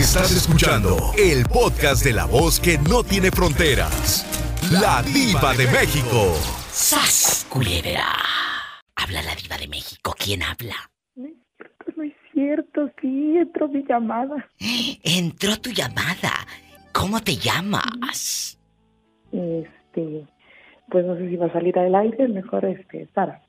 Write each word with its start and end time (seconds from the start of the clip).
Estás 0.00 0.34
escuchando 0.34 0.96
el 1.18 1.44
podcast 1.44 2.02
de 2.02 2.14
la 2.14 2.24
voz 2.24 2.58
que 2.58 2.78
no 2.78 3.04
tiene 3.04 3.30
fronteras. 3.30 4.24
La 4.72 5.02
diva 5.02 5.52
de 5.52 5.66
México. 5.66 6.32
¡Sas, 6.72 7.46
culebra! 7.50 8.06
Habla 8.96 9.20
la 9.20 9.34
diva 9.34 9.58
de 9.58 9.68
México. 9.68 10.14
¿Quién 10.18 10.42
habla? 10.42 10.90
No 11.14 11.26
es 11.26 11.34
cierto, 11.52 11.92
no 11.94 12.02
es 12.02 12.14
cierto. 12.32 12.90
Sí, 13.02 13.36
entró 13.36 13.68
mi 13.68 13.84
llamada. 13.86 14.48
Entró 15.02 15.60
tu 15.60 15.68
llamada. 15.68 16.46
¿Cómo 16.92 17.20
te 17.20 17.36
llamas? 17.36 18.58
Este, 19.32 20.26
pues 20.90 21.04
no 21.04 21.14
sé 21.18 21.28
si 21.28 21.36
va 21.36 21.46
a 21.46 21.52
salir 21.52 21.78
al 21.78 21.94
aire, 21.94 22.26
mejor 22.26 22.64
este, 22.64 23.06
Sara. 23.14 23.42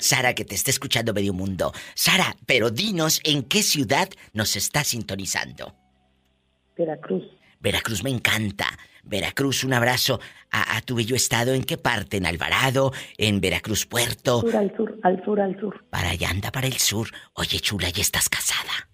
Sara, 0.00 0.32
que 0.34 0.46
te 0.46 0.54
está 0.54 0.70
escuchando 0.70 1.12
medio 1.12 1.34
mundo. 1.34 1.70
Sara, 1.94 2.34
pero 2.46 2.70
dinos 2.70 3.20
en 3.24 3.42
qué 3.42 3.62
ciudad 3.62 4.08
nos 4.32 4.56
está 4.56 4.84
sintonizando. 4.84 5.81
Veracruz. 6.76 7.24
Veracruz 7.60 8.02
me 8.02 8.10
encanta. 8.10 8.66
Veracruz, 9.04 9.64
un 9.64 9.72
abrazo 9.72 10.20
a, 10.50 10.76
a 10.76 10.80
tu 10.80 10.94
bello 10.96 11.16
estado. 11.16 11.54
¿En 11.54 11.64
qué 11.64 11.76
parte? 11.76 12.16
¿En 12.16 12.26
Alvarado? 12.26 12.92
¿En 13.18 13.40
Veracruz 13.40 13.86
Puerto? 13.86 14.40
Sur 14.40 14.56
al 14.56 14.76
sur, 14.76 14.98
al 15.02 15.24
sur, 15.24 15.40
al 15.40 15.60
sur. 15.60 15.84
Para 15.90 16.10
allá 16.10 16.30
anda, 16.30 16.52
para 16.52 16.66
el 16.66 16.78
sur. 16.78 17.08
Oye, 17.34 17.60
chula, 17.60 17.90
¿ya 17.90 18.02
estás 18.02 18.28
casada? 18.28 18.88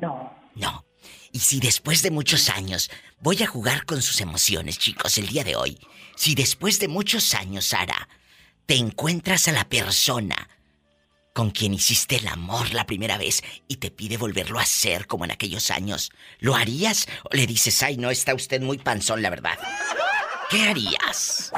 No. 0.00 0.32
No. 0.54 0.84
Y 1.32 1.40
si 1.40 1.58
después 1.60 2.02
de 2.02 2.10
muchos 2.10 2.48
años, 2.48 2.90
voy 3.20 3.42
a 3.42 3.46
jugar 3.46 3.84
con 3.86 4.02
sus 4.02 4.20
emociones, 4.20 4.78
chicos, 4.78 5.18
el 5.18 5.26
día 5.26 5.42
de 5.42 5.56
hoy. 5.56 5.78
Si 6.16 6.34
después 6.34 6.78
de 6.78 6.88
muchos 6.88 7.34
años, 7.34 7.64
Sara, 7.64 8.08
te 8.66 8.76
encuentras 8.76 9.48
a 9.48 9.52
la 9.52 9.68
persona 9.68 10.48
con 11.34 11.50
quien 11.50 11.74
hiciste 11.74 12.16
el 12.16 12.28
amor 12.28 12.72
la 12.72 12.86
primera 12.86 13.18
vez 13.18 13.42
y 13.68 13.76
te 13.76 13.90
pide 13.90 14.16
volverlo 14.16 14.60
a 14.60 14.62
hacer 14.62 15.06
como 15.06 15.24
en 15.24 15.32
aquellos 15.32 15.70
años, 15.70 16.10
¿lo 16.38 16.54
harías 16.54 17.06
o 17.24 17.34
le 17.34 17.46
dices, 17.46 17.82
ay, 17.82 17.96
no, 17.98 18.10
está 18.10 18.34
usted 18.34 18.62
muy 18.62 18.78
panzón, 18.78 19.20
la 19.20 19.30
verdad? 19.30 19.58
¿Qué 20.48 20.62
harías? 20.62 21.52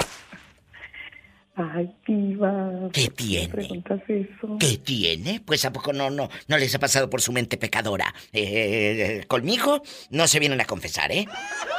Ay, 1.56 1.95
diva. 2.06 2.91
¿Qué 2.92 3.06
¿por 3.06 3.14
tiene? 3.14 3.48
preguntas 3.48 4.01
eso? 4.09 4.56
¿Qué 4.59 4.78
tiene? 4.78 5.41
Pues 5.41 5.64
a 5.67 5.73
poco 5.73 5.92
no, 5.92 6.11
no, 6.11 6.29
no 6.48 6.58
les 6.58 6.75
ha 6.75 6.79
pasado 6.79 7.08
por 7.08 7.20
su 7.20 7.33
mente 7.33 7.58
pecadora. 7.58 8.14
Eh, 8.33 9.25
conmigo 9.29 9.83
no 10.11 10.27
se 10.27 10.39
vienen 10.39 10.61
a 10.61 10.64
confesar, 10.64 11.12
¿eh? 11.12 11.27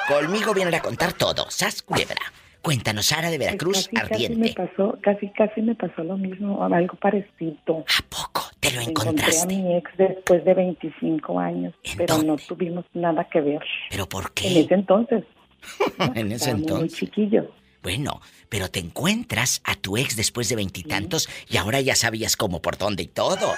Conmigo 0.07 0.53
vienen 0.53 0.75
a 0.75 0.81
contar 0.81 1.13
todo. 1.13 1.50
Sas 1.50 1.81
culebra. 1.81 2.22
Cuéntanos, 2.61 3.05
Sara 3.05 3.30
de 3.30 3.38
Veracruz, 3.38 3.88
Pues 3.91 4.02
casi, 4.02 4.13
ardiente. 4.25 4.53
Casi 4.53 4.59
me 4.61 4.67
pasó, 4.67 4.97
casi, 5.02 5.30
casi 5.30 5.61
me 5.61 5.75
pasó 5.75 6.03
lo 6.03 6.17
mismo, 6.17 6.63
algo 6.63 6.95
parecido. 6.97 7.86
¿A 7.88 8.05
poco 8.09 8.41
te 8.59 8.72
lo 8.72 8.81
Encontré 8.81 9.08
a 9.08 9.11
encontraste? 9.11 9.55
mi 9.55 9.75
ex 9.77 9.89
después 9.97 10.44
de 10.44 10.53
25 10.53 11.39
años, 11.39 11.73
¿En 11.83 11.97
pero 11.97 12.17
no 12.17 12.23
dónde? 12.23 12.44
tuvimos 12.47 12.85
nada 12.94 13.23
que 13.31 13.41
ver. 13.41 13.61
¿Pero 13.89 14.08
por 14.09 14.25
En 14.25 14.31
qué? 14.35 14.59
ese 14.61 14.73
entonces. 14.73 15.23
En 16.16 16.28
ese 16.31 16.35
Estaba 16.52 16.53
Muy 16.58 16.61
entonces. 16.63 17.00
chiquillo. 17.00 17.52
Bueno, 17.83 18.19
pero 18.50 18.69
te 18.69 18.80
encuentras 18.80 19.61
a 19.63 19.75
tu 19.75 19.95
ex 19.97 20.16
después 20.17 20.50
de 20.50 20.55
veintitantos 20.58 21.30
y, 21.50 21.58
ahora 21.58 21.80
ya 21.80 21.95
sabías 21.95 22.35
cómo, 22.35 22.61
por 22.61 22.78
dónde 22.78 23.03
y 23.03 23.08
todo. 23.08 23.53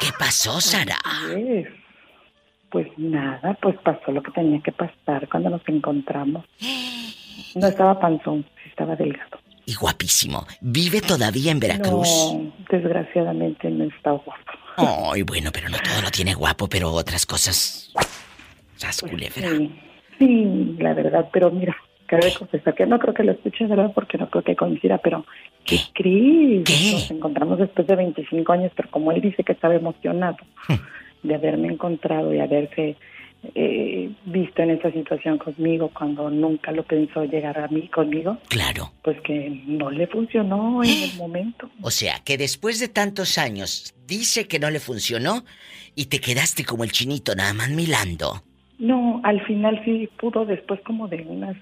¿Qué 0.00 0.06
pasó, 0.18 0.60
Sara? 0.60 0.96
Pues, 1.32 1.66
pues 2.70 2.86
nada, 2.96 3.58
pues 3.60 3.76
pasó 3.84 4.10
lo 4.12 4.22
que 4.22 4.30
tenía 4.30 4.60
que 4.62 4.72
pasar 4.72 5.28
cuando 5.28 5.50
nos 5.50 5.62
encontramos. 5.68 6.46
No 7.54 7.66
estaba 7.66 7.98
panzón, 7.98 8.44
estaba 8.66 8.96
delgado. 8.96 9.38
Y 9.66 9.74
guapísimo. 9.74 10.46
¿Vive 10.60 11.00
todavía 11.02 11.52
en 11.52 11.60
Veracruz? 11.60 12.08
No, 12.32 12.52
desgraciadamente 12.70 13.68
no 13.70 13.84
está 13.84 14.12
guapo. 14.12 15.12
Ay, 15.12 15.22
bueno, 15.22 15.50
pero 15.52 15.68
no 15.68 15.76
todo 15.78 16.00
lo 16.02 16.10
tiene 16.10 16.34
guapo, 16.34 16.68
pero 16.68 16.90
otras 16.90 17.26
cosas. 17.26 17.92
Sas 18.76 19.02
culebra. 19.02 19.50
Sí, 19.50 19.80
sí, 20.18 20.76
la 20.78 20.94
verdad, 20.94 21.28
pero 21.32 21.50
mira, 21.50 21.76
cabe 22.06 22.32
confesar 22.32 22.74
que 22.74 22.86
no 22.86 22.98
creo 22.98 23.12
que 23.12 23.24
lo 23.24 23.32
escuche, 23.32 23.66
¿verdad? 23.66 23.92
Porque 23.94 24.16
no 24.16 24.30
creo 24.30 24.42
que 24.42 24.56
coincida, 24.56 24.98
pero 24.98 25.26
¿Qué? 25.64 25.80
Cris, 25.92 26.64
¿Qué? 26.64 26.92
nos 26.92 27.10
encontramos 27.10 27.58
después 27.58 27.86
de 27.86 27.96
25 27.96 28.52
años, 28.52 28.72
pero 28.74 28.90
como 28.90 29.12
él 29.12 29.20
dice 29.20 29.44
que 29.44 29.52
estaba 29.52 29.74
emocionado 29.74 30.38
de 31.22 31.34
haberme 31.34 31.68
encontrado 31.68 32.32
y 32.32 32.40
haberse 32.40 32.96
eh, 33.54 34.10
visto 34.26 34.62
en 34.62 34.70
esa 34.70 34.90
situación 34.92 35.38
conmigo 35.38 35.90
cuando 35.96 36.28
nunca 36.30 36.72
lo 36.72 36.82
pensó 36.84 37.24
llegar 37.24 37.58
a 37.58 37.68
mí 37.68 37.88
conmigo, 37.88 38.38
Claro. 38.48 38.92
pues 39.02 39.20
que 39.22 39.62
no 39.66 39.90
le 39.90 40.06
funcionó 40.08 40.82
en 40.82 40.90
el 41.10 41.14
momento. 41.16 41.70
O 41.82 41.90
sea, 41.90 42.20
que 42.24 42.36
después 42.36 42.80
de 42.80 42.88
tantos 42.88 43.38
años 43.38 43.94
dice 44.06 44.48
que 44.48 44.58
no 44.58 44.70
le 44.70 44.80
funcionó 44.80 45.44
y 45.94 46.06
te 46.06 46.20
quedaste 46.20 46.64
como 46.64 46.84
el 46.84 46.92
chinito 46.92 47.34
nada 47.34 47.54
más 47.54 47.70
milando. 47.70 48.42
No, 48.78 49.20
al 49.24 49.44
final 49.46 49.80
sí 49.84 50.08
pudo 50.20 50.44
después 50.44 50.80
como 50.84 51.08
de 51.08 51.22
unas 51.22 51.56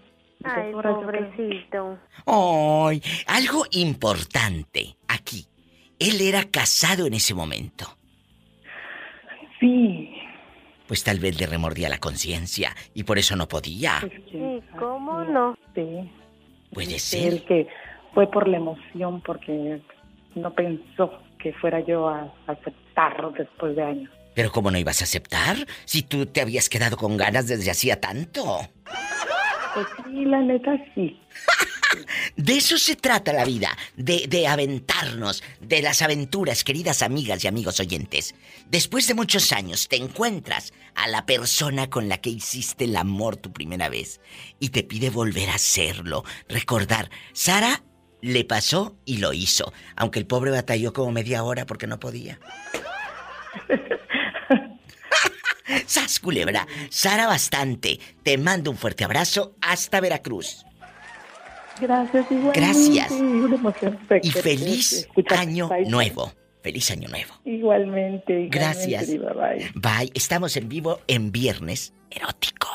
Ay, 0.45 0.71
pobrecito. 0.73 1.99
Ay, 2.27 3.03
algo 3.27 3.65
importante 3.73 4.97
aquí. 5.09 5.47
Él 5.99 6.21
era 6.21 6.45
casado 6.45 7.07
en 7.07 7.15
ese 7.15 7.33
momento. 7.35 7.87
Sí, 9.59 10.11
Pues 10.87 11.03
tal 11.03 11.19
vez 11.19 11.41
le 11.41 11.47
remordía 11.47 11.89
la 11.89 11.99
conciencia 11.99 12.75
y 12.95 13.03
por 13.03 13.19
eso 13.19 13.37
no 13.37 13.49
podía. 13.49 14.01
Sí, 14.31 14.63
¿cómo 14.79 15.25
no? 15.25 15.59
Sí. 15.75 16.11
Puede 16.73 16.99
ser. 16.99 17.43
que 17.45 17.67
fue 18.15 18.31
por 18.31 18.49
la 18.49 18.59
emoción, 18.59 19.21
porque 19.23 19.81
no 20.35 20.53
pensó 20.55 21.13
que 21.39 21.53
fuera 21.55 21.81
yo 21.81 22.09
a 22.09 22.33
aceptarlo 22.47 23.31
después 23.33 23.77
de 23.77 23.83
años. 23.83 24.11
Pero 24.35 24.53
¿cómo 24.53 24.71
no 24.71 24.79
ibas 24.79 25.01
a 25.01 25.05
aceptar 25.05 25.57
si 25.85 26.03
tú 26.03 26.27
te 26.27 26.41
habías 26.43 26.69
quedado 26.69 26.97
con 26.97 27.17
ganas 27.17 27.49
desde 27.49 27.71
hacía 27.71 28.01
tanto? 28.01 28.61
Pues 29.75 29.87
sí, 30.05 30.25
la 30.25 30.41
neta 30.41 30.77
sí. 30.95 31.19
De 32.37 32.57
eso 32.57 32.79
se 32.79 32.97
trata 32.97 33.33
la 33.33 33.45
vida, 33.45 33.77
de, 33.97 34.47
aventarnos, 34.47 35.43
de 35.61 35.83
las 35.83 36.03
aventuras, 36.03 36.65
queridas 36.65 37.03
amigas 37.03 37.45
y 37.45 37.49
amigos 37.49 37.81
oyentes. 37.81 38.35
Después 38.69 39.07
de 39.07 39.15
muchos 39.15 39.53
años 39.53 39.89
te 39.89 39.97
encuentras 39.97 40.73
a 40.95 41.09
la 41.09 41.27
persona 41.27 41.89
con 41.89 42.09
la 42.09 42.19
que 42.19 42.31
hiciste 42.31 42.85
el 42.85 42.97
amor 42.97 43.37
tu 43.37 43.53
primera 43.53 43.89
vez 43.89 44.21
y 44.61 44.71
te 44.71 44.83
pide 44.83 45.11
volver 45.11 45.51
a 45.51 45.55
hacerlo, 45.55 46.25
recordar. 46.49 47.11
Sara 47.33 47.85
le 48.21 48.45
pasó 48.45 48.97
y 49.05 49.19
lo 49.19 49.33
hizo, 49.33 49.73
aunque 49.95 50.19
el 50.19 50.27
pobre 50.27 50.51
batalló 50.51 50.93
como 50.93 51.13
media 51.13 51.45
hora 51.45 51.67
porque 51.67 51.87
no 51.87 52.01
podía. 52.01 52.41
¡Sas, 55.87 56.21
culebra! 56.21 56.67
Sara 56.91 57.27
bastante, 57.27 58.01
te 58.23 58.39
mando 58.39 58.71
un 58.71 58.77
fuerte 58.77 59.05
abrazo 59.05 59.57
hasta 59.61 60.01
Veracruz. 60.01 60.66
Gracias, 61.81 62.27
igualmente. 62.31 62.61
Gracias. 62.61 63.13
Y 64.23 64.31
feliz 64.31 65.09
año 65.31 65.69
Bye. 65.69 65.89
nuevo. 65.89 66.33
Feliz 66.63 66.91
año 66.91 67.09
nuevo. 67.09 67.33
Igualmente, 67.45 68.33
igualmente. 68.33 68.59
Gracias. 68.59 69.07
Diva, 69.09 69.33
bye. 69.33 69.71
Bye. 69.75 70.11
Estamos 70.15 70.57
en 70.57 70.69
vivo 70.69 71.01
en 71.07 71.31
Viernes 71.31 71.93
Erótico. 72.11 72.69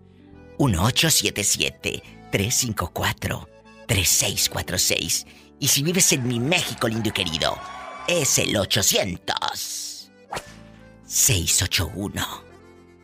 1877-354-3646. 3.87 5.25
Y 5.59 5.67
si 5.67 5.83
vives 5.83 6.11
en 6.11 6.27
mi 6.27 6.39
México 6.39 6.87
lindo 6.87 7.09
y 7.09 7.11
querido, 7.11 7.55
es 8.07 8.39
el 8.39 8.57
800 8.57 10.11
681 11.05 12.43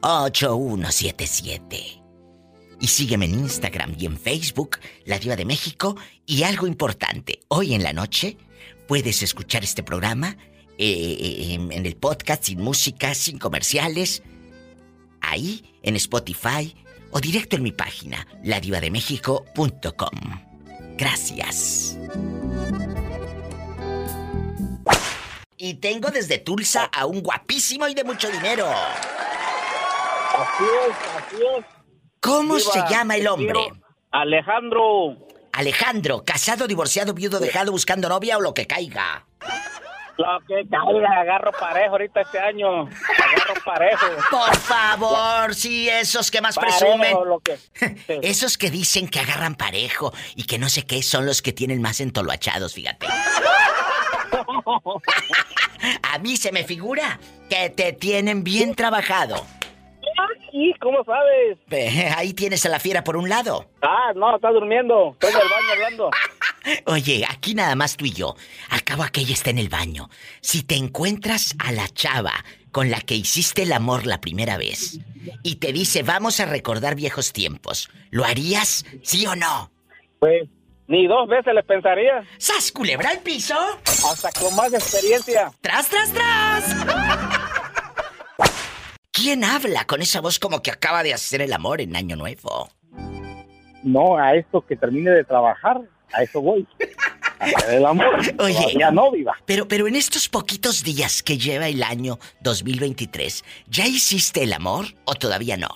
8177. 0.01 2.01
Y 2.81 2.87
sígueme 2.87 3.25
en 3.25 3.33
Instagram 3.33 3.95
y 3.99 4.05
en 4.05 4.17
Facebook, 4.17 4.79
La 5.05 5.19
Diva 5.19 5.35
de 5.35 5.45
México. 5.45 5.97
Y 6.25 6.43
algo 6.43 6.67
importante, 6.67 7.41
hoy 7.49 7.73
en 7.73 7.83
la 7.83 7.93
noche 7.93 8.37
puedes 8.87 9.21
escuchar 9.21 9.63
este 9.63 9.83
programa 9.83 10.37
eh, 10.77 11.57
en, 11.71 11.85
el 11.85 11.95
podcast, 11.97 12.45
sin 12.45 12.61
música, 12.61 13.13
sin 13.13 13.37
comerciales, 13.37 14.23
ahí 15.19 15.75
en 15.83 15.97
Spotify 15.97 16.73
o 17.11 17.19
directo 17.19 17.57
en 17.57 17.63
mi 17.63 17.73
página, 17.73 18.25
ladivademéxico.com. 18.43 20.48
Gracias. 20.99 21.97
Y 25.55 25.75
tengo 25.75 26.09
desde 26.09 26.39
Tulsa 26.39 26.89
a 26.91 27.05
un 27.05 27.21
guapísimo 27.21 27.87
y 27.87 27.93
de 27.93 28.03
mucho 28.03 28.29
dinero. 28.29 28.67
Así 30.37 30.63
es, 30.87 30.95
así 31.17 31.35
es. 31.57 31.65
¿Cómo 32.19 32.59
se 32.59 32.79
llama 32.89 33.15
el 33.15 33.27
hombre? 33.27 33.53
Alejandro. 34.11 35.17
Alejandro, 35.53 36.23
casado, 36.25 36.67
divorciado, 36.67 37.13
viudo, 37.13 37.39
dejado, 37.39 37.71
buscando 37.71 38.09
novia 38.09 38.37
o 38.37 38.41
lo 38.41 38.53
que 38.53 38.67
caiga. 38.67 39.25
Lo 40.19 40.39
que 40.45 40.67
caiga, 40.69 41.21
agarro 41.21 41.51
parejo 41.53 41.91
ahorita 41.91 42.21
este 42.21 42.39
año. 42.39 42.81
agarro 42.83 43.53
parejo. 43.63 44.05
Por 44.29 44.55
favor, 44.57 45.55
sí, 45.55 45.87
esos 45.89 46.29
que 46.29 46.41
más 46.41 46.55
Parejo, 46.55 46.77
presumen. 46.79 47.17
lo 47.25 47.39
que- 47.39 47.57
sí. 48.07 48.19
Esos 48.21 48.57
que 48.57 48.69
dicen 48.69 49.07
que 49.07 49.19
agarran 49.21 49.55
parejo 49.55 50.13
y 50.35 50.43
que 50.43 50.59
no 50.59 50.67
sé 50.67 50.85
qué 50.85 51.01
son 51.03 51.25
los 51.25 51.41
que 51.41 51.53
tienen 51.53 51.81
más 51.81 52.01
entoloachados, 52.01 52.73
fíjate. 52.73 53.07
A 56.03 56.17
mí 56.19 56.35
se 56.37 56.51
me 56.51 56.63
figura 56.63 57.19
que 57.49 57.69
te 57.69 57.93
tienen 57.93 58.43
bien 58.43 58.75
trabajado. 58.75 59.45
¿Cómo 60.79 61.03
sabes? 61.03 61.57
Ahí 62.17 62.33
tienes 62.33 62.65
a 62.65 62.69
la 62.69 62.79
fiera 62.79 63.03
por 63.03 63.17
un 63.17 63.29
lado. 63.29 63.65
Ah, 63.81 64.11
no, 64.15 64.35
está 64.35 64.49
durmiendo. 64.51 65.11
Estoy 65.13 65.31
en 65.31 65.37
el 65.37 65.49
baño 65.49 65.71
hablando. 65.73 66.09
Oye, 66.85 67.25
aquí 67.29 67.55
nada 67.55 67.75
más 67.75 67.97
tú 67.97 68.05
y 68.05 68.11
yo. 68.11 68.35
Al 68.69 68.83
cabo 68.83 69.03
aquella 69.03 69.33
está 69.33 69.49
en 69.49 69.57
el 69.57 69.69
baño. 69.69 70.09
Si 70.41 70.63
te 70.63 70.75
encuentras 70.75 71.55
a 71.59 71.71
la 71.71 71.87
chava 71.87 72.33
con 72.71 72.89
la 72.91 73.01
que 73.01 73.15
hiciste 73.15 73.63
el 73.63 73.73
amor 73.73 74.05
la 74.05 74.21
primera 74.21 74.57
vez 74.57 74.99
y 75.43 75.55
te 75.55 75.73
dice 75.73 76.03
vamos 76.03 76.39
a 76.39 76.45
recordar 76.45 76.95
viejos 76.95 77.33
tiempos, 77.33 77.89
¿lo 78.11 78.25
harías? 78.25 78.85
¿Sí 79.03 79.25
o 79.25 79.35
no? 79.35 79.71
Pues, 80.19 80.47
ni 80.87 81.07
dos 81.07 81.27
veces 81.27 81.53
le 81.53 81.63
pensaría. 81.63 82.23
¡Sas, 82.37 82.71
culebra 82.71 83.09
al 83.09 83.19
piso! 83.19 83.55
Hasta 83.85 84.31
con 84.39 84.55
más 84.55 84.73
experiencia. 84.73 85.51
¡Tras, 85.61 85.89
tras, 85.89 86.13
tras! 86.13 87.55
¿Quién 89.21 89.43
habla 89.43 89.83
con 89.85 90.01
esa 90.01 90.21
voz 90.21 90.39
como 90.39 90.61
que 90.61 90.71
acaba 90.71 91.03
de 91.03 91.13
hacer 91.13 91.41
el 91.41 91.51
amor 91.51 91.81
en 91.81 91.93
Año 91.93 92.15
Nuevo? 92.15 92.69
No, 93.83 94.17
a 94.17 94.33
esto 94.33 94.61
que 94.61 94.77
termine 94.77 95.11
de 95.11 95.25
trabajar, 95.25 95.81
a 96.13 96.23
eso 96.23 96.41
voy. 96.41 96.65
A 97.39 97.43
hacer 97.43 97.79
el 97.79 97.85
amor. 97.85 98.15
Oye. 98.39 98.53
Todavía 98.53 98.91
no, 98.91 99.11
viva. 99.11 99.35
Pero, 99.45 99.67
pero 99.67 99.89
en 99.89 99.97
estos 99.97 100.29
poquitos 100.29 100.85
días 100.85 101.21
que 101.21 101.37
lleva 101.37 101.67
el 101.67 101.83
año 101.83 102.17
2023, 102.43 103.43
¿ya 103.67 103.85
hiciste 103.85 104.43
el 104.43 104.53
amor 104.53 104.85
o 105.03 105.13
todavía 105.15 105.57
no? 105.57 105.67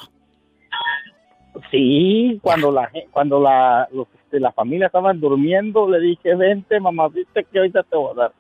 Sí, 1.70 2.40
cuando 2.42 2.72
la 2.72 2.90
cuando 3.12 3.42
la, 3.42 3.90
los, 3.92 4.08
este, 4.24 4.40
la 4.40 4.54
familia 4.54 4.88
estaban 4.88 5.20
durmiendo, 5.20 5.90
le 5.90 6.00
dije, 6.00 6.34
vente, 6.36 6.80
mamá, 6.80 7.10
viste 7.10 7.46
que 7.52 7.60
ahorita 7.60 7.84
te 7.84 7.98
voy 7.98 8.12
a 8.12 8.22
dar 8.22 8.34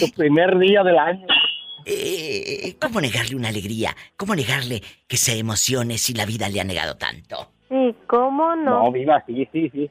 tu 0.00 0.10
primer 0.10 0.58
día 0.58 0.82
del 0.82 0.98
año. 0.98 1.26
Eh, 1.86 2.76
¿Cómo 2.80 3.00
negarle 3.00 3.36
una 3.36 3.48
alegría? 3.48 3.96
¿Cómo 4.16 4.34
negarle 4.34 4.82
que 5.06 5.16
se 5.16 5.38
emocione 5.38 5.98
si 5.98 6.14
la 6.14 6.24
vida 6.26 6.48
le 6.48 6.60
ha 6.60 6.64
negado 6.64 6.96
tanto? 6.96 7.52
Sí, 7.68 7.94
¿cómo 8.06 8.54
No, 8.56 8.84
no? 8.84 8.92
viva, 8.92 9.22
sí, 9.26 9.48
sí, 9.52 9.70
sí. 9.72 9.90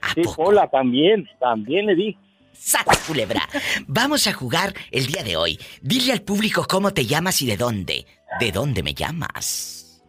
¿A 0.00 0.14
Sí, 0.14 0.22
poco? 0.22 0.44
Pola, 0.44 0.68
también, 0.68 1.28
también 1.40 1.86
le 1.86 1.94
dije. 1.94 2.18
¡Sas, 2.52 2.84
culebra! 3.06 3.42
Vamos 3.86 4.26
a 4.26 4.32
jugar 4.32 4.74
el 4.90 5.06
día 5.06 5.22
de 5.22 5.36
hoy. 5.36 5.58
Dile 5.80 6.12
al 6.12 6.22
público 6.22 6.66
cómo 6.68 6.92
te 6.92 7.06
llamas 7.06 7.40
y 7.42 7.46
de 7.46 7.56
dónde. 7.56 8.06
¿De 8.40 8.50
dónde 8.52 8.82
me 8.82 8.94
llamas? 8.94 10.02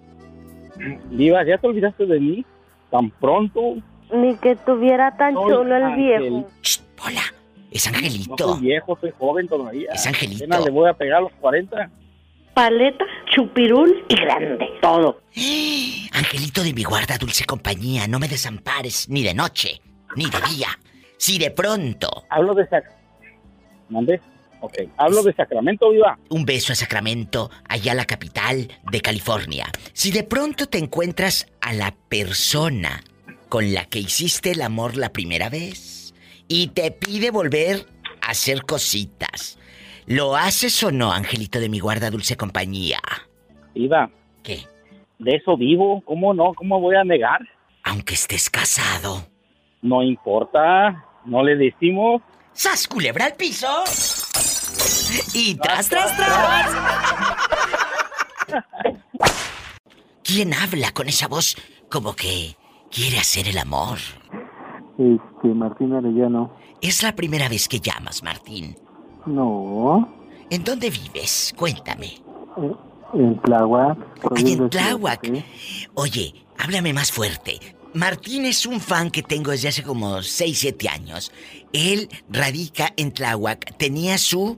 Viva, 1.12 1.44
¿ya 1.46 1.58
te 1.58 1.68
olvidaste 1.68 2.06
de 2.06 2.20
mí? 2.20 2.46
Tan 2.90 3.12
pronto. 3.12 3.76
Ni 4.12 4.36
que 4.38 4.56
tuviera 4.56 5.16
tan 5.18 5.34
Soy 5.36 5.44
chulo 5.54 5.76
el 5.76 5.84
Ángel. 5.84 6.20
viejo. 6.32 6.50
Shh, 6.64 6.80
hola. 7.06 7.22
Es 7.72 7.90
No 7.92 7.98
Angelito. 7.98 8.54
soy 8.56 8.62
viejo, 8.62 8.98
soy 9.00 9.12
joven 9.18 9.48
todavía. 9.48 9.92
Es 9.94 10.06
Angelito. 10.08 10.44
Apenas 10.44 10.66
le 10.66 10.72
voy 10.72 10.90
a 10.90 10.94
pegar 10.94 11.18
a 11.18 11.22
los 11.22 11.32
40. 11.34 11.90
Paleta, 12.54 13.06
chupirul 13.34 14.04
y 14.10 14.16
grande. 14.16 14.66
Todo. 14.82 15.22
Angelito 16.14 16.64
de 16.64 16.74
mi 16.74 16.84
guarda, 16.84 17.18
dulce 17.18 17.46
compañía, 17.46 18.08
no 18.08 18.20
me 18.20 18.28
desampares 18.28 19.08
ni 19.10 19.24
de 19.24 19.34
noche, 19.34 19.82
ni 20.16 20.26
de 20.26 20.38
día. 20.50 20.68
Si 21.18 21.38
de 21.38 21.52
pronto 21.52 22.26
Hablo 22.30 22.54
de 22.56 22.68
Sac... 22.68 22.86
¿Mandé? 23.90 24.22
Ok. 24.62 24.74
Hablo 24.98 25.24
de 25.24 25.34
Sacramento, 25.34 25.90
viva. 25.90 26.18
un 26.30 26.46
beso 26.46 26.74
a 26.74 26.76
Sacramento, 26.76 27.50
allá 27.68 27.94
la 27.94 28.06
capital 28.06 28.68
de 28.92 29.02
California. 29.02 29.72
Si 29.94 30.12
de 30.12 30.24
pronto 30.24 30.68
te 30.68 30.78
encuentras 30.80 31.48
a 31.62 31.74
la 31.74 31.96
persona 32.10 33.04
con 33.48 33.74
la 33.74 33.86
que 33.86 34.00
hiciste 34.00 34.52
el 34.52 34.62
amor 34.62 34.98
la 34.98 35.14
primera 35.14 35.50
vez 35.50 35.99
y 36.50 36.68
te 36.68 36.92
pide 36.92 37.32
volver 37.32 37.86
a 38.22 38.32
hacer 38.32 38.64
cositas, 38.64 39.58
¿lo 40.06 40.36
haces 40.36 40.84
o 40.84 40.92
no, 40.92 41.14
Angelito 41.14 41.60
de 41.62 41.70
mi 41.70 41.80
guarda, 41.80 42.10
dulce 42.12 42.36
compañía? 42.36 43.00
Viva, 43.74 44.10
¿Qué? 44.44 44.66
de 45.20 45.36
eso 45.36 45.56
vivo. 45.58 46.02
¿Cómo 46.06 46.34
no? 46.34 46.54
¿Cómo 46.56 46.80
voy 46.80 46.96
a 46.96 47.04
negar? 47.04 47.40
Aunque 47.84 48.16
estés 48.16 48.50
casado. 48.50 49.28
No 49.82 50.02
importa. 50.02 51.06
No 51.26 51.44
le 51.44 51.56
decimos. 51.56 52.22
¡Sas, 52.54 52.88
culebra 52.88 53.26
al 53.26 53.36
piso! 53.36 53.68
Y 55.34 55.56
tras, 55.56 55.90
tras, 55.90 56.16
tras. 56.16 56.72
¿Quién 60.24 60.54
habla 60.54 60.92
con 60.92 61.08
esa 61.08 61.28
voz 61.28 61.56
como 61.90 62.16
que 62.16 62.56
quiere 62.92 63.20
hacer 63.20 63.48
el 63.48 63.58
amor? 63.58 63.98
Este, 65.00 65.48
Martín 65.56 65.94
Arellano. 65.94 66.52
Es 66.82 67.02
la 67.04 67.16
primera 67.16 67.48
vez 67.48 67.68
que 67.70 67.80
llamas, 67.80 68.22
Martín. 68.22 68.76
No. 69.26 70.08
¿En 70.50 70.64
dónde 70.64 70.90
vives? 70.90 71.54
Cuéntame. 71.58 72.08
eh, 72.58 72.76
En 73.14 73.42
Tláhuac. 73.42 73.98
Ay, 74.36 74.54
en 74.54 74.70
Tláhuac. 74.70 75.22
Oye, 75.96 76.34
háblame 76.58 76.94
más 76.94 77.12
fuerte. 77.12 77.60
Martín 77.94 78.46
es 78.46 78.66
un 78.66 78.80
fan 78.80 79.10
que 79.10 79.24
tengo 79.24 79.52
desde 79.52 79.70
hace 79.70 79.84
como 79.84 80.22
6, 80.22 80.60
7 80.60 80.90
años. 80.90 81.32
Él 81.74 82.08
radica 82.30 82.94
en 82.98 83.12
Tláhuac. 83.14 83.78
Tenía 83.78 84.18
su 84.18 84.58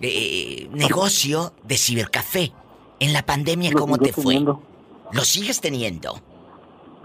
eh, 0.00 0.68
negocio 0.72 1.52
de 1.64 1.76
cibercafé. 1.76 2.52
En 3.00 3.12
la 3.12 3.26
pandemia, 3.26 3.72
¿cómo 3.72 3.98
te 3.98 4.12
fue? 4.12 4.22
teniendo. 4.24 4.62
¿Lo 5.12 5.24
sigues 5.24 5.60
teniendo? 5.60 6.20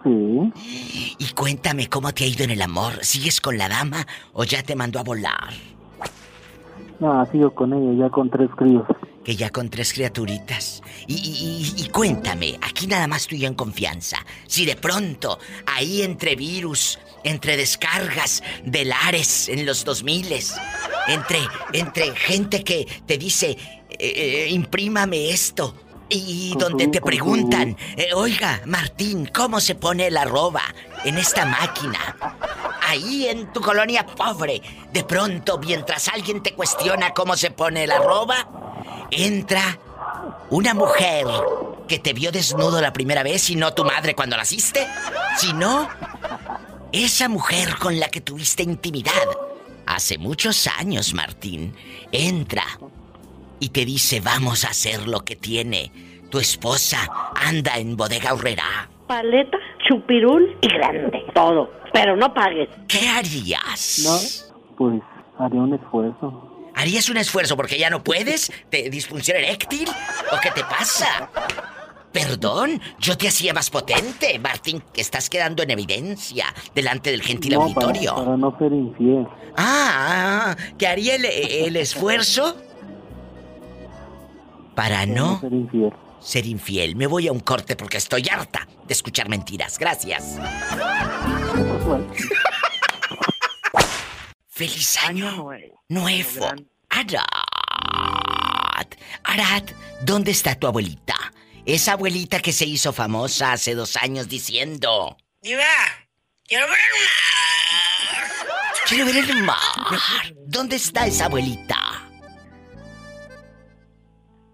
Sí. 0.08 1.16
Y 1.20 1.26
cuéntame 1.34 1.88
cómo 1.90 2.14
te 2.14 2.24
ha 2.24 2.28
ido 2.28 2.44
en 2.44 2.52
el 2.52 2.62
amor. 2.62 2.94
¿Sigues 3.04 3.42
con 3.42 3.58
la 3.58 3.68
dama 3.68 4.06
o 4.34 4.44
ya 4.44 4.64
te 4.64 4.76
mandó 4.76 5.00
a 5.00 5.04
volar? 5.04 5.54
No, 7.00 7.26
sigo 7.32 7.54
con 7.54 7.74
ella 7.74 8.06
ya 8.06 8.10
con 8.10 8.30
tres 8.30 8.50
críos. 8.56 8.84
Que 9.24 9.36
ya 9.36 9.50
con 9.50 9.70
tres 9.70 9.94
criaturitas. 9.94 10.82
Y, 11.06 11.16
y- 11.16 11.74
y- 11.78 11.84
y 11.86 11.90
cuéntame, 11.90 12.58
aquí 12.62 12.88
nada 12.88 13.08
más 13.08 13.28
tú 13.28 13.36
y 13.36 13.40
yo 13.40 13.48
en 13.48 13.56
confianza. 13.56 14.18
Si 14.48 14.66
de 14.66 14.76
pronto, 14.78 15.38
ahí 15.66 16.02
entre 16.02 16.36
virus, 16.36 16.98
entre 17.24 17.58
descargas 17.58 18.42
de 18.64 18.86
lares 18.86 19.50
en 19.50 19.66
los 19.66 19.84
2000 19.84 20.28
entre, 21.10 21.40
entre 21.74 22.16
gente 22.16 22.64
que 22.64 22.88
te 23.06 23.18
dice, 23.18 23.50
eh, 23.90 23.98
eh, 24.00 24.48
imprímame 24.50 25.30
esto. 25.32 25.76
Y 26.10 26.56
donde 26.58 26.88
te 26.88 27.02
preguntan, 27.02 27.76
eh, 27.98 28.10
oiga, 28.14 28.62
Martín, 28.66 29.30
¿cómo 29.34 29.60
se 29.60 29.76
pone 29.76 30.10
la 30.10 30.22
arroba 30.22 30.62
en 31.04 31.18
esta 31.18 31.46
máquina? 31.46 32.16
Ahí 32.82 33.28
en 33.28 33.52
tu 33.52 33.60
colonia 33.60 34.06
pobre, 34.06 34.62
de 34.94 35.04
pronto, 35.04 35.58
mientras 35.58 36.08
alguien 36.08 36.42
te 36.42 36.54
cuestiona 36.54 37.14
cómo 37.14 37.36
se 37.36 37.52
pone 37.52 37.86
la 37.86 37.98
arroba, 37.98 38.48
entra 39.12 39.78
una 40.50 40.74
mujer 40.74 41.28
que 41.88 42.00
te 42.00 42.14
vio 42.14 42.32
desnudo 42.32 42.80
la 42.80 42.94
primera 42.94 43.24
vez 43.24 43.50
y 43.50 43.56
no 43.56 43.74
tu 43.74 43.84
madre 43.84 44.16
cuando 44.16 44.38
naciste, 44.38 44.88
sino 45.38 45.90
esa 46.94 47.28
mujer 47.28 47.76
con 47.78 48.00
la 48.00 48.08
que 48.08 48.22
tuviste 48.22 48.64
intimidad 48.64 49.12
hace 49.86 50.18
muchos 50.18 50.68
años, 50.68 51.14
Martín, 51.14 51.76
entra 52.12 52.64
y 53.60 53.70
te 53.70 53.86
dice, 53.86 54.20
vamos 54.20 54.66
a 54.66 54.70
hacer 54.70 55.08
lo 55.08 55.22
que 55.22 55.36
tiene. 55.36 55.92
Tu 56.30 56.40
esposa 56.40 57.10
anda 57.36 57.78
en 57.78 57.96
bodega 57.96 58.34
horrera. 58.34 58.90
Paleta, 59.08 59.58
chupirul 59.88 60.58
y 60.62 60.68
grande. 60.68 61.24
Todo. 61.34 61.72
Pero 61.94 62.16
no 62.18 62.34
pagues. 62.34 62.70
¿Qué 62.88 63.08
harías? 63.08 64.02
No. 64.04 64.76
Pues 64.78 65.02
haré 65.40 65.58
un 65.58 65.74
esfuerzo. 65.74 66.44
¿Harías 66.76 67.10
un 67.10 67.18
esfuerzo 67.18 67.56
porque 67.56 67.80
ya 67.80 67.90
no 67.90 68.04
puedes? 68.04 68.52
¿Te 68.70 68.90
disfunción 68.90 69.38
eréctil? 69.38 69.90
¿O 70.32 70.38
qué 70.42 70.52
te 70.52 70.62
pasa? 70.62 71.30
Perdón, 72.12 72.82
yo 73.00 73.18
te 73.18 73.28
hacía 73.28 73.54
más 73.54 73.70
potente, 73.70 74.38
Martín, 74.40 74.84
que 74.94 75.02
estás 75.02 75.30
quedando 75.30 75.64
en 75.64 75.72
evidencia 75.72 76.46
delante 76.74 77.12
del 77.12 77.22
gentil 77.22 77.54
no, 77.54 77.60
para, 77.74 77.88
auditorio. 77.88 78.16
para 78.16 78.38
no 78.38 78.58
ser 78.58 78.74
infiel. 78.74 79.28
Ah, 79.56 80.56
¿que 80.78 80.88
haría 80.88 81.16
el, 81.16 81.26
el 81.26 81.76
esfuerzo? 81.78 82.56
Para 84.78 85.08
no 85.08 85.40
ser 85.42 85.54
infiel. 85.54 85.92
ser 86.20 86.46
infiel. 86.46 86.96
Me 86.96 87.08
voy 87.08 87.28
a 87.28 87.32
un 87.32 87.40
corte 87.40 87.76
porque 87.76 87.98
estoy 87.98 88.30
harta 88.30 88.68
de 88.86 88.94
escuchar 88.94 89.28
mentiras. 89.28 89.80
Gracias. 89.80 90.38
¡Feliz 94.48 94.98
año 95.04 95.50
nuevo! 95.90 96.52
Arad. 96.90 97.26
Arad, 99.24 99.64
¿dónde 100.04 100.30
está 100.30 100.54
tu 100.54 100.68
abuelita? 100.68 101.16
Esa 101.66 101.94
abuelita 101.94 102.40
que 102.40 102.54
se 102.54 102.66
hizo 102.66 102.94
famosa 102.94 103.54
hace 103.54 103.74
dos 103.74 103.96
años 103.96 104.30
diciendo... 104.30 105.18
¡Diva! 105.42 105.64
¡Quiero 106.46 106.68
ver 106.68 106.78
el 106.78 106.94
mar! 107.02 108.30
¡Quiero 108.88 109.06
ver 109.08 109.18
el 109.32 109.42
mar! 109.42 110.36
¿Dónde 110.46 110.76
está 110.76 111.08
esa 111.08 111.26
abuelita? 111.26 112.07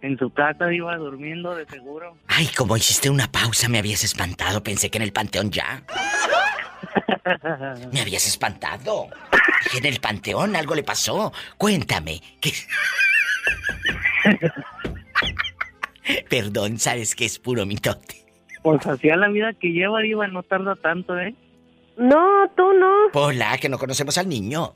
En 0.03 0.17
su 0.17 0.29
casa 0.31 0.71
iba 0.71 0.95
durmiendo 0.97 1.55
de 1.55 1.65
seguro. 1.65 2.17
Ay, 2.27 2.47
como 2.57 2.75
hiciste 2.75 3.09
una 3.09 3.31
pausa, 3.31 3.69
me 3.69 3.79
habías 3.79 4.03
espantado. 4.03 4.61
Pensé 4.61 4.91
que 4.91 4.97
en 4.97 5.03
el 5.03 5.13
panteón 5.13 5.49
ya. 5.49 5.81
Me 7.93 8.01
habías 8.01 8.27
espantado. 8.27 9.07
Dije, 9.63 9.77
en 9.77 9.85
el 9.85 10.01
panteón 10.01 10.57
algo 10.57 10.75
le 10.75 10.83
pasó. 10.83 11.31
Cuéntame. 11.57 12.21
¿qué... 12.41 12.51
Perdón, 16.29 16.79
sabes 16.79 17.15
que 17.15 17.23
es 17.23 17.39
puro 17.39 17.65
mitote. 17.65 18.25
Pues 18.61 18.85
hacía 18.85 19.15
la 19.15 19.29
vida 19.29 19.53
que 19.53 19.69
lleva, 19.69 20.01
Diva, 20.01 20.27
no 20.27 20.43
tarda 20.43 20.75
tanto, 20.75 21.17
¿eh? 21.17 21.33
No, 21.95 22.51
tú 22.57 22.73
no. 22.73 22.91
Hola, 23.13 23.57
que 23.57 23.69
no 23.69 23.79
conocemos 23.79 24.17
al 24.17 24.27
niño. 24.27 24.73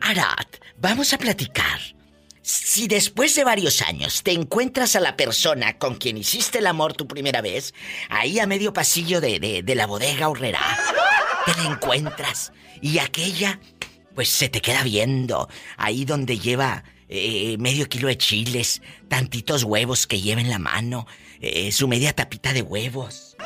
Arat, 0.00 0.58
vamos 0.78 1.12
a 1.12 1.18
platicar. 1.18 1.80
Si 2.50 2.88
después 2.88 3.36
de 3.36 3.44
varios 3.44 3.80
años 3.80 4.24
te 4.24 4.32
encuentras 4.32 4.96
a 4.96 5.00
la 5.00 5.16
persona 5.16 5.78
con 5.78 5.94
quien 5.94 6.16
hiciste 6.16 6.58
el 6.58 6.66
amor 6.66 6.94
tu 6.94 7.06
primera 7.06 7.40
vez, 7.40 7.74
ahí 8.08 8.40
a 8.40 8.46
medio 8.46 8.72
pasillo 8.72 9.20
de, 9.20 9.62
de, 9.64 9.74
la 9.76 9.86
bodega 9.86 10.28
horrera, 10.28 10.60
te 11.46 11.54
la 11.54 11.70
encuentras 11.70 12.52
y 12.82 12.98
aquella, 12.98 13.60
pues 14.16 14.30
se 14.30 14.48
te 14.48 14.60
queda 14.60 14.82
viendo, 14.82 15.48
ahí 15.76 16.04
donde 16.04 16.40
lleva 16.40 16.82
eh, 17.08 17.56
medio 17.60 17.88
kilo 17.88 18.08
de 18.08 18.18
chiles, 18.18 18.82
tantitos 19.08 19.62
huevos 19.62 20.08
que 20.08 20.20
lleva 20.20 20.40
en 20.40 20.50
la 20.50 20.58
mano, 20.58 21.06
eh, 21.40 21.70
su 21.70 21.86
media 21.86 22.12
tapita 22.14 22.52
de 22.52 22.62
huevos. 22.62 23.36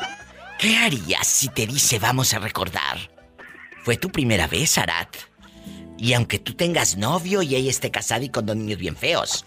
¿Qué 0.57 0.77
harías 0.77 1.27
si 1.27 1.49
te 1.49 1.67
dice 1.67 1.99
vamos 1.99 2.33
a 2.33 2.39
recordar? 2.39 3.11
Fue 3.83 3.97
tu 3.97 4.11
primera 4.11 4.47
vez, 4.47 4.79
Arat. 4.79 5.15
Y 5.97 6.13
aunque 6.13 6.39
tú 6.39 6.53
tengas 6.53 6.97
novio 6.97 7.41
y 7.41 7.55
ella 7.55 7.69
esté 7.69 7.91
casada 7.91 8.23
y 8.23 8.29
con 8.29 8.45
dos 8.45 8.55
niños 8.55 8.79
bien 8.79 8.95
feos, 8.95 9.45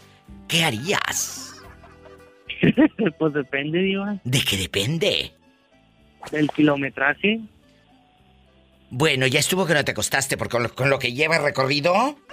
¿qué 0.49 0.65
harías? 0.65 1.55
pues 3.19 3.35
depende, 3.35 3.79
Diva. 3.81 4.19
¿De 4.25 4.41
qué 4.41 4.57
depende? 4.57 5.33
Del 6.33 6.49
kilometraje. 6.51 7.41
Bueno, 8.91 9.27
ya 9.27 9.41
estuvo 9.41 9.67
que 9.67 9.75
no 9.75 9.85
te 9.85 9.93
acostaste 9.93 10.37
porque 10.37 10.53
con 10.53 10.63
lo, 10.63 10.75
con 10.75 10.91
lo 10.91 10.99
que 10.99 11.13
lleva 11.13 11.39
recorrido. 11.39 12.19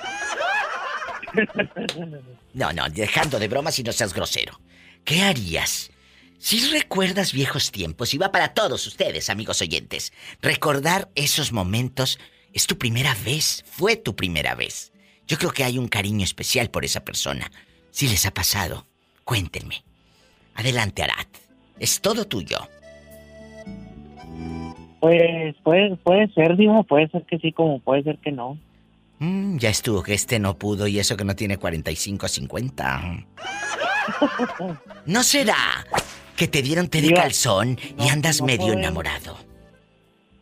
No, 2.53 2.71
no, 2.71 2.87
dejando 2.87 3.39
de 3.39 3.49
bromas 3.49 3.77
y 3.77 3.83
no 3.83 3.91
seas 3.91 4.13
grosero. 4.13 4.61
¿Qué 5.03 5.21
harías? 5.21 5.91
Si 6.37 6.71
recuerdas 6.71 7.33
viejos 7.33 7.71
tiempos, 7.71 8.13
y 8.13 8.17
va 8.17 8.31
para 8.31 8.53
todos 8.53 8.87
ustedes, 8.87 9.29
amigos 9.29 9.61
oyentes, 9.61 10.13
recordar 10.41 11.09
esos 11.15 11.51
momentos 11.51 12.19
es 12.55 12.67
tu 12.67 12.77
primera 12.77 13.13
vez, 13.25 13.65
fue 13.67 13.97
tu 13.97 14.15
primera 14.15 14.55
vez. 14.55 14.93
Yo 15.27 15.37
creo 15.37 15.51
que 15.51 15.65
hay 15.65 15.77
un 15.77 15.89
cariño 15.89 16.23
especial 16.23 16.69
por 16.69 16.85
esa 16.85 17.03
persona. 17.03 17.51
Si 17.91 18.07
les 18.07 18.25
ha 18.25 18.31
pasado, 18.31 18.87
cuéntenme. 19.25 19.83
Adelante, 20.55 21.03
Arat. 21.03 21.27
Es 21.77 21.99
todo 21.99 22.25
tuyo. 22.25 22.57
Pues 25.01 25.53
puede, 25.63 25.97
puede 25.97 26.33
ser, 26.33 26.55
Diva, 26.55 26.81
puede 26.83 27.09
ser 27.09 27.25
que 27.25 27.37
sí, 27.39 27.51
como 27.51 27.79
puede 27.79 28.03
ser 28.03 28.17
que 28.19 28.31
no. 28.31 28.57
Mm, 29.19 29.57
ya 29.57 29.69
estuvo 29.69 30.01
que 30.01 30.13
este 30.13 30.39
no 30.39 30.57
pudo 30.57 30.87
y 30.87 30.97
eso 30.97 31.17
que 31.17 31.25
no 31.25 31.35
tiene 31.35 31.57
45 31.57 32.25
a 32.25 32.29
50. 32.29 33.25
¿No 35.05 35.23
será 35.23 35.85
que 36.37 36.47
te 36.47 36.61
dieron 36.61 36.87
té 36.87 37.01
de 37.01 37.13
calzón 37.13 37.77
y 37.97 38.05
no, 38.05 38.11
andas 38.11 38.39
no 38.39 38.47
medio 38.47 38.67
puede. 38.67 38.79
enamorado? 38.79 39.54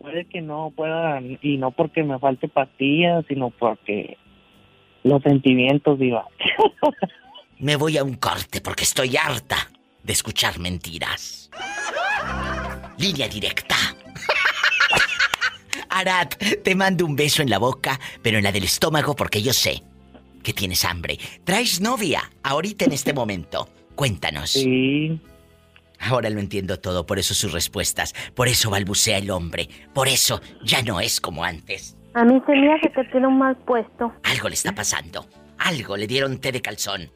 Puede 0.04 0.26
que 0.26 0.42
no 0.42 0.70
pueda, 0.76 1.22
y 1.42 1.56
no 1.56 1.72
porque 1.72 2.04
me 2.04 2.20
falte 2.20 2.50
pastillas, 2.50 3.24
sino 3.30 3.52
porque 3.52 4.18
los 5.04 5.24
sentimientos, 5.24 5.98
Diva. 5.98 6.28
Me 7.60 7.78
voy 7.78 7.98
a 7.98 8.04
un 8.04 8.16
corte 8.16 8.60
porque 8.60 8.84
estoy 8.84 9.16
harta 9.16 9.56
de 10.04 10.12
escuchar 10.12 10.60
mentiras. 10.60 11.50
Línea 12.98 13.30
directa. 13.30 13.78
Arat, 15.90 16.36
te 16.62 16.76
mando 16.76 17.06
un 17.06 17.16
beso 17.16 17.42
en 17.42 17.50
la 17.50 17.58
boca, 17.58 17.98
pero 18.22 18.40
en 18.40 18.44
la 18.44 18.52
del 18.52 18.66
estómago 18.66 19.16
porque 19.16 19.42
yo 19.42 19.54
sé 19.54 19.84
que 20.44 20.52
tienes 20.52 20.84
hambre. 20.84 21.18
¿Traes 21.46 21.80
novia 21.80 22.30
ahorita 22.44 22.84
en 22.84 22.92
este 22.92 23.14
momento? 23.14 23.70
Cuéntanos. 23.96 24.50
Sí, 24.50 25.18
Ahora 26.10 26.30
lo 26.30 26.40
entiendo 26.40 26.80
todo, 26.80 27.06
por 27.06 27.20
eso 27.20 27.34
sus 27.34 27.54
respuestas, 27.54 28.14
por 28.36 28.48
eso 28.48 28.70
balbucea 28.70 29.18
el 29.18 29.32
hombre, 29.32 29.70
por 29.94 30.08
eso 30.08 30.42
ya 30.64 30.82
no 30.82 31.00
es 31.00 31.22
como 31.22 31.44
antes. 31.44 31.98
A 32.14 32.24
mí 32.26 32.42
se 32.46 32.52
me 32.54 32.74
hace 32.74 32.92
que 32.92 33.04
tiene 33.06 33.28
un 33.28 33.38
mal 33.38 33.56
puesto. 33.58 34.14
Algo 34.24 34.50
le 34.50 34.56
está 34.56 34.74
pasando. 34.76 35.26
Algo 35.58 35.98
le 35.98 36.08
dieron 36.08 36.40
té 36.40 36.52
de 36.52 36.62
calzón. 36.62 37.10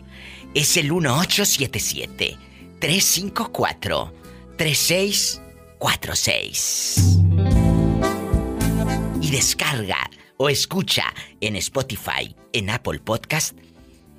es 0.55 0.77
el 0.77 0.93
1877 0.93 2.37
354 2.79 4.13
3646. 4.57 7.19
Y 9.21 9.31
descarga 9.31 10.09
o 10.37 10.49
escucha 10.49 11.05
en 11.41 11.57
Spotify, 11.57 12.35
en 12.53 12.71
Apple 12.71 13.01
Podcast, 13.01 13.59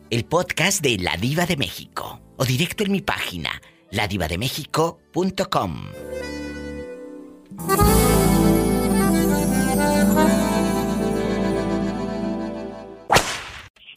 el 0.10 0.26
podcast 0.26 0.84
de 0.84 0.98
La 0.98 1.18
Diva 1.18 1.46
de 1.46 1.58
México. 1.58 2.22
O 2.38 2.46
directo 2.46 2.84
en 2.84 2.92
mi 2.92 3.02
página, 3.02 3.62
ladivademéxico.com. 3.92 5.86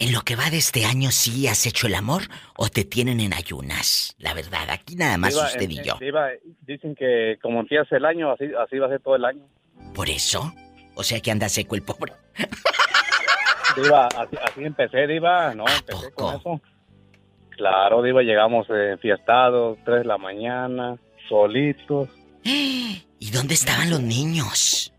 En 0.01 0.13
lo 0.13 0.21
que 0.21 0.37
va 0.37 0.49
de 0.49 0.57
este 0.57 0.85
año, 0.85 1.11
¿sí 1.11 1.47
has 1.47 1.67
hecho 1.67 1.87
el 1.87 1.95
amor 1.95 2.21
o 2.55 2.69
te 2.69 2.85
tienen 2.85 3.19
en 3.19 3.33
ayunas? 3.33 4.15
La 4.17 4.33
verdad, 4.33 4.69
aquí 4.69 4.95
nada 4.95 5.17
más 5.17 5.33
Diva, 5.33 5.45
usted 5.47 5.69
y 5.69 5.83
yo. 5.83 5.97
Diva, 5.99 6.29
dicen 6.65 6.95
que 6.95 7.37
como 7.41 7.59
empieza 7.59 7.97
el 7.97 8.05
año, 8.05 8.31
así, 8.31 8.45
así 8.65 8.79
va 8.79 8.85
a 8.85 8.89
ser 8.89 9.01
todo 9.01 9.17
el 9.17 9.25
año. 9.25 9.43
¿Por 9.93 10.09
eso? 10.09 10.53
O 10.99 11.03
sea 11.03 11.21
que 11.21 11.31
anda 11.31 11.47
seco 11.47 11.75
el 11.75 11.81
pobre. 11.81 12.11
Diva, 13.81 14.07
así, 14.07 14.35
así 14.43 14.63
empecé, 14.65 15.07
Diva. 15.07 15.55
No, 15.55 15.63
empecé 15.65 16.11
poco? 16.11 16.25
con 16.25 16.35
eso. 16.35 16.61
Claro, 17.51 18.03
Diva, 18.03 18.21
llegamos 18.21 18.67
eh, 18.69 18.91
enfiestados, 18.91 19.77
3 19.85 19.99
de 19.99 20.03
la 20.03 20.17
mañana, 20.17 20.97
solitos. 21.29 22.09
¿Y 22.43 23.31
dónde 23.31 23.53
estaban 23.53 23.89
los 23.89 24.01
niños? 24.01 24.93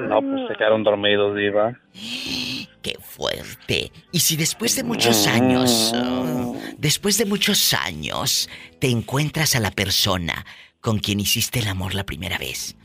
No, 0.00 0.20
pues 0.20 0.48
se 0.48 0.54
quedaron 0.56 0.82
dormidos, 0.82 1.36
Diva. 1.36 1.78
¡Qué 2.82 2.96
fuerte! 3.00 3.92
Y 4.10 4.18
si 4.18 4.36
después 4.36 4.74
de 4.74 4.82
muchos 4.82 5.28
años, 5.28 5.92
oh, 5.94 6.56
después 6.78 7.16
de 7.16 7.26
muchos 7.26 7.74
años, 7.74 8.50
te 8.80 8.88
encuentras 8.88 9.54
a 9.54 9.60
la 9.60 9.70
persona 9.70 10.44
con 10.80 10.98
quien 10.98 11.20
hiciste 11.20 11.60
el 11.60 11.68
amor 11.68 11.94
la 11.94 12.02
primera 12.02 12.38
vez, 12.38 12.76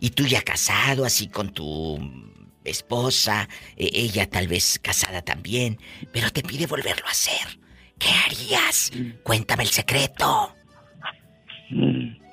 y 0.00 0.10
tú 0.10 0.24
ya 0.26 0.42
casado, 0.42 1.04
así 1.04 1.28
con 1.28 1.52
tu 1.52 1.98
esposa, 2.64 3.48
e- 3.76 3.90
ella 3.92 4.28
tal 4.28 4.48
vez 4.48 4.78
casada 4.82 5.22
también, 5.22 5.78
pero 6.12 6.30
te 6.30 6.42
pide 6.42 6.66
volverlo 6.66 7.06
a 7.06 7.10
hacer, 7.10 7.58
¿qué 7.98 8.08
harías? 8.26 8.90
Cuéntame 9.22 9.62
el 9.64 9.68
secreto. 9.70 10.54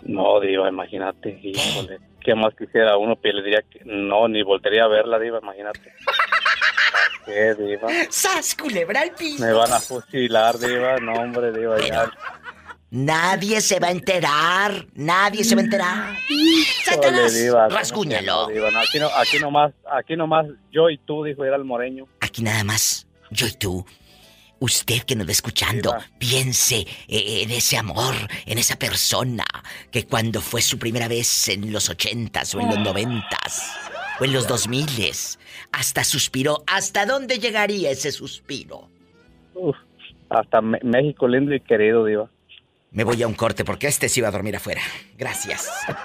No, 0.03 0.39
Diva, 0.39 0.69
imagínate. 0.69 1.39
Híjole, 1.43 1.99
¿qué 2.21 2.33
más 2.33 2.53
quisiera 2.55 2.97
uno? 2.97 3.15
Pues 3.15 3.33
le 3.35 3.43
diría 3.43 3.61
que 3.69 3.81
no, 3.85 4.27
ni 4.27 4.41
volvería 4.41 4.85
a 4.85 4.87
verla, 4.87 5.19
Diva, 5.19 5.39
imagínate. 5.41 5.93
¿Para 7.25 7.25
¿Qué, 7.25 7.55
Diva? 7.55 7.89
¡Sas, 8.09 8.55
culebra 8.55 9.01
al 9.01 9.11
piso! 9.11 9.43
Me 9.43 9.51
van 9.51 9.73
a 9.73 9.79
fusilar, 9.79 10.57
Diva. 10.57 10.97
No, 10.99 11.11
hombre, 11.13 11.51
Diva, 11.51 11.77
ya. 11.85 12.09
Nadie 12.89 13.59
se 13.59 13.79
va 13.79 13.87
a 13.87 13.91
enterar, 13.91 14.87
nadie 14.95 15.43
se 15.43 15.55
va 15.55 15.61
a 15.61 15.65
enterar. 15.65 16.15
¡Satanás! 16.85 17.33
Diva, 17.33 17.63
¿cómo 17.63 17.67
que 17.67 17.75
¡Rasguñalo! 17.75 18.47
no, 18.47 18.47
Diva? 18.47 18.71
No, 18.71 18.79
aquí, 18.79 18.99
no, 18.99 19.07
aquí 19.07 19.39
nomás, 19.39 19.73
aquí 19.91 20.15
nomás 20.15 20.45
yo 20.71 20.89
y 20.89 20.97
tú, 20.97 21.23
dijo, 21.23 21.43
era 21.43 21.57
el 21.57 21.65
moreño. 21.65 22.07
Aquí 22.21 22.41
nada 22.41 22.63
más, 22.63 23.05
yo 23.29 23.45
y 23.45 23.51
tú. 23.51 23.85
Usted 24.59 25.03
que 25.03 25.15
nos 25.15 25.27
va 25.27 25.31
escuchando, 25.33 25.91
Diva. 25.91 26.05
piense 26.17 26.87
eh, 27.09 27.43
en 27.43 27.51
ese 27.51 27.77
amor, 27.77 28.15
en 28.45 28.57
esa 28.57 28.77
persona 28.79 29.43
que 29.91 30.07
cuando 30.07 30.39
fue 30.39 30.61
su 30.61 30.79
primera 30.79 31.09
vez 31.09 31.49
en 31.49 31.73
los 31.73 31.89
ochentas 31.89 32.55
o 32.55 32.61
en 32.61 32.67
los 32.69 32.79
noventas, 32.79 33.77
o 34.19 34.23
en 34.23 34.31
los 34.31 34.47
2000 34.47 34.87
hasta 35.73 36.05
suspiró. 36.05 36.63
¿Hasta 36.67 37.05
dónde 37.05 37.37
llegaría 37.37 37.91
ese 37.91 38.11
suspiro? 38.13 38.89
Uf, 39.53 39.75
hasta 40.29 40.61
México 40.61 41.27
lindo 41.27 41.53
y 41.53 41.59
querido, 41.59 42.05
Diva. 42.05 42.29
Me 42.91 43.03
voy 43.03 43.21
a 43.21 43.27
un 43.27 43.33
corte 43.33 43.65
porque 43.65 43.87
este 43.87 44.07
se 44.09 44.21
iba 44.21 44.29
a 44.29 44.31
dormir 44.31 44.55
afuera. 44.55 44.81
Gracias. 45.17 45.69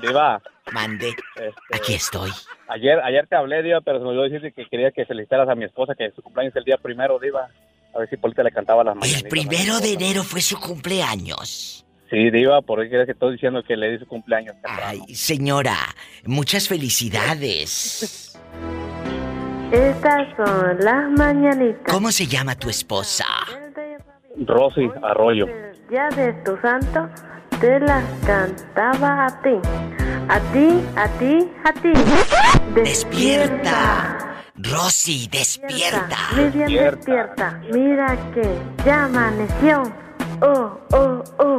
Diva, 0.00 0.40
Mande. 0.72 1.08
este, 1.08 1.54
Aquí 1.72 1.94
estoy. 1.94 2.30
ayer, 2.68 3.00
ayer 3.00 3.26
te 3.26 3.36
hablé, 3.36 3.62
Diva, 3.62 3.80
pero 3.80 3.98
se 3.98 4.04
me 4.04 4.10
olvidó 4.10 4.24
decirte 4.24 4.52
que 4.52 4.66
quería 4.68 4.90
que 4.92 5.04
felicitaras 5.06 5.48
a 5.48 5.54
mi 5.54 5.64
esposa, 5.64 5.94
que 5.96 6.10
su 6.12 6.22
cumpleaños 6.22 6.52
es 6.52 6.56
el 6.58 6.64
día 6.64 6.76
primero, 6.78 7.18
Diva. 7.18 7.48
A 7.94 7.98
ver 7.98 8.10
si 8.10 8.16
Polita 8.16 8.42
le 8.42 8.52
cantaba 8.52 8.84
las 8.84 8.94
mañanitas. 8.94 9.22
El 9.22 9.28
primero 9.28 9.80
de 9.80 9.94
enero 9.94 10.22
fue 10.22 10.40
su 10.42 10.58
cumpleaños. 10.60 11.84
Sí, 12.10 12.30
Diva, 12.30 12.60
por 12.62 12.82
qué 12.82 12.90
crees 12.90 13.06
que 13.06 13.12
estoy 13.12 13.32
diciendo 13.32 13.62
que 13.66 13.76
le 13.76 13.92
di 13.92 13.98
su 13.98 14.06
cumpleaños 14.06 14.52
temprano? 14.54 14.82
Ay, 14.84 15.14
señora, 15.14 15.76
muchas 16.24 16.68
felicidades. 16.68 18.36
Estas 19.72 20.28
son 20.36 20.78
las 20.78 21.10
mañanitas. 21.18 21.92
¿Cómo 21.92 22.12
se 22.12 22.26
llama 22.26 22.54
tu 22.54 22.68
esposa? 22.70 23.24
Rosy 24.44 24.90
Arroyo. 25.02 25.46
El 25.46 25.88
día 25.88 26.08
de 26.10 26.32
tu 26.44 26.56
santo 26.58 27.08
te 27.60 27.80
las 27.80 28.04
cantaba 28.26 29.26
a 29.26 29.42
ti. 29.42 29.58
A 30.28 30.40
ti, 30.52 30.84
a 30.96 31.08
ti, 31.18 31.50
a 31.64 31.72
ti. 31.72 31.92
Despierta. 32.74 34.18
Rosy, 34.56 35.28
despierta. 35.30 36.16
Miriam, 36.34 36.52
Despierta. 36.68 36.96
despierta. 36.96 37.60
Mira 37.72 38.16
que 38.34 38.58
ya 38.84 39.04
amaneció. 39.04 39.82
Oh, 40.42 40.78
oh, 40.92 41.22
oh. 41.38 41.58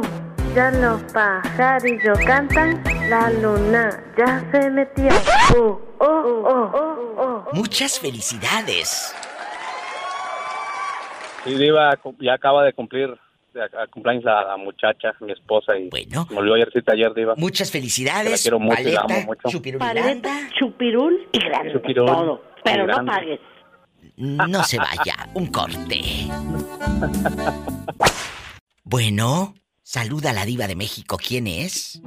Ya 0.54 0.70
los 0.70 1.00
pajarillos 1.12 2.18
cantan. 2.20 2.82
La 3.08 3.30
luna 3.30 3.90
ya 4.16 4.44
se 4.52 4.70
metió. 4.70 5.08
Oh, 5.56 5.80
oh, 5.98 6.06
oh, 6.44 6.70
oh, 6.74 7.14
oh. 7.16 7.44
Muchas 7.54 7.98
felicidades. 7.98 9.14
Sí, 11.48 11.54
Diva, 11.56 11.98
ya 12.20 12.34
acaba 12.34 12.64
de 12.64 12.72
cumplir 12.72 13.08
a, 13.10 13.82
a 13.82 13.86
cumpleaños 13.88 14.24
la, 14.24 14.44
la 14.44 14.56
muchacha, 14.56 15.12
mi 15.20 15.32
esposa, 15.32 15.76
y 15.76 15.88
Bueno. 15.88 16.26
me 16.30 16.38
olvidó 16.38 16.54
ayer, 16.54 16.70
cita 16.72 16.92
ayer, 16.92 17.12
Diva. 17.14 17.34
Muchas 17.36 17.70
felicidades. 17.70 18.30
La 18.30 18.36
quiero 18.38 18.60
mucho 18.60 18.80
y 18.82 18.92
la 18.92 19.00
amo 19.00 19.08
Paleta, 19.08 19.26
mucho. 19.26 19.48
chupirulilanda. 19.48 20.02
Paleta, 20.02 20.38
chupirul 20.58 21.28
y 21.32 21.38
grande. 21.38 21.72
Chupirul 21.72 22.06
Todo. 22.06 22.42
Pero 22.64 22.86
no 22.86 23.04
pagues. 23.04 23.40
No 24.16 24.62
se 24.64 24.78
vaya, 24.78 25.28
un 25.34 25.46
corte. 25.46 26.00
Bueno, 28.84 29.54
saluda 29.82 30.30
a 30.30 30.32
la 30.32 30.46
diva 30.46 30.66
de 30.66 30.74
México. 30.74 31.18
¿Quién 31.18 31.46
es? 31.46 32.00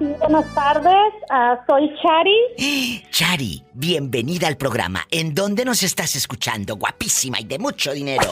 Buenas 0.00 0.54
tardes, 0.54 1.12
ah, 1.28 1.62
soy 1.68 1.94
Chari. 2.00 3.04
Chari, 3.10 3.62
bienvenida 3.74 4.48
al 4.48 4.56
programa. 4.56 5.00
¿En 5.10 5.34
dónde 5.34 5.62
nos 5.66 5.82
estás 5.82 6.16
escuchando? 6.16 6.76
Guapísima 6.76 7.38
y 7.38 7.44
de 7.44 7.58
mucho 7.58 7.92
dinero. 7.92 8.22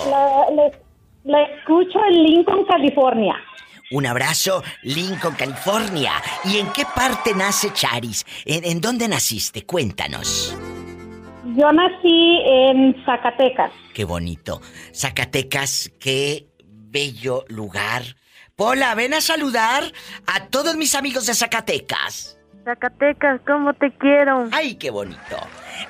La, 1.25 1.43
escucho 1.43 1.99
en 2.09 2.23
Lincoln, 2.25 2.65
California. 2.65 3.35
Un 3.91 4.07
abrazo, 4.07 4.63
Lincoln, 4.83 5.35
California. 5.35 6.13
¿Y 6.45 6.57
en 6.57 6.69
qué 6.73 6.85
parte 6.87 7.35
nace 7.35 7.71
Charis? 7.75 8.25
¿En, 8.47 8.65
en 8.65 8.81
dónde 8.81 9.07
naciste? 9.07 9.67
Cuéntanos. 9.67 10.57
Yo 11.55 11.71
nací 11.71 12.41
en 12.47 12.97
Zacatecas. 13.05 13.73
Qué 13.93 14.05
bonito. 14.07 14.63
Zacatecas, 14.95 15.93
qué 16.01 16.49
bello 16.65 17.45
lugar. 17.49 18.05
Pola, 18.59 18.97
ven 18.97 19.15
a 19.15 19.21
saludar 19.21 19.85
a 20.27 20.47
todos 20.47 20.75
mis 20.75 20.97
amigos 20.97 21.27
de 21.27 21.35
Zacatecas. 21.35 22.41
Zacatecas, 22.65 23.41
¿cómo 23.47 23.73
te 23.73 23.93
quiero? 23.93 24.49
¡Ay, 24.51 24.75
qué 24.75 24.91
bonito! 24.91 25.37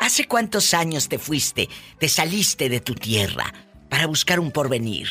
¿Hace 0.00 0.26
cuántos 0.26 0.75
años 0.75 1.08
te 1.08 1.18
fuiste, 1.18 1.70
te 1.98 2.08
saliste 2.10 2.68
de 2.68 2.80
tu 2.80 2.94
tierra 2.94 3.54
para 3.88 4.06
buscar 4.06 4.38
un 4.38 4.50
porvenir? 4.50 5.08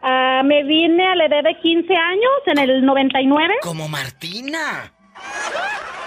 Ah, 0.00 0.42
me 0.44 0.62
vine 0.62 1.04
a 1.04 1.16
la 1.16 1.26
edad 1.26 1.42
de 1.42 1.58
15 1.60 1.92
años, 1.92 2.30
en 2.46 2.58
el 2.58 2.86
99. 2.86 3.54
Como 3.60 3.88
Martina. 3.88 4.94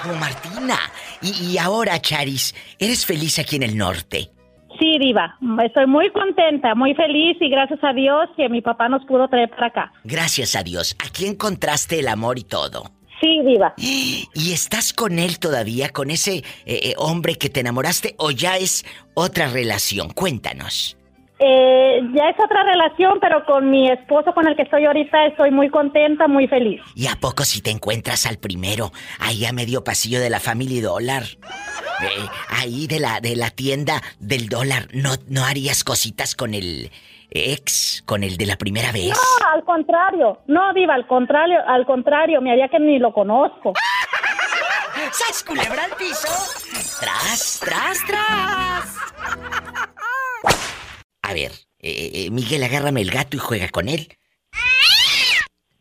Como 0.04 0.15
Martina. 0.15 0.80
Y, 1.21 1.51
y 1.51 1.58
ahora, 1.58 1.99
Charis, 1.99 2.56
¿eres 2.80 3.06
feliz 3.06 3.39
aquí 3.39 3.58
en 3.58 3.63
el 3.63 3.78
norte? 3.78 4.32
Sí, 4.84 4.98
Diva. 5.00 5.38
Estoy 5.63 5.88
muy 5.88 6.10
contenta, 6.12 6.76
muy 6.76 6.93
feliz 6.93 7.38
y 7.39 7.48
gracias 7.48 7.82
a 7.84 7.93
Dios 7.93 8.28
que 8.36 8.50
mi 8.50 8.60
papá 8.60 8.89
nos 8.89 9.06
pudo 9.06 9.30
traer 9.30 9.50
para 9.50 9.67
acá. 9.67 9.93
Gracias 10.04 10.58
a 10.58 10.63
Dios. 10.63 10.98
Aquí 11.00 11.26
encontraste 11.26 12.00
el 12.00 12.10
amor 12.10 12.38
y 12.38 12.43
todo. 12.43 12.91
Sí, 13.22 13.39
Diva. 13.46 13.74
¿Y 13.78 14.52
estás 14.52 14.91
con 14.91 15.19
él 15.19 15.39
todavía, 15.39 15.88
con 15.88 16.12
ese 16.12 16.36
eh, 16.36 16.43
eh, 16.65 16.93
hombre 16.98 17.36
que 17.36 17.50
te 17.50 17.62
enamoraste 17.62 18.15
o 18.17 18.32
ya 18.32 18.58
es 18.58 18.84
otra 19.13 19.48
relación? 19.48 20.10
Cuéntanos. 20.10 20.98
Eh, 21.45 21.99
ya 22.13 22.29
es 22.29 22.38
otra 22.41 22.63
relación, 22.63 23.19
pero 23.19 23.43
con 23.45 23.69
mi 23.69 23.91
esposo 23.91 24.34
con 24.34 24.47
el 24.47 24.56
que 24.56 24.62
estoy 24.62 24.86
ahorita 24.86 25.25
estoy 25.25 25.51
muy 25.51 25.69
contenta, 25.69 26.25
muy 26.25 26.47
feliz. 26.47 26.82
¿Y 26.95 27.08
a 27.08 27.17
poco 27.19 27.43
si 27.43 27.62
te 27.62 27.69
encuentras 27.69 28.25
al 28.25 28.38
primero, 28.38 28.93
ahí 29.19 29.45
a 29.45 29.51
medio 29.51 29.84
pasillo 29.84 30.21
de 30.21 30.29
la 30.29 30.39
Family 30.39 30.79
Dollar? 30.79 31.23
Eh, 31.23 32.27
ahí 32.49 32.88
de 32.88 33.01
la, 33.01 33.19
de 33.19 33.36
la 33.36 33.49
tienda 33.49 34.01
del 34.19 34.47
dólar, 34.47 34.88
¿no, 34.93 35.15
¿no 35.27 35.43
harías 35.43 35.84
cositas 35.84 36.34
con 36.34 36.53
el 36.53 36.91
ex, 37.29 38.03
con 38.06 38.23
el 38.23 38.38
de 38.38 38.45
la 38.45 38.56
primera 38.56 38.93
vez? 38.93 39.10
No, 39.10 39.47
al 39.53 39.65
contrario. 39.65 40.39
No, 40.47 40.73
Diva, 40.73 40.93
al 40.93 41.08
contrario, 41.08 41.60
al 41.67 41.86
contrario, 41.86 42.39
me 42.41 42.53
haría 42.53 42.69
que 42.69 42.79
ni 42.79 42.99
lo 42.99 43.12
conozco. 43.12 43.73
¡Sas 45.12 45.43
culebra 45.43 45.84
al 45.84 45.91
piso! 45.97 46.29
¡Tras, 47.01 47.60
tras, 47.60 47.97
tras! 48.06 49.92
A 51.23 51.33
ver, 51.33 51.51
eh, 51.79 52.12
eh, 52.13 52.29
Miguel, 52.31 52.63
agárrame 52.63 53.01
el 53.01 53.09
gato 53.09 53.38
y 53.38 53.39
juega 53.39 53.69
con 53.69 53.89
él. 53.89 54.09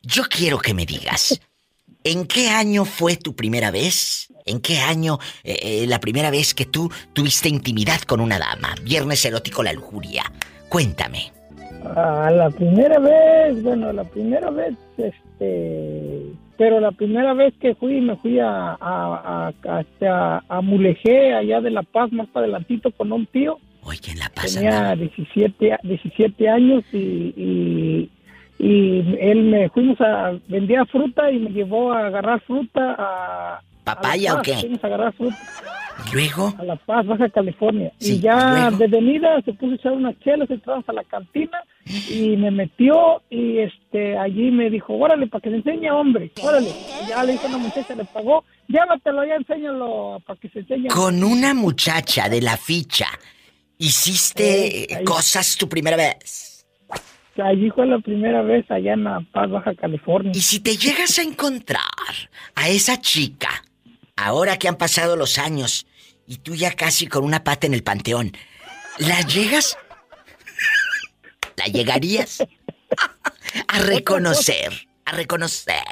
Yo 0.03 0.23
quiero 0.31 0.59
que 0.59 0.73
me 0.73 0.87
digas, 0.87 1.41
¿en 2.05 2.27
qué 2.27 2.49
año 2.49 2.85
fue 2.85 3.17
tu 3.17 3.35
primera 3.35 3.71
vez? 3.71 4.33
¿En 4.47 4.61
qué 4.61 4.79
año 4.79 5.19
eh, 5.45 5.59
eh, 5.63 5.87
la 5.87 6.01
primera 6.01 6.31
vez 6.31 6.55
que 6.55 6.65
tú 6.65 6.91
tuviste 7.13 7.49
intimidad 7.49 8.01
con 8.03 8.21
una 8.21 8.39
dama? 8.39 8.75
Viernes 8.83 9.25
erótico, 9.25 9.63
la 9.63 9.73
lujuria. 9.73 10.25
Cuéntame. 10.69 11.33
A 11.97 12.31
la 12.31 12.49
primera 12.51 12.99
vez, 13.01 13.63
bueno, 13.63 13.93
la 13.93 14.05
primera 14.05 14.51
vez, 14.51 14.75
este, 14.97 16.23
pero 16.57 16.79
la 16.79 16.93
primera 16.93 17.35
vez 17.35 17.53
que 17.61 17.75
fui, 17.75 18.01
me 18.01 18.17
fui 18.17 18.39
a, 18.39 18.49
a, 18.49 18.77
a, 18.81 19.53
a, 19.69 19.81
este, 19.81 20.09
allá 21.35 21.61
de 21.61 21.71
La 21.71 21.83
Paz, 21.83 22.13
más 22.13 22.29
adelantito, 22.33 22.93
con 22.93 23.13
un 23.13 23.27
tío. 23.27 23.59
Oye, 23.85 24.13
en 24.13 24.19
La 24.19 24.29
Paz 24.29 24.55
Tenía 24.55 24.71
andaba. 24.91 24.97
17, 24.97 25.73
a- 25.73 25.81
17 25.83 26.49
años 26.49 26.85
y, 26.93 26.97
y, 26.99 28.11
y 28.59 29.17
él 29.21 29.43
me 29.45 29.69
fuimos 29.71 30.01
a, 30.01 30.33
vendía 30.49 30.85
fruta 30.87 31.31
y 31.31 31.39
me 31.39 31.51
llevó 31.51 31.93
a 31.93 32.07
agarrar 32.07 32.41
fruta 32.43 32.95
a... 32.97 33.57
a 33.57 33.63
La 33.85 33.95
¿Papaya 33.97 34.35
o 34.35 34.37
Paz. 34.37 34.45
qué? 34.47 34.55
Fuimos 34.55 34.85
a 34.85 34.87
agarrar 34.87 35.13
fruta 35.15 35.37
¿Y 36.11 36.15
luego? 36.15 36.55
a 36.59 36.65
La 36.65 36.77
Paz, 36.77 37.05
Baja 37.07 37.29
California. 37.29 37.93
Sí, 37.99 38.15
y 38.15 38.21
ya 38.21 38.53
luego. 38.71 38.77
de 38.79 38.87
venida 38.87 39.43
se 39.43 39.53
puso 39.53 39.73
a 39.73 39.75
echar 39.75 39.93
unas 39.93 40.19
chelas, 40.21 40.49
entramos 40.51 40.89
a 40.89 40.93
la 40.93 41.03
cantina 41.05 41.59
y 42.09 42.37
me 42.37 42.51
metió 42.53 43.21
y 43.31 43.59
este 43.59 44.17
allí 44.17 44.51
me 44.53 44.71
dijo, 44.71 44.95
órale, 44.95 45.27
para 45.27 45.43
que 45.43 45.51
se 45.51 45.57
enseñe, 45.57 45.91
hombre, 45.91 46.31
órale. 46.41 46.69
Y 46.69 47.09
ya 47.09 47.25
le 47.25 47.33
dijo 47.33 47.47
a 47.47 47.49
una 47.49 47.59
muchacha, 47.59 47.95
le 47.97 48.05
pagó, 48.05 48.45
llévatelo, 48.69 49.25
ya 49.25 49.35
enséñalo 49.35 50.23
para 50.25 50.39
que 50.39 50.49
se 50.51 50.61
enseñe. 50.61 50.87
Con 50.89 51.23
una 51.25 51.53
muchacha 51.53 52.29
de 52.29 52.41
la 52.41 52.57
ficha, 52.57 53.09
¿hiciste 53.83 54.93
Eh, 54.95 55.05
cosas 55.05 55.57
tu 55.57 55.69
primera 55.69 55.97
vez? 55.97 56.67
Allí 57.43 57.71
fue 57.71 57.87
la 57.87 57.99
primera 57.99 58.43
vez 58.43 58.71
allá 58.71 58.93
en 58.93 59.05
La 59.05 59.21
Paz, 59.33 59.51
Baja 59.51 59.75
California. 59.75 60.33
Y 60.35 60.41
si 60.41 60.61
te 60.61 60.77
llegas 60.77 61.19
a 61.19 61.23
encontrar 61.23 61.81
a 62.55 62.69
esa 62.69 63.01
chica, 63.01 63.49
ahora 64.17 64.59
que 64.59 64.69
han 64.69 64.77
pasado 64.77 65.17
los 65.17 65.39
años 65.39 65.87
y 66.27 66.37
tú 66.39 66.55
ya 66.55 66.73
casi 66.73 67.07
con 67.07 67.25
una 67.25 67.43
pata 67.43 67.67
en 67.67 67.75
el 67.75 67.83
panteón, 67.83 68.33
¿la 68.99 69.21
llegas? 69.23 69.79
¿La 71.57 71.65
llegarías? 71.67 72.47
A 73.69 73.79
reconocer, 73.87 74.87
a 75.07 75.13
reconocer. 75.13 75.83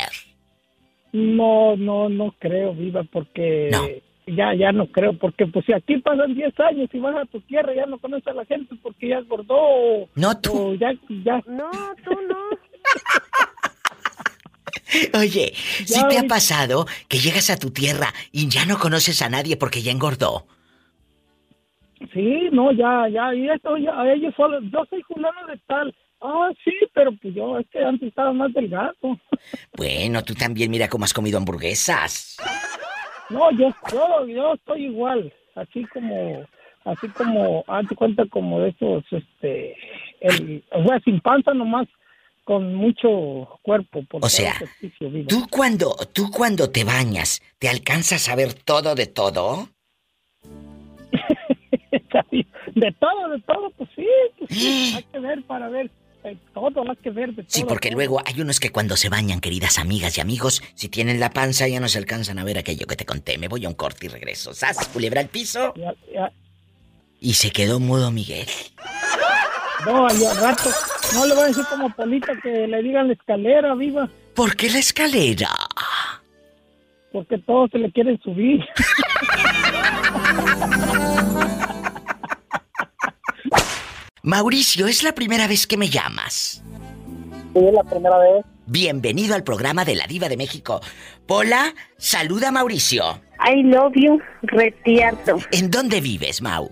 No, 1.12 1.74
no, 1.76 2.08
no 2.08 2.36
creo, 2.38 2.74
viva, 2.74 3.02
porque 3.10 3.68
No. 3.72 3.88
Ya, 4.34 4.54
ya 4.54 4.72
no 4.72 4.86
creo, 4.86 5.16
porque 5.18 5.46
pues 5.46 5.64
si 5.66 5.72
aquí 5.72 5.98
pasan 5.98 6.34
10 6.34 6.58
años 6.60 6.88
y 6.92 6.98
vas 6.98 7.16
a 7.16 7.26
tu 7.26 7.40
tierra 7.42 7.74
ya 7.74 7.86
no 7.86 7.98
conoces 7.98 8.26
a 8.28 8.34
la 8.34 8.44
gente 8.44 8.74
porque 8.82 9.08
ya 9.08 9.18
engordó 9.18 10.08
No 10.14 10.38
tú. 10.40 10.52
o 10.70 10.74
ya, 10.74 10.92
ya 11.24 11.42
No, 11.46 11.70
tú 12.04 12.10
no. 12.28 12.36
Oye, 15.20 15.52
¿sí 15.54 15.84
Ya 15.94 16.08
te 16.08 16.18
ha 16.18 16.24
pasado 16.24 16.86
que 17.08 17.18
llegas 17.18 17.48
a 17.50 17.58
tu 17.58 17.70
tierra 17.70 18.12
y 18.32 18.48
ya 18.48 18.66
no 18.66 18.78
conoces 18.78 19.22
a 19.22 19.28
nadie 19.28 19.56
porque 19.56 19.82
ya 19.82 19.92
engordó? 19.92 20.46
Sí, 22.12 22.48
no, 22.52 22.72
ya, 22.72 23.06
ya, 23.08 23.34
y 23.34 23.48
esto, 23.50 23.76
ya, 23.76 23.92
ellos 24.12 24.34
solo, 24.36 24.58
yo 24.62 24.84
soy 24.88 25.02
fulano 25.02 25.46
de 25.46 25.58
tal. 25.66 25.94
Ah, 26.22 26.50
sí, 26.64 26.72
pero 26.92 27.12
pues 27.20 27.34
yo, 27.34 27.58
es 27.58 27.66
que 27.70 27.78
antes 27.82 28.08
estaba 28.08 28.32
más 28.32 28.52
delgado. 28.52 28.94
Bueno, 29.76 30.22
tú 30.24 30.34
también 30.34 30.70
mira 30.70 30.88
cómo 30.88 31.04
has 31.04 31.14
comido 31.14 31.38
hamburguesas. 31.38 32.36
No, 33.30 33.50
yo, 33.52 33.72
yo, 33.92 34.26
yo 34.26 34.54
estoy 34.54 34.86
igual, 34.86 35.32
así 35.54 35.84
como, 35.86 36.44
así 36.84 37.08
como, 37.08 37.64
hazte 37.66 37.94
cuenta 37.94 38.26
como 38.26 38.60
de 38.60 38.70
esos, 38.70 39.04
este, 39.10 39.76
el, 40.20 40.64
o 40.72 40.84
sea, 40.84 41.00
sin 41.00 41.20
panza 41.20 41.54
nomás, 41.54 41.86
con 42.44 42.74
mucho 42.74 43.60
cuerpo. 43.62 44.02
Por 44.08 44.24
O 44.24 44.28
sea, 44.28 44.50
ejercicio. 44.50 45.08
¿Tú 45.28 45.46
cuando, 45.48 45.94
tú 46.12 46.30
cuando 46.30 46.70
te 46.70 46.82
bañas, 46.84 47.40
te 47.58 47.68
alcanzas 47.68 48.28
a 48.28 48.34
ver 48.34 48.54
todo 48.54 48.94
de 48.94 49.06
todo? 49.06 49.68
De 52.74 52.92
todo, 52.92 53.28
de 53.28 53.40
todo, 53.40 53.70
pues 53.70 53.90
sí, 53.96 54.06
pues 54.38 54.50
sí, 54.50 54.92
hay 54.96 55.02
que 55.04 55.18
ver 55.18 55.42
para 55.44 55.68
ver, 55.68 55.90
eh, 56.24 56.36
todo 56.54 56.82
hay 56.88 56.96
que 56.96 57.10
ver 57.10 57.30
de 57.30 57.42
todo. 57.42 57.46
Sí, 57.48 57.64
porque 57.66 57.90
luego 57.90 58.20
hay 58.24 58.40
unos 58.40 58.60
que 58.60 58.70
cuando 58.70 58.96
se 58.96 59.08
bañan, 59.08 59.40
queridas 59.40 59.78
amigas 59.78 60.16
y 60.18 60.20
amigos, 60.20 60.62
si 60.74 60.88
tienen 60.88 61.20
la 61.20 61.30
panza 61.30 61.66
ya 61.68 61.80
no 61.80 61.88
se 61.88 61.98
alcanzan 61.98 62.38
a 62.38 62.44
ver 62.44 62.58
aquello 62.58 62.86
que 62.86 62.96
te 62.96 63.06
conté. 63.06 63.38
Me 63.38 63.48
voy 63.48 63.64
a 63.64 63.68
un 63.68 63.74
corte 63.74 64.06
y 64.06 64.08
regreso. 64.08 64.54
¡Sas! 64.54 64.88
Culebra 64.88 65.20
al 65.20 65.28
piso. 65.28 65.72
Ya, 65.76 65.94
ya. 66.12 66.32
Y 67.20 67.34
se 67.34 67.50
quedó 67.50 67.80
mudo 67.80 68.10
Miguel. 68.10 68.46
No, 69.86 70.06
al 70.06 70.36
rato, 70.40 70.70
no 71.14 71.26
le 71.26 71.34
voy 71.34 71.44
a 71.44 71.46
decir 71.46 71.64
como 71.70 71.94
Polita 71.94 72.32
que 72.42 72.66
le 72.66 72.82
digan 72.82 73.08
la 73.08 73.14
escalera, 73.14 73.74
viva, 73.74 74.08
¿Por 74.34 74.56
qué 74.56 74.70
la 74.70 74.78
escalera? 74.78 75.50
porque 77.12 77.38
todos 77.38 77.70
se 77.70 77.78
le 77.78 77.90
quieren 77.90 78.20
subir. 78.22 78.60
Mauricio, 84.22 84.86
es 84.86 85.02
la 85.02 85.12
primera 85.12 85.48
vez 85.48 85.66
que 85.66 85.78
me 85.78 85.88
llamas. 85.88 86.62
Sí, 87.54 87.60
la 87.72 87.82
primera 87.84 88.18
vez. 88.18 88.44
Bienvenido 88.66 89.34
al 89.34 89.44
programa 89.44 89.86
de 89.86 89.94
la 89.94 90.06
Diva 90.06 90.28
de 90.28 90.36
México. 90.36 90.80
Pola, 91.26 91.74
saluda 91.96 92.48
a 92.48 92.52
Mauricio. 92.52 93.22
I 93.42 93.62
love 93.62 93.94
you, 93.96 94.20
retierto. 94.42 95.38
¿En 95.52 95.70
dónde 95.70 96.02
vives, 96.02 96.42
Mau? 96.42 96.68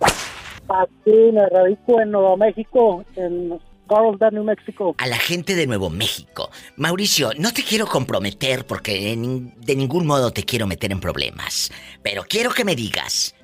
Aquí 0.69 1.33
me 1.33 1.49
radico 1.49 1.99
en 2.03 2.11
Nuevo 2.11 2.37
México, 2.37 3.03
en 3.17 3.59
Carlsbad, 3.89 4.33
New 4.33 4.45
México. 4.45 4.95
A 4.99 5.07
la 5.07 5.17
gente 5.17 5.55
de 5.55 5.67
Nuevo 5.67 5.89
México. 5.89 6.51
Mauricio, 6.77 7.31
no 7.39 7.53
te 7.55 7.63
quiero 7.63 7.87
comprometer 7.87 8.67
porque 8.67 9.17
de 9.57 9.75
ningún 9.75 10.07
modo 10.07 10.33
te 10.33 10.45
quiero 10.45 10.67
meter 10.67 10.93
en 10.93 11.01
problemas. 11.01 11.73
Pero 12.03 12.25
quiero 12.29 12.51
que 12.51 12.67
me 12.67 12.77
digas, 12.77 13.35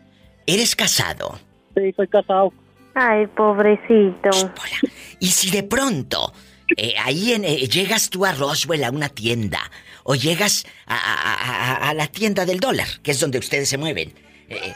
¿eres 0.46 0.76
casado? 0.76 1.38
Sí, 1.74 1.90
soy 1.96 2.06
casado. 2.08 2.52
Ay, 2.94 3.26
pobrecito. 3.26 4.30
Pola. 4.30 4.92
Y 5.18 5.28
si 5.28 5.50
de 5.50 5.62
pronto 5.62 6.32
eh, 6.76 6.94
ahí 7.02 7.32
eh, 7.32 7.68
llegas 7.68 8.10
tú 8.10 8.24
a 8.24 8.32
Roswell 8.32 8.84
a 8.84 8.90
una 8.90 9.08
tienda 9.08 9.70
o 10.04 10.14
llegas 10.14 10.66
a 10.86 11.92
la 11.96 12.06
tienda 12.08 12.44
del 12.44 12.60
dólar, 12.60 12.86
que 13.02 13.12
es 13.12 13.20
donde 13.20 13.38
ustedes 13.38 13.68
se 13.68 13.78
mueven, 13.78 14.12
eh, 14.48 14.74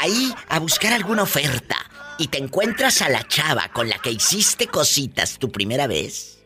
ahí 0.00 0.32
a 0.48 0.60
buscar 0.60 0.92
alguna 0.92 1.24
oferta 1.24 1.76
y 2.18 2.28
te 2.28 2.38
encuentras 2.38 3.02
a 3.02 3.08
la 3.08 3.26
chava 3.26 3.68
con 3.72 3.88
la 3.88 3.98
que 3.98 4.10
hiciste 4.10 4.68
cositas 4.68 5.38
tu 5.38 5.50
primera 5.50 5.86
vez 5.86 6.40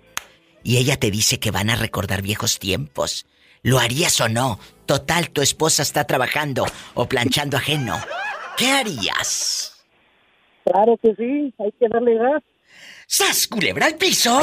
y 0.62 0.78
ella 0.78 0.96
te 0.96 1.10
dice 1.10 1.38
que 1.38 1.50
van 1.50 1.68
a 1.68 1.76
recordar 1.76 2.22
viejos 2.22 2.58
tiempos. 2.58 3.26
¿Lo 3.62 3.78
harías 3.78 4.20
o 4.20 4.28
no? 4.28 4.58
Total, 4.86 5.30
tu 5.30 5.42
esposa 5.42 5.82
está 5.82 6.04
trabajando 6.04 6.66
o 6.94 7.06
planchando 7.06 7.56
ajeno. 7.56 8.00
¿Qué 8.56 8.70
harías? 8.70 9.73
Claro 10.64 10.96
que 11.02 11.14
sí, 11.14 11.54
hay 11.58 11.72
que 11.78 11.88
darle 11.88 12.16
gas. 12.16 12.42
¡Sas, 13.06 13.46
culebra 13.46 13.86
al 13.86 13.96
piso! 13.96 14.38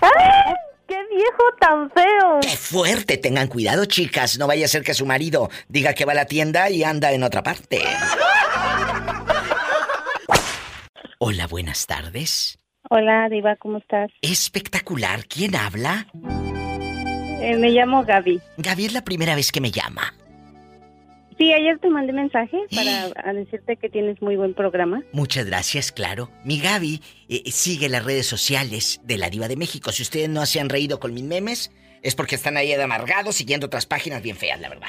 ¡Ay! 0.00 0.54
¡Qué 0.86 0.96
viejo 1.14 1.42
tan 1.60 1.90
feo! 1.90 2.40
¡Qué 2.40 2.56
fuerte! 2.56 3.18
Tengan 3.18 3.48
cuidado, 3.48 3.84
chicas. 3.84 4.38
No 4.38 4.46
vaya 4.46 4.64
a 4.64 4.68
ser 4.68 4.82
que 4.82 4.94
su 4.94 5.04
marido 5.06 5.50
diga 5.68 5.92
que 5.94 6.04
va 6.04 6.12
a 6.12 6.16
la 6.16 6.24
tienda 6.24 6.70
y 6.70 6.82
anda 6.82 7.12
en 7.12 7.22
otra 7.22 7.42
parte. 7.42 7.82
Hola, 11.18 11.46
buenas 11.46 11.86
tardes. 11.86 12.58
Hola, 12.90 13.28
Diva, 13.28 13.56
¿cómo 13.56 13.78
estás? 13.78 14.10
Espectacular. 14.22 15.26
¿Quién 15.26 15.56
habla? 15.56 16.06
Eh, 17.42 17.56
me 17.58 17.70
llamo 17.70 18.04
Gaby. 18.04 18.40
Gaby 18.56 18.86
es 18.86 18.92
la 18.92 19.04
primera 19.04 19.34
vez 19.34 19.52
que 19.52 19.60
me 19.60 19.70
llama. 19.70 20.14
Sí, 21.38 21.52
ayer 21.52 21.78
te 21.78 21.88
mandé 21.88 22.12
mensaje 22.12 22.58
para 22.74 23.32
decirte 23.32 23.76
que 23.76 23.88
tienes 23.88 24.20
muy 24.20 24.34
buen 24.36 24.54
programa. 24.54 25.02
Muchas 25.12 25.46
gracias, 25.46 25.92
claro. 25.92 26.30
Mi 26.44 26.58
Gaby 26.60 27.00
eh, 27.28 27.42
sigue 27.52 27.88
las 27.88 28.04
redes 28.04 28.26
sociales 28.26 29.00
de 29.04 29.18
la 29.18 29.30
Diva 29.30 29.46
de 29.46 29.56
México. 29.56 29.92
Si 29.92 30.02
ustedes 30.02 30.28
no 30.28 30.44
se 30.46 30.58
han 30.58 30.68
reído 30.68 30.98
con 30.98 31.14
mis 31.14 31.22
memes, 31.22 31.70
es 32.02 32.16
porque 32.16 32.34
están 32.34 32.56
ahí 32.56 32.68
de 32.68 32.82
amargados 32.82 33.36
siguiendo 33.36 33.66
otras 33.66 33.86
páginas 33.86 34.20
bien 34.22 34.36
feas, 34.36 34.60
la 34.60 34.68
verdad. 34.68 34.88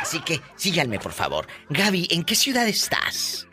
Así 0.00 0.20
que 0.20 0.38
síganme, 0.56 1.00
por 1.00 1.12
favor. 1.12 1.46
Gaby, 1.70 2.08
¿en 2.12 2.22
qué 2.22 2.36
ciudad 2.36 2.68
estás? 2.68 3.48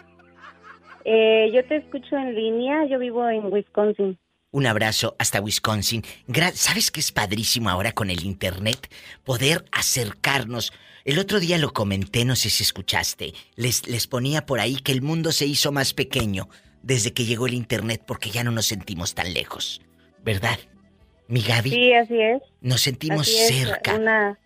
Eh, 1.05 1.49
yo 1.53 1.63
te 1.65 1.77
escucho 1.77 2.15
en 2.15 2.35
línea, 2.35 2.85
yo 2.85 2.99
vivo 2.99 3.27
en 3.27 3.51
Wisconsin. 3.51 4.19
Un 4.51 4.65
abrazo 4.67 5.15
hasta 5.19 5.41
Wisconsin. 5.41 6.03
Gra- 6.27 6.51
¿Sabes 6.53 6.91
qué 6.91 6.99
es 6.99 7.11
padrísimo 7.11 7.69
ahora 7.69 7.91
con 7.91 8.09
el 8.09 8.23
Internet? 8.25 8.87
Poder 9.23 9.65
acercarnos. 9.71 10.73
El 11.05 11.19
otro 11.19 11.39
día 11.39 11.57
lo 11.57 11.71
comenté, 11.73 12.25
no 12.25 12.35
sé 12.35 12.49
si 12.49 12.63
escuchaste. 12.63 13.33
Les, 13.55 13.87
les 13.87 14.07
ponía 14.07 14.45
por 14.45 14.59
ahí 14.59 14.75
que 14.77 14.91
el 14.91 15.01
mundo 15.01 15.31
se 15.31 15.45
hizo 15.45 15.71
más 15.71 15.93
pequeño 15.93 16.49
desde 16.83 17.13
que 17.13 17.25
llegó 17.25 17.47
el 17.47 17.53
Internet 17.53 18.03
porque 18.05 18.29
ya 18.29 18.43
no 18.43 18.51
nos 18.51 18.65
sentimos 18.67 19.15
tan 19.15 19.33
lejos. 19.33 19.81
¿Verdad? 20.23 20.59
Mi 21.27 21.41
Gaby, 21.41 21.69
Sí, 21.69 21.93
así 21.93 22.19
es. 22.21 22.41
nos 22.61 22.81
sentimos 22.81 23.21
así 23.21 23.37
es, 23.37 23.47
cerca. 23.67 23.95
Una, 23.95 24.37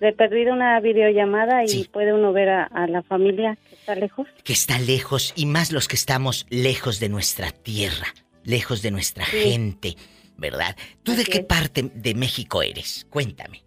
de 0.00 0.12
perdido 0.12 0.52
una 0.52 0.78
videollamada 0.80 1.64
y 1.64 1.68
Sí. 1.68 1.88
puede 1.92 2.12
uno 2.12 2.32
ver 2.32 2.48
a, 2.50 2.64
a 2.64 2.86
la 2.86 3.02
familia 3.02 3.56
que 3.68 3.74
está 3.76 3.94
lejos. 3.94 4.26
Que 4.42 4.52
está 4.52 4.78
lejos 4.78 5.32
y 5.36 5.46
más 5.46 5.72
los 5.72 5.88
que 5.88 5.96
estamos 5.96 6.46
lejos 6.50 7.00
de 7.00 7.08
nuestra 7.08 7.50
tierra, 7.52 8.08
lejos 8.44 8.82
de 8.82 8.90
nuestra 8.90 9.24
Sí. 9.26 9.38
gente. 9.50 9.96
¿Verdad? 10.36 10.76
¿Tú 11.04 11.14
de 11.14 11.24
qué 11.24 11.38
es. 11.38 11.44
parte 11.46 11.82
de 11.94 12.14
México 12.14 12.60
eres? 12.62 13.06
Cuéntame. 13.08 13.62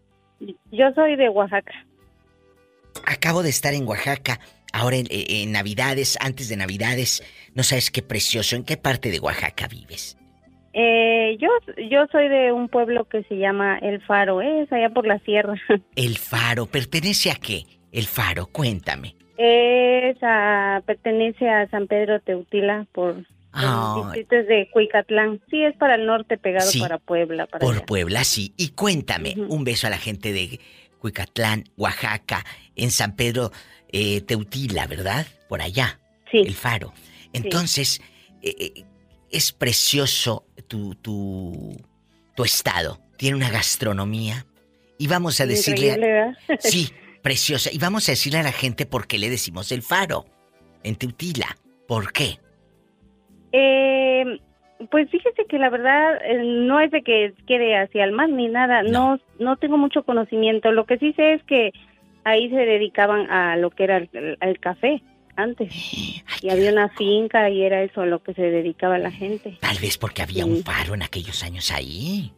Yo 0.72 0.92
soy 0.94 1.16
de 1.16 1.30
Oaxaca. 1.30 1.87
Acabo 3.06 3.44
de 3.44 3.50
estar 3.50 3.74
en 3.74 3.88
Oaxaca, 3.88 4.40
ahora 4.74 4.98
en, 4.98 5.08
en 5.10 5.52
Navidades, 5.52 6.18
antes 6.22 6.50
de 6.50 6.58
Navidades. 6.58 7.24
No 7.54 7.64
sabes 7.64 7.92
qué 7.92 8.02
precioso. 8.02 8.56
¿En 8.56 8.64
qué 8.64 8.78
parte 8.78 9.12
de 9.12 9.20
Oaxaca 9.20 9.68
vives? 9.68 10.18
Eh, 10.74 11.38
yo, 11.40 11.48
yo 11.90 12.06
soy 12.12 12.28
de 12.30 12.52
un 12.52 12.70
pueblo 12.70 13.06
que 13.06 13.24
se 13.24 13.38
llama 13.38 13.80
El 13.80 14.00
Faro, 14.06 14.42
¿eh? 14.42 14.62
es 14.64 14.72
allá 14.72 14.90
por 14.90 15.08
la 15.08 15.18
sierra. 15.20 15.56
El 15.96 16.18
Faro. 16.18 16.68
¿Pertenece 16.68 17.32
a 17.32 17.36
qué? 17.36 17.64
El 17.92 18.06
Faro, 18.06 18.46
cuéntame. 18.48 19.16
Es 19.38 20.18
a- 20.22 20.82
pertenece 20.86 21.50
a 21.50 21.68
San 21.70 21.88
Pedro 21.88 22.20
Teutila 22.22 22.86
por 22.92 23.24
Ay. 23.54 23.66
el 23.66 24.04
distrito 24.04 24.36
es 24.36 24.48
de 24.48 24.70
Cuicatlán. 24.72 25.42
Sí, 25.50 25.64
es 25.64 25.76
para 25.78 25.96
el 25.96 26.06
norte, 26.06 26.38
pegado 26.38 26.70
Sí, 26.70 26.80
para 26.80 26.98
Puebla. 27.00 27.48
Para 27.48 27.60
Por 27.66 27.76
allá. 27.78 27.86
Puebla, 27.86 28.24
sí. 28.24 28.54
Y 28.58 28.70
cuéntame, 28.70 29.36
un 29.48 29.64
beso 29.64 29.88
a 29.88 29.90
la 29.90 29.98
gente 29.98 30.32
de 30.32 30.60
Cuicatlán, 31.00 31.66
Oaxaca, 31.78 32.46
en 32.76 32.92
San 32.92 33.16
Pedro 33.16 33.52
eh, 33.90 34.22
Teutila, 34.22 34.88
¿verdad? 34.88 35.28
Por 35.48 35.62
allá. 35.62 36.00
Sí. 36.32 36.40
El 36.40 36.56
Faro. 36.56 36.94
Entonces, 37.34 38.02
eh, 38.42 38.56
eh, 38.60 38.86
es 39.32 39.52
precioso 39.52 40.46
tu, 40.68 40.96
tu, 40.96 41.78
tu 42.36 42.44
estado. 42.44 43.02
Tiene 43.18 43.38
una 43.38 43.50
gastronomía. 43.50 44.46
Y 44.98 45.08
vamos 45.08 45.40
a 45.40 45.46
decirle... 45.46 45.98
¿verdad? 45.98 46.38
Sí, 46.60 46.92
preciosa. 47.22 47.72
Y 47.72 47.78
vamos 47.78 48.08
a 48.10 48.14
decirle 48.14 48.40
a 48.40 48.44
la 48.44 48.52
gente 48.52 48.86
por 48.86 49.08
qué 49.08 49.18
le 49.18 49.30
decimos 49.30 49.72
el 49.72 49.84
faro 49.84 50.26
en 50.84 50.96
Teutila. 50.96 51.58
¿Por 51.88 52.12
qué? 52.12 52.40
Eh, 53.52 54.40
pues 54.92 55.10
fíjese 55.10 55.46
que 55.50 55.58
la 55.60 55.70
verdad 55.70 56.18
eh, 56.24 56.42
no 56.44 56.80
es 56.80 56.92
de 56.92 57.02
que 57.02 57.34
quede 57.48 57.76
hacia 57.78 58.04
el 58.04 58.12
mar 58.12 58.30
ni 58.30 58.48
nada, 58.48 58.84
no. 58.84 59.20
no 59.40 59.56
tengo 59.58 59.78
mucho 59.78 60.04
conocimiento. 60.04 60.72
Lo 60.72 60.86
que 60.86 60.98
sí 60.98 61.14
sé 61.14 61.34
es 61.34 61.44
que 61.44 61.72
ahí 62.24 62.50
se 62.50 62.56
dedicaban 62.58 63.30
a 63.32 63.56
lo 63.58 63.70
que 63.72 63.84
era 63.86 63.98
el, 63.98 64.38
el 64.40 64.60
café 64.60 65.02
antes 65.36 65.72
Ay, 65.72 66.22
y 66.42 66.50
había 66.50 66.72
una 66.72 66.90
finca 66.90 67.50
y 67.50 67.62
era 67.64 67.82
eso 67.84 68.02
a 68.02 68.06
lo 68.06 68.24
que 68.24 68.34
se 68.34 68.42
dedicaba 68.42 68.98
la 68.98 69.12
gente. 69.12 69.58
Tal 69.62 69.78
vez 69.82 69.98
porque 69.98 70.22
había 70.24 70.44
Sí. 70.44 70.50
un 70.50 70.64
faro 70.64 70.94
en 70.96 71.04
aquellos 71.04 71.44
años 71.44 71.72
ahí. 71.72 72.32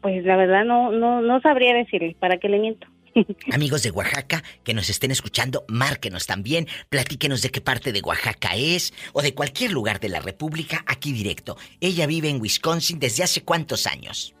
Pues 0.00 0.24
la 0.24 0.36
verdad 0.36 0.64
no 0.64 0.90
no 0.90 1.20
no 1.22 1.40
sabría 1.40 1.74
decirle, 1.74 2.16
¿para 2.18 2.38
qué 2.38 2.48
le 2.48 2.58
miento? 2.58 2.86
Amigos 3.52 3.82
de 3.82 3.90
Oaxaca 3.90 4.42
que 4.64 4.74
nos 4.74 4.88
estén 4.90 5.10
escuchando, 5.10 5.64
márquenos 5.68 6.26
también, 6.26 6.66
platíquenos 6.88 7.42
de 7.42 7.50
qué 7.50 7.60
parte 7.60 7.92
de 7.92 8.00
Oaxaca 8.00 8.56
es 8.56 8.92
o 9.12 9.22
de 9.22 9.34
cualquier 9.34 9.72
lugar 9.72 10.00
de 10.00 10.08
la 10.08 10.20
República 10.20 10.84
aquí 10.86 11.12
directo. 11.12 11.56
Ella 11.80 12.06
vive 12.06 12.28
en 12.28 12.40
Wisconsin 12.40 12.98
desde 12.98 13.22
hace 13.24 13.42
cuántos 13.42 13.86
años. 13.86 14.34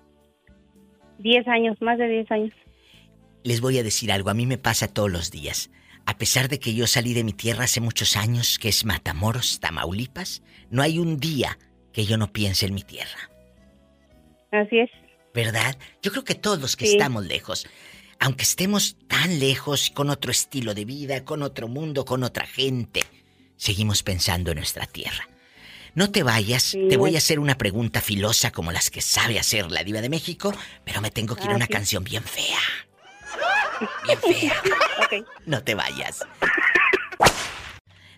Diez 1.18 1.46
años, 1.46 1.76
más 1.80 1.98
de 1.98 2.08
diez 2.08 2.30
años. 2.30 2.52
Les 3.44 3.60
voy 3.60 3.78
a 3.78 3.82
decir 3.82 4.10
algo, 4.12 4.30
a 4.30 4.34
mí 4.34 4.46
me 4.46 4.58
pasa 4.58 4.88
todos 4.88 5.10
los 5.10 5.30
días. 5.30 5.70
A 6.06 6.16
pesar 6.16 6.48
de 6.48 6.58
que 6.58 6.74
yo 6.74 6.86
salí 6.86 7.14
de 7.14 7.22
mi 7.24 7.32
tierra 7.32 7.64
hace 7.64 7.80
muchos 7.80 8.16
años, 8.16 8.58
que 8.58 8.68
es 8.68 8.84
Matamoros, 8.84 9.60
Tamaulipas, 9.60 10.42
no 10.70 10.82
hay 10.82 10.98
un 10.98 11.18
día 11.18 11.58
que 11.92 12.04
yo 12.06 12.16
no 12.16 12.32
piense 12.32 12.66
en 12.66 12.74
mi 12.74 12.82
tierra. 12.82 13.30
Así 14.50 14.78
es. 14.80 14.90
¿Verdad? 15.34 15.76
Yo 16.02 16.10
creo 16.10 16.24
que 16.24 16.34
todos 16.34 16.60
los 16.60 16.76
que 16.76 16.86
Sí. 16.86 16.92
estamos 16.92 17.24
lejos. 17.26 17.66
Aunque 18.22 18.44
estemos 18.44 18.96
tan 19.08 19.40
lejos, 19.40 19.90
con 19.90 20.08
otro 20.08 20.30
estilo 20.30 20.74
de 20.74 20.84
vida, 20.84 21.24
con 21.24 21.42
otro 21.42 21.66
mundo, 21.66 22.04
con 22.04 22.22
otra 22.22 22.46
gente, 22.46 23.02
seguimos 23.56 24.04
pensando 24.04 24.52
en 24.52 24.58
nuestra 24.58 24.86
tierra. 24.86 25.28
No 25.96 26.12
te 26.12 26.22
vayas, 26.22 26.70
te 26.70 26.96
voy 26.96 27.16
a 27.16 27.18
hacer 27.18 27.40
una 27.40 27.58
pregunta 27.58 28.00
filosa 28.00 28.52
como 28.52 28.70
las 28.70 28.90
que 28.90 29.02
sabe 29.02 29.40
hacer 29.40 29.72
la 29.72 29.82
diva 29.82 30.00
de 30.00 30.08
México, 30.08 30.54
pero 30.84 31.00
me 31.00 31.10
tengo 31.10 31.34
que 31.34 31.44
ir 31.44 31.50
a 31.50 31.56
una 31.56 31.66
canción 31.66 32.04
bien 32.04 32.22
fea. 32.22 32.60
Bien 34.04 34.18
fea. 34.20 34.62
No 35.44 35.62
te 35.62 35.74
vayas. 35.74 36.20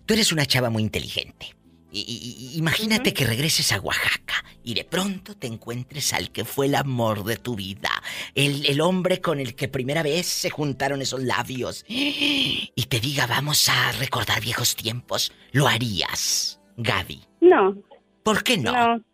Tú 0.05 0.15
eres 0.15 0.31
una 0.31 0.45
chava 0.45 0.69
muy 0.69 0.83
inteligente. 0.83 1.57
Y, 1.97 2.53
imagínate 2.57 3.15
que 3.15 3.25
regreses 3.25 3.71
a 3.73 3.81
Oaxaca 3.81 4.45
y 4.65 4.75
de 4.75 4.85
pronto 4.85 5.37
te 5.37 5.47
encuentres 5.47 6.13
al 6.13 6.33
que 6.33 6.45
fue 6.45 6.67
el 6.67 6.75
amor 6.75 7.23
de 7.23 7.37
tu 7.37 7.55
vida, 7.55 7.91
el, 8.35 8.67
el, 8.67 8.81
hombre 8.81 9.21
con 9.21 9.39
el 9.39 9.55
que 9.55 9.69
primera 9.69 10.03
vez 10.03 10.27
se 10.27 10.51
juntaron 10.51 11.03
esos 11.03 11.23
labios 11.23 11.85
y 11.89 12.87
te 12.89 12.99
diga 12.99 13.27
vamos 13.27 13.69
a 13.69 13.93
recordar 13.93 14.41
viejos 14.41 14.75
tiempos. 14.75 15.33
¿Lo 15.53 15.69
harías, 15.69 16.61
Gaby? 16.77 17.23
No. 17.41 17.77
¿Por 18.25 18.43
qué 18.43 18.59
no? 18.59 18.73
No. 18.73 19.05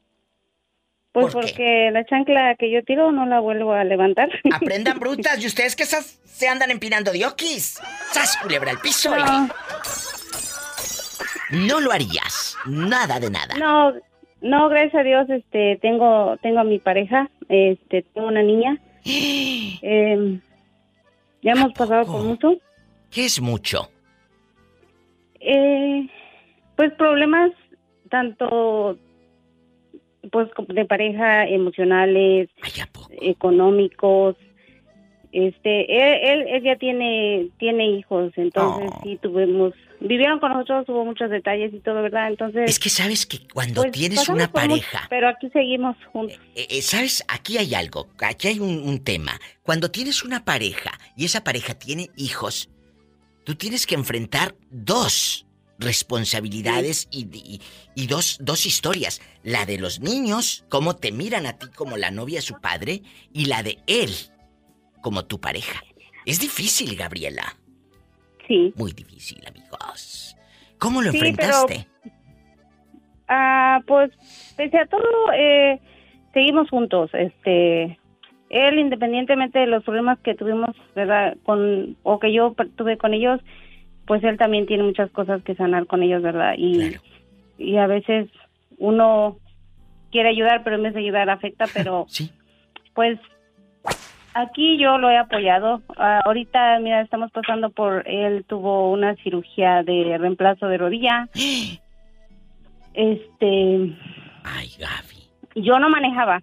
Pues 1.13 1.35
porque 1.35 1.91
la 1.93 2.05
chancla 2.07 2.55
que 2.57 2.71
yo 2.71 2.85
tiro 2.85 3.11
no 3.11 3.27
la 3.27 3.41
vuelvo 3.41 3.73
a 3.73 3.83
levantar. 3.85 4.31
Aprendan 4.53 4.99
brutas 4.99 5.43
y 5.43 5.47
ustedes 5.47 5.75
que 5.75 5.85
se 5.85 6.49
andan 6.49 6.71
empinando 6.71 7.11
diokis. 7.11 7.81
¡Sas, 8.13 8.37
culebra 8.37 8.71
el 8.71 8.79
piso! 8.79 9.15
No. 9.15 9.49
No 11.51 11.81
lo 11.81 11.91
harías. 11.91 12.50
Nada 12.67 13.21
de 13.21 13.31
nada. 13.31 13.55
No, 13.59 13.93
no, 14.41 14.69
gracias 14.69 14.95
a 14.95 15.03
Dios, 15.03 15.29
este, 15.31 15.79
tengo, 15.81 16.37
tengo 16.43 16.61
a 16.61 16.65
mi 16.65 16.79
pareja, 16.79 17.31
este, 17.49 18.03
tengo 18.15 18.29
una 18.29 18.43
niña. 18.43 18.79
Em, 19.83 20.41
ya 21.43 21.53
hemos 21.53 21.73
pasado 21.73 22.05
por 22.05 22.23
mucho. 22.23 22.57
¿Qué 23.11 23.25
es 23.25 23.41
mucho? 23.41 23.91
Eh, 25.41 26.07
pues 26.77 26.93
problemas 26.95 27.51
tanto 28.11 28.99
pues 30.31 30.51
de 30.69 30.85
pareja 30.85 31.47
emocionales, 31.47 32.51
económicos, 33.23 34.37
este, 35.33 36.33
él, 36.33 36.47
él, 36.49 36.63
ya 36.63 36.77
tiene, 36.77 37.49
tiene 37.59 37.87
hijos, 37.87 38.33
entonces 38.37 38.91
sí 39.03 39.17
tuvimos, 39.23 39.73
vivieron 40.01 40.41
con 40.41 40.53
nosotros, 40.53 40.89
hubo 40.89 41.05
muchos 41.05 41.31
detalles 41.31 41.73
y 41.75 41.81
todo, 41.81 42.03
¿verdad? 42.03 42.29
Entonces... 42.29 42.69
Es 42.69 42.79
que 42.79 42.89
sabes 42.89 43.27
que 43.27 43.47
cuando 43.53 43.83
pues, 43.83 43.93
tienes 43.93 44.29
una 44.29 44.51
pareja... 44.51 45.07
pero 45.11 45.29
aquí 45.29 45.51
seguimos 45.51 45.97
juntos. 46.13 46.39
Eh, 46.55 46.67
eh, 46.71 46.83
¿Sabes? 46.83 47.25
Aquí 47.29 47.59
hay 47.59 47.75
algo, 47.75 48.09
aquí 48.21 48.49
hay 48.49 48.61
un, 48.61 49.05
tema. 49.05 49.39
Cuando 49.63 49.91
tienes 49.91 50.25
una 50.25 50.45
pareja 50.45 50.93
y 51.17 51.25
esa 51.25 51.45
pareja 51.45 51.75
tiene 51.75 52.11
hijos, 52.17 52.71
tú 53.45 53.55
tienes 53.55 53.87
que 53.87 53.95
enfrentar 53.95 54.55
dos 54.71 55.47
responsabilidades 55.79 57.09
y, 57.11 57.61
y, 57.95 58.07
dos, 58.07 58.39
dos 58.41 58.67
historias. 58.67 59.21
La 59.43 59.65
de 59.65 59.79
los 59.79 60.01
niños, 60.01 60.65
cómo 60.69 60.97
te 60.97 61.13
miran 61.13 61.47
a 61.47 61.59
ti 61.59 61.69
como 61.75 61.97
la 61.97 62.11
novia 62.11 62.41
a 62.41 62.43
su 62.43 62.61
padre, 62.61 63.03
y 63.33 63.47
la 63.47 63.63
de 63.63 63.79
él, 63.87 64.11
como 65.03 65.25
tu 65.25 65.41
pareja. 65.41 65.83
Es 66.27 66.39
difícil, 66.39 66.97
Gabriela. 66.97 67.57
Sí. 68.51 68.75
Muy 68.77 68.93
difícil, 68.93 69.41
amigos. 69.47 70.37
¿Cómo 70.79 71.03
lo 71.03 71.11
enfrentaste? 71.11 71.87
Ah, 73.29 73.81
pues, 73.87 74.11
pese 74.57 74.77
a 74.77 74.87
todo, 74.87 75.33
eh, 75.33 75.79
seguimos 76.35 76.69
juntos. 76.69 77.11
Este, 77.13 77.97
él, 78.49 78.79
independientemente 78.81 79.61
de 79.61 79.69
los 79.69 79.85
problemas 79.85 80.19
que 80.19 80.35
tuvimos, 80.35 80.75
¿verdad? 80.97 81.37
Con, 81.45 81.97
o 82.03 82.19
que 82.19 82.33
yo 82.33 82.57
tuve 82.75 82.99
con 82.99 83.15
ellos, 83.15 83.41
pues 84.05 84.25
él 84.25 84.37
también 84.37 84.67
tiene 84.67 84.83
muchas 84.83 85.13
cosas 85.13 85.45
que 85.45 85.55
sanar 85.55 85.87
con 85.87 86.03
ellos, 86.03 86.21
¿verdad? 86.21 86.55
Y, 86.59 86.97
y 87.57 87.77
a 87.77 87.87
veces 87.87 88.29
uno 88.79 89.39
quiere 90.11 90.31
ayudar, 90.31 90.65
pero 90.65 90.75
en 90.75 90.83
vez 90.83 90.95
de 90.95 91.01
ayudar 91.01 91.31
afecta, 91.31 91.67
pero 91.73 92.07
sí. 92.09 92.33
pues 92.95 93.17
Aquí 94.35 94.79
yo 94.79 94.99
lo 94.99 95.11
he 95.11 95.19
apoyado. 95.19 95.83
Ah, 95.97 96.21
ahorita, 96.25 96.79
mira, 96.81 97.01
estamos 97.01 97.31
pasando 97.33 97.71
por, 97.71 98.09
él 98.09 98.45
tuvo 98.47 98.91
una 98.93 99.17
cirugía 99.17 99.83
de 99.83 100.17
reemplazo 100.19 100.67
de 100.67 100.79
rodilla. 100.79 101.29
Este... 102.93 103.97
Ay, 104.43 104.69
Gaby. 104.77 105.63
Yo 105.65 105.79
no 105.79 105.89
manejaba. 105.89 106.43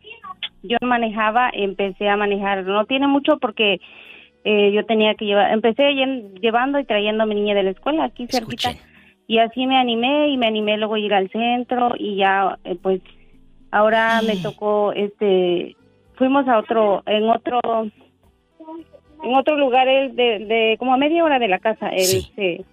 Yo 0.64 0.78
no 0.82 0.88
manejaba, 0.88 1.50
empecé 1.52 2.08
a 2.08 2.16
manejar. 2.16 2.64
No 2.64 2.86
tiene 2.86 3.06
mucho 3.06 3.38
porque 3.38 3.82
eh, 4.46 4.72
yo 4.72 4.86
tenía 4.86 5.14
que 5.16 5.26
llevar, 5.26 5.52
empecé 5.52 5.94
llevando 6.42 6.80
y 6.80 6.86
trayendo 6.86 7.24
a 7.24 7.26
mi 7.26 7.36
niña 7.36 7.54
de 7.54 7.64
la 7.64 7.72
escuela 7.72 8.06
aquí 8.06 8.28
cerquita. 8.28 8.76
Y 9.28 9.40
así 9.40 9.68
me 9.68 9.78
animé 9.78 10.30
y 10.30 10.38
me 10.38 10.48
animé 10.48 10.78
luego 10.78 10.96
a 10.96 11.00
ir 11.00 11.14
al 11.14 11.30
centro 11.30 11.96
y 12.00 12.16
ya, 12.16 12.58
eh, 12.64 12.78
pues, 12.82 13.02
ahora 13.72 14.22
me 14.26 14.38
tocó 14.38 14.94
este 14.94 15.76
fuimos 16.18 16.48
a 16.48 16.60
otro, 16.60 17.04
en 17.06 17.30
otro, 17.30 17.60
en 19.24 19.36
otro 19.36 19.58
lugar, 19.58 19.88
él 19.88 20.16
de, 20.16 20.40
de 20.40 20.76
como 20.80 20.94
a 20.94 20.98
media 20.98 21.24
hora 21.24 21.40
de 21.40 21.48
la 21.48 21.60
casa, 21.60 21.90
él 21.90 22.26
se 22.36 22.66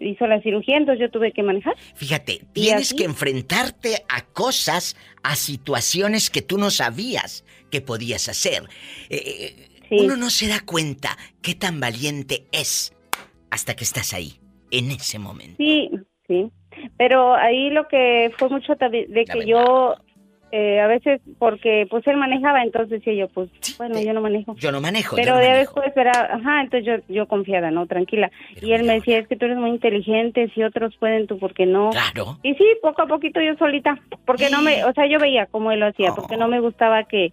hizo 0.00 0.26
la 0.26 0.40
cirugía, 0.42 0.76
entonces 0.76 1.00
yo 1.00 1.10
tuve 1.10 1.32
que 1.32 1.42
manejar. 1.42 1.74
Fíjate, 1.94 2.42
tienes 2.52 2.94
que 2.94 3.04
enfrentarte 3.04 4.04
a 4.08 4.24
cosas, 4.24 4.96
a 5.22 5.34
situaciones 5.36 6.30
que 6.30 6.42
tú 6.42 6.58
no 6.58 6.70
sabías 6.70 7.44
que 7.70 7.80
podías 7.80 8.28
hacer. 8.28 8.62
Eh, 9.10 9.54
eh, 9.90 9.98
uno 10.02 10.16
no 10.16 10.30
se 10.30 10.48
da 10.48 10.60
cuenta 10.64 11.16
qué 11.42 11.54
tan 11.54 11.80
valiente 11.80 12.46
es 12.52 12.94
hasta 13.50 13.74
que 13.74 13.84
estás 13.84 14.12
ahí, 14.12 14.40
en 14.70 14.90
ese 14.90 15.18
momento. 15.18 15.56
Sí, 15.58 15.90
sí. 16.26 16.50
Pero 16.96 17.34
ahí 17.34 17.70
lo 17.70 17.88
que 17.88 18.30
fue 18.36 18.48
mucho 18.50 18.74
de 18.74 19.24
que 19.24 19.46
yo 19.46 19.96
eh, 20.50 20.80
a 20.80 20.86
veces 20.86 21.20
porque 21.38 21.86
pues 21.90 22.06
él 22.06 22.16
manejaba, 22.16 22.62
entonces 22.62 22.90
decía 22.90 23.12
yo, 23.12 23.28
pues 23.28 23.50
bueno, 23.76 24.00
yo 24.00 24.12
no 24.12 24.20
manejo. 24.22 24.54
Yo 24.56 24.72
no 24.72 24.80
manejo. 24.80 25.16
Pero 25.16 25.36
de 25.36 25.48
después 25.48 25.94
era, 25.94 26.12
ajá, 26.12 26.62
entonces 26.62 26.86
yo, 26.86 27.14
yo 27.14 27.26
confiada, 27.26 27.70
¿no? 27.70 27.86
Tranquila. 27.86 28.30
y 28.60 28.72
él 28.72 28.84
me 28.84 28.94
decía, 28.94 29.18
es 29.18 29.28
que 29.28 29.36
tú 29.36 29.44
eres 29.44 29.58
muy 29.58 29.70
inteligente, 29.70 30.50
si 30.54 30.62
otros 30.62 30.96
pueden, 30.96 31.26
tú, 31.26 31.38
¿por 31.38 31.52
qué 31.52 31.66
no? 31.66 31.90
Claro. 31.90 32.38
Y 32.42 32.54
sí, 32.54 32.64
poco 32.82 33.02
a 33.02 33.06
poquito 33.06 33.40
yo 33.40 33.56
solita, 33.56 33.98
porque 34.24 34.48
no 34.50 34.62
me, 34.62 34.84
o 34.84 34.92
sea, 34.94 35.06
yo 35.06 35.18
veía 35.18 35.46
cómo 35.46 35.70
él 35.70 35.80
lo 35.80 35.86
hacía, 35.86 36.12
porque 36.14 36.36
no 36.36 36.48
me 36.48 36.60
gustaba 36.60 37.04
que, 37.04 37.32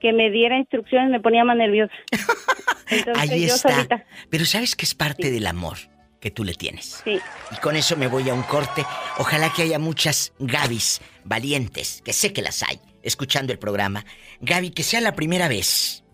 que 0.00 0.12
me 0.12 0.30
diera 0.30 0.56
instrucciones, 0.56 1.10
me 1.10 1.20
ponía 1.20 1.44
más 1.44 1.56
nerviosa. 1.56 1.94
Entonces 2.90 3.30
Ahí 3.30 3.40
yo 3.40 3.54
está. 3.54 3.70
solita. 3.70 4.04
Pero 4.30 4.44
sabes 4.44 4.76
que 4.76 4.84
es 4.84 4.94
parte 4.94 5.30
del 5.30 5.46
amor 5.46 5.78
que 6.22 6.30
tú 6.30 6.44
le 6.44 6.54
tienes. 6.54 7.02
Sí. 7.04 7.18
Y 7.50 7.56
con 7.56 7.74
eso 7.74 7.96
me 7.96 8.06
voy 8.06 8.30
a 8.30 8.34
un 8.34 8.44
corte. 8.44 8.86
Ojalá 9.18 9.52
que 9.52 9.62
haya 9.62 9.78
muchas 9.80 10.32
Gabis 10.38 11.02
valientes, 11.24 12.00
que 12.04 12.12
sé 12.12 12.32
que 12.32 12.40
las 12.40 12.62
hay, 12.62 12.80
escuchando 13.02 13.52
el 13.52 13.58
programa. 13.58 14.06
Gaby, 14.40 14.70
que 14.70 14.84
sea 14.84 15.00
la 15.00 15.16
primera 15.16 15.48
vez 15.48 16.04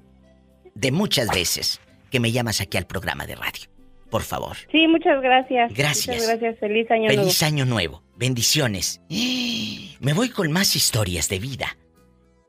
de 0.75 0.91
muchas 0.91 1.29
veces 1.29 1.81
que 2.11 2.21
me 2.21 2.33
llamas 2.33 2.63
aquí 2.63 2.79
al 2.79 2.87
programa 2.87 3.27
de 3.27 3.37
radio. 3.37 3.69
Por 4.11 4.23
favor. 4.23 4.57
Sí, 4.73 4.89
muchas 4.89 5.21
gracias. 5.21 5.75
Gracias. 5.75 6.17
Muchas 6.17 6.27
gracias. 6.27 6.59
Feliz 6.59 6.91
año 6.91 7.09
nuevo. 7.09 7.23
Feliz 7.23 7.43
año 7.43 7.65
nuevo. 7.67 8.03
Bendiciones. 8.17 9.03
Me 10.01 10.15
voy 10.15 10.31
con 10.31 10.51
más 10.51 10.75
historias 10.75 11.29
de 11.29 11.39
vida. 11.39 11.77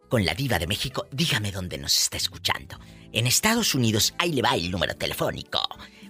Con 0.08 0.24
la 0.24 0.34
diva 0.34 0.58
de 0.58 0.66
México, 0.66 1.08
dígame 1.12 1.52
dónde 1.52 1.78
nos 1.78 1.98
está 1.98 2.16
escuchando. 2.16 2.80
En 3.12 3.28
Estados 3.28 3.76
Unidos, 3.76 4.16
ahí 4.18 4.32
le 4.32 4.42
va 4.42 4.56
el 4.56 4.72
número 4.72 4.96
telefónico. 4.96 5.60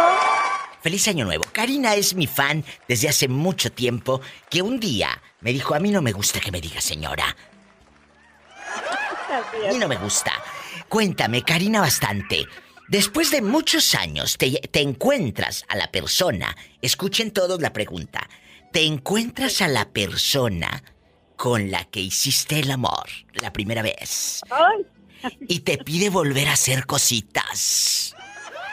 Feliz 0.81 1.09
Año 1.09 1.25
Nuevo. 1.25 1.45
Karina 1.53 1.95
es 1.95 2.15
mi 2.15 2.27
fan 2.29 2.65
desde 2.87 3.09
hace 3.09 3.29
mucho 3.29 3.73
tiempo 3.73 4.21
que 4.49 4.63
un 4.63 4.79
día 4.79 5.09
me 5.41 5.53
dijo, 5.53 5.75
a 5.75 5.81
mí 5.81 5.91
no 5.91 6.03
me 6.03 6.13
gusta 6.13 6.39
que 6.39 6.53
me 6.53 6.61
diga 6.61 6.81
señora. 6.81 7.37
A 9.33 9.73
mí 9.73 9.79
no 9.79 9.89
me 9.89 9.97
gusta. 9.97 10.33
Cuéntame, 10.89 11.43
Karina, 11.43 11.81
bastante. 11.81 12.47
Después 12.89 13.31
de 13.31 13.41
muchos 13.41 13.95
años 13.95 14.37
te, 14.37 14.51
te 14.51 14.81
encuentras 14.81 15.65
a 15.69 15.77
la 15.77 15.91
persona, 15.91 16.55
escuchen 16.83 17.31
todos 17.31 17.61
la 17.63 17.73
pregunta, 17.73 18.29
te 18.73 18.85
encuentras 18.85 19.63
a 19.63 19.69
la 19.69 19.89
persona 19.89 20.83
con 21.37 21.71
la 21.71 21.85
que 21.87 22.01
hiciste 22.01 22.61
el 22.61 22.71
amor 22.71 23.09
la 23.35 23.53
primera 23.53 23.83
vez 23.83 24.43
y 25.49 25.61
te 25.61 25.79
pide 25.79 26.11
volver 26.11 26.49
a 26.49 26.53
hacer 26.53 26.87
cositas. 26.87 28.15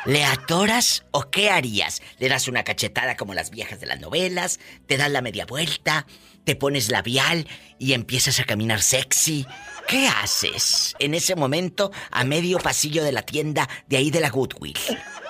¿Le 0.06 0.24
atoras 0.24 1.06
o 1.12 1.30
qué 1.30 1.50
harías? 1.50 2.02
¿Le 2.20 2.30
das 2.30 2.48
una 2.48 2.64
cachetada 2.64 3.16
como 3.16 3.34
las 3.34 3.52
viejas 3.52 3.80
de 3.80 3.86
las 3.88 4.00
novelas? 4.00 4.60
¿Te 4.88 4.98
das 4.98 5.12
la 5.12 5.22
media 5.22 5.46
vuelta? 5.46 6.06
¿Te 6.46 6.56
pones 6.56 6.90
labial 6.90 7.48
y 7.80 7.94
empiezas 7.94 8.40
a 8.40 8.46
caminar 8.46 8.82
sexy? 8.82 9.46
¿Qué 9.90 10.08
haces 10.08 10.96
en 11.00 11.16
ese 11.16 11.36
momento 11.36 11.90
a 12.12 12.24
medio 12.24 12.60
pasillo 12.60 13.04
de 13.04 13.12
la 13.12 13.24
tienda 13.24 13.68
de 13.88 13.98
ahí 13.98 14.12
de 14.12 14.20
la 14.20 14.30
Goodwill? 14.30 14.78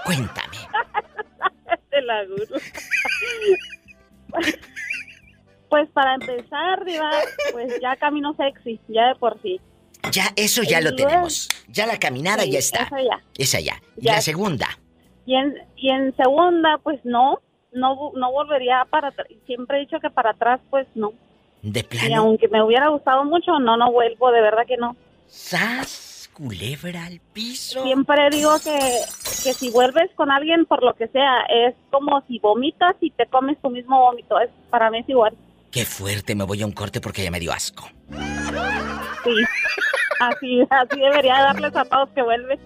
Cuéntame. 0.05 0.57
De 1.91 2.01
la 2.03 2.25
Goodwill. 2.25 2.61
Pues 5.69 5.89
para 5.91 6.15
empezar, 6.15 6.83
Diva, 6.85 7.09
pues 7.53 7.79
ya 7.81 7.95
camino 7.95 8.35
sexy, 8.35 8.79
ya 8.89 9.07
de 9.09 9.15
por 9.15 9.41
sí. 9.41 9.61
Ya, 10.11 10.25
eso 10.35 10.61
ya 10.63 10.81
Y 10.81 10.83
lo 10.83 10.95
tenemos. 10.95 11.47
Ya 11.67 11.85
la 11.85 11.97
caminada 11.97 12.43
Sí, 12.43 12.51
ya 12.51 12.59
está. 12.59 12.83
esa 12.83 13.01
ya. 13.01 13.23
Esa 13.37 13.59
ya. 13.59 13.81
Y 13.97 14.05
Ya. 14.05 14.13
la 14.15 14.21
segunda. 14.21 14.67
Y 15.25 15.35
en, 15.35 15.55
y 15.77 15.89
en 15.91 16.15
segunda, 16.15 16.79
pues 16.83 16.99
no, 17.05 17.39
no, 17.71 18.11
no 18.15 18.31
volvería 18.31 18.85
para 18.89 19.09
atrás. 19.09 19.27
Siempre 19.45 19.77
he 19.77 19.81
dicho 19.81 19.99
que 20.01 20.09
para 20.09 20.31
atrás, 20.31 20.59
pues 20.69 20.87
no. 20.95 21.13
De 21.61 21.79
Y 21.81 21.83
plano. 21.83 22.15
aunque 22.21 22.47
me 22.47 22.63
hubiera 22.63 22.87
gustado 22.89 23.23
mucho, 23.25 23.59
no, 23.59 23.75
no 23.77 23.91
vuelvo, 23.91 24.31
de 24.31 24.41
verdad 24.41 24.65
que 24.67 24.77
no. 24.77 24.95
¡Sas! 25.27 26.29
Culebra 26.33 27.05
al 27.05 27.19
piso. 27.33 27.83
Siempre 27.83 28.29
digo 28.31 28.51
que, 28.63 28.71
que 29.43 29.53
si 29.53 29.69
vuelves 29.71 30.09
con 30.15 30.31
alguien 30.31 30.65
por 30.65 30.81
lo 30.83 30.93
que 30.93 31.07
sea, 31.09 31.41
es 31.49 31.75
como 31.91 32.21
si 32.27 32.39
vomitas 32.39 32.95
y 33.01 33.11
te 33.11 33.25
comes 33.25 33.57
tu 33.61 33.69
mismo 33.69 33.99
vómito. 33.99 34.39
Es, 34.39 34.49
para 34.69 34.89
mí 34.89 34.99
es 34.99 35.09
igual. 35.09 35.33
Qué 35.69 35.83
fuerte, 35.83 36.35
me 36.35 36.45
voy 36.45 36.61
a 36.61 36.65
un 36.65 36.71
corte 36.71 37.01
porque 37.01 37.23
ya 37.25 37.29
me 37.31 37.41
dio 37.41 37.51
asco. 37.51 37.89
Sí. 38.09 39.33
Así, 40.21 40.61
así 40.69 40.99
debería 40.99 41.41
darles 41.41 41.75
a 41.75 41.83
todos 41.83 42.07
que 42.11 42.21
vuelven. 42.21 42.59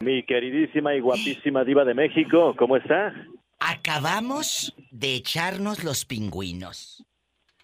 Mi 0.00 0.22
queridísima 0.24 0.94
y 0.94 1.00
guapísima 1.00 1.64
diva 1.64 1.84
de 1.84 1.94
México, 1.94 2.54
¿cómo 2.58 2.76
está? 2.76 3.12
Acabamos 3.58 4.74
de 4.90 5.14
echarnos 5.14 5.84
los 5.84 6.04
pingüinos. 6.04 7.04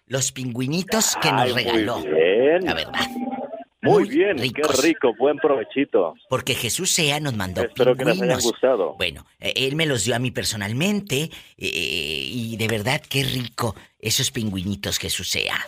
Los 0.05 0.31
pingüinitos 0.31 1.15
que 1.21 1.31
nos 1.31 1.41
Ay, 1.41 1.53
regaló. 1.53 1.99
Muy 1.99 2.09
bien. 2.09 2.65
La 2.65 2.73
verdad. 2.73 3.07
Muy, 3.81 4.07
bien, 4.07 4.37
qué 4.37 4.61
rico, 4.81 5.13
buen 5.19 5.37
provechito. 5.37 6.13
Porque 6.29 6.55
Jesús 6.55 6.89
Sea 6.89 7.19
nos 7.19 7.35
mandó 7.35 7.63
Espero 7.63 7.95
que 7.97 8.05
les 8.05 8.13
pingüinos. 8.13 8.43
gustado. 8.43 8.95
Bueno, 8.95 9.25
eh, 9.41 9.53
él 9.57 9.75
me 9.75 9.85
los 9.85 10.05
dio 10.05 10.15
a 10.15 10.19
mí 10.19 10.31
personalmente 10.31 11.29
eh, 11.57 12.27
y 12.31 12.55
de 12.55 12.67
verdad 12.69 13.01
qué 13.01 13.23
rico 13.23 13.75
esos 13.99 14.31
pingüinitos 14.31 14.99
Jesús 14.99 15.29
Sea. 15.29 15.59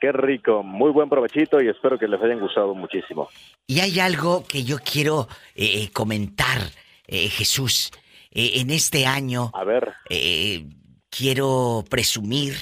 Qué 0.00 0.12
rico, 0.12 0.62
muy 0.62 0.90
buen 0.90 1.08
provechito 1.08 1.62
y 1.62 1.68
espero 1.68 1.98
que 1.98 2.06
les 2.06 2.20
hayan 2.20 2.40
gustado 2.40 2.74
muchísimo. 2.74 3.28
Y 3.66 3.80
hay 3.80 4.00
algo 4.00 4.44
que 4.44 4.64
yo 4.64 4.78
quiero 4.78 5.28
eh, 5.54 5.88
comentar, 5.92 6.58
eh, 7.06 7.28
Jesús. 7.28 7.90
Eh, 8.34 8.60
en 8.60 8.70
este 8.70 9.06
año... 9.06 9.50
A 9.54 9.64
ver. 9.64 9.92
eh, 10.10 10.66
quiero 11.08 11.84
presumir 11.88 12.56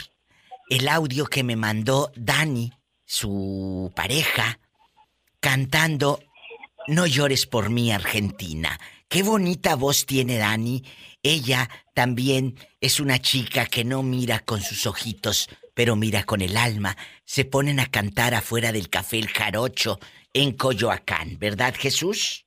el 0.68 0.88
audio 0.88 1.26
que 1.26 1.42
me 1.42 1.56
mandó 1.56 2.12
Dani, 2.14 2.70
su 3.04 3.90
pareja, 3.96 4.58
cantando 5.40 6.20
No 6.86 7.06
llores 7.06 7.46
por 7.46 7.70
mí, 7.70 7.92
Argentina. 7.92 8.78
Qué 9.08 9.22
bonita 9.22 9.74
voz 9.76 10.06
tiene 10.06 10.36
Dani. 10.36 10.82
Ella 11.22 11.68
también 11.94 12.54
es 12.80 13.00
una 13.00 13.18
chica 13.18 13.66
que 13.66 13.84
no 13.84 14.02
mira 14.02 14.40
con 14.40 14.60
sus 14.60 14.86
ojitos, 14.86 15.48
pero 15.74 15.96
mira 15.96 16.24
con 16.24 16.40
el 16.40 16.56
alma. 16.56 16.96
Se 17.24 17.44
ponen 17.44 17.80
a 17.80 17.86
cantar 17.86 18.34
afuera 18.34 18.72
del 18.72 18.88
café 18.88 19.18
El 19.18 19.28
Jarocho 19.28 19.98
en 20.34 20.52
Coyoacán, 20.56 21.38
¿verdad, 21.38 21.74
Jesús? 21.78 22.46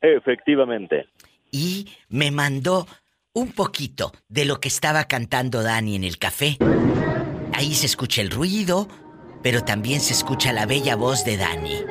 Efectivamente. 0.00 1.08
Y 1.50 1.88
me 2.08 2.30
mandó 2.30 2.86
un 3.32 3.52
poquito 3.52 4.12
de 4.28 4.44
lo 4.44 4.60
que 4.60 4.68
estaba 4.68 5.04
cantando 5.04 5.62
Dani 5.62 5.96
en 5.96 6.04
el 6.04 6.18
café. 6.18 6.58
Ahí 7.52 7.74
se 7.74 7.86
escucha 7.86 8.20
el 8.20 8.30
ruido, 8.30 8.88
pero 9.42 9.64
también 9.64 10.00
se 10.00 10.12
escucha 10.12 10.52
la 10.52 10.66
bella 10.66 10.96
voz 10.96 11.24
de 11.24 11.36
Dani. 11.36 11.84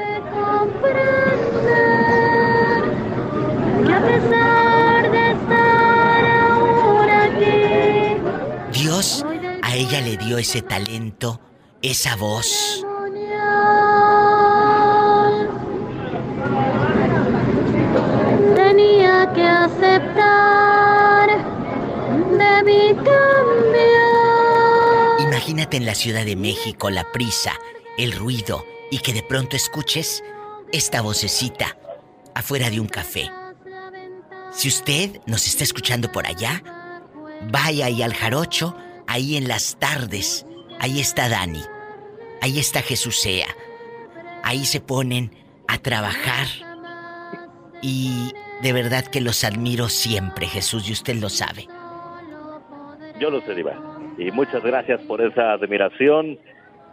Dios 8.73 9.25
a 9.63 9.75
ella 9.75 10.01
le 10.01 10.17
dio 10.17 10.37
ese 10.37 10.61
talento, 10.61 11.41
esa 11.81 12.15
voz. 12.15 12.85
En 25.69 25.85
la 25.85 25.95
Ciudad 25.95 26.25
de 26.25 26.37
México 26.37 26.89
la 26.89 27.11
prisa, 27.11 27.53
el 27.97 28.13
ruido 28.13 28.65
y 28.89 28.99
que 28.99 29.11
de 29.11 29.21
pronto 29.21 29.57
escuches 29.57 30.23
esta 30.71 31.01
vocecita 31.01 31.77
afuera 32.33 32.69
de 32.69 32.79
un 32.79 32.87
café. 32.87 33.29
Si 34.51 34.69
usted 34.69 35.19
nos 35.25 35.45
está 35.45 35.65
escuchando 35.65 36.09
por 36.11 36.25
allá, 36.25 36.63
vaya 37.51 37.87
ahí 37.87 38.01
al 38.01 38.13
jarocho, 38.13 38.75
ahí 39.07 39.35
en 39.35 39.49
las 39.49 39.77
tardes. 39.77 40.45
Ahí 40.79 41.01
está 41.01 41.27
Dani, 41.27 41.63
ahí 42.41 42.59
está 42.59 42.81
Jesús. 42.81 43.27
Ahí 44.43 44.65
se 44.65 44.79
ponen 44.79 45.35
a 45.67 45.79
trabajar 45.79 46.47
y 47.81 48.31
de 48.61 48.73
verdad 48.73 49.05
que 49.05 49.19
los 49.19 49.43
admiro 49.43 49.89
siempre, 49.89 50.47
Jesús, 50.47 50.87
y 50.87 50.93
usted 50.93 51.15
lo 51.15 51.29
sabe. 51.29 51.67
Yo 53.19 53.29
lo 53.29 53.41
sé, 53.41 53.53
Diva. 53.53 53.96
Y 54.17 54.31
muchas 54.31 54.63
gracias 54.63 54.99
por 55.01 55.21
esa 55.21 55.53
admiración. 55.53 56.39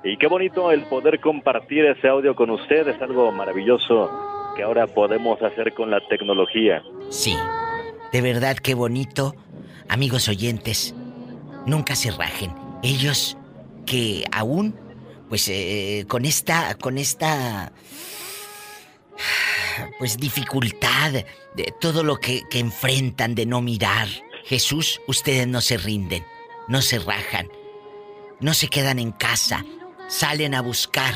Y 0.02 0.18
qué 0.18 0.26
bonito 0.26 0.70
el 0.70 0.82
poder 0.82 1.20
compartir 1.20 1.86
ese 1.86 2.08
audio 2.08 2.34
con 2.34 2.50
usted. 2.50 2.86
Es 2.88 3.00
algo 3.00 3.32
maravilloso 3.32 4.10
que 4.54 4.62
ahora 4.62 4.86
podemos 4.86 5.40
hacer 5.42 5.72
con 5.72 5.90
la 5.90 6.00
tecnología. 6.08 6.82
Sí, 7.08 7.36
de 8.12 8.20
verdad 8.20 8.56
qué 8.56 8.74
bonito. 8.74 9.34
Amigos 9.88 10.28
oyentes, 10.28 10.94
nunca 11.66 11.96
se 11.96 12.10
rajen. 12.10 12.52
Ellos 12.82 13.36
que 13.86 14.24
aún, 14.32 14.74
pues 15.28 15.48
eh, 15.48 16.04
con 16.08 16.24
esta, 16.24 16.74
con 16.76 16.98
esta, 16.98 17.72
pues 19.98 20.18
dificultad, 20.18 21.12
de 21.54 21.74
todo 21.80 22.02
lo 22.02 22.16
que, 22.16 22.42
que 22.50 22.58
enfrentan 22.58 23.34
de 23.34 23.46
no 23.46 23.60
mirar. 23.60 24.08
Jesús, 24.44 25.00
ustedes 25.06 25.46
no 25.46 25.60
se 25.60 25.78
rinden, 25.78 26.24
no 26.68 26.80
se 26.80 26.98
rajan, 26.98 27.48
no 28.40 28.54
se 28.54 28.68
quedan 28.68 28.98
en 28.98 29.12
casa, 29.12 29.64
salen 30.08 30.54
a 30.54 30.62
buscar. 30.62 31.14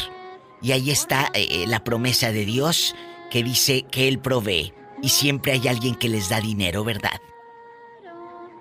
Y 0.60 0.72
ahí 0.72 0.90
está 0.90 1.28
eh, 1.34 1.64
la 1.66 1.84
promesa 1.84 2.32
de 2.32 2.44
Dios 2.44 2.94
que 3.30 3.42
dice 3.42 3.84
que 3.90 4.08
Él 4.08 4.18
provee. 4.18 4.72
Y 5.02 5.10
siempre 5.10 5.52
hay 5.52 5.68
alguien 5.68 5.94
que 5.94 6.08
les 6.08 6.28
da 6.28 6.40
dinero, 6.40 6.82
¿verdad? 6.84 7.20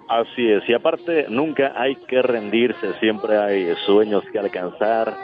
Así 0.08 0.50
es. 0.50 0.68
Y 0.70 0.74
aparte, 0.74 1.26
nunca 1.30 1.74
hay 1.76 1.96
que 1.96 2.22
rendirse. 2.22 2.94
Siempre 3.00 3.38
hay 3.38 3.76
sueños 3.86 4.24
que 4.32 4.40
alcanzar. 4.40 5.18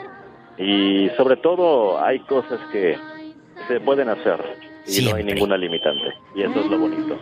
Y 0.58 1.08
sobre 1.16 1.36
todo, 1.36 2.02
hay 2.02 2.18
cosas 2.20 2.60
que 2.72 2.98
se 3.68 3.80
pueden 3.80 4.08
hacer. 4.08 4.40
Y 4.86 5.04
no 5.04 5.16
hay 5.16 5.24
ninguna 5.24 5.56
limitante. 5.56 6.12
Y 6.34 6.42
eso 6.42 6.60
es 6.60 6.66
lo 6.66 6.78
bonito. 6.78 7.18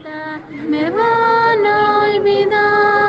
Me 0.51 0.91
van 0.91 1.67
a 1.67 2.17
olvidar. 2.17 3.02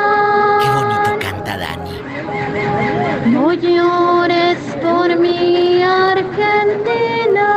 No 3.26 3.52
llores 3.54 4.58
por 4.82 5.18
mi 5.18 5.82
Argentina. 5.82 7.50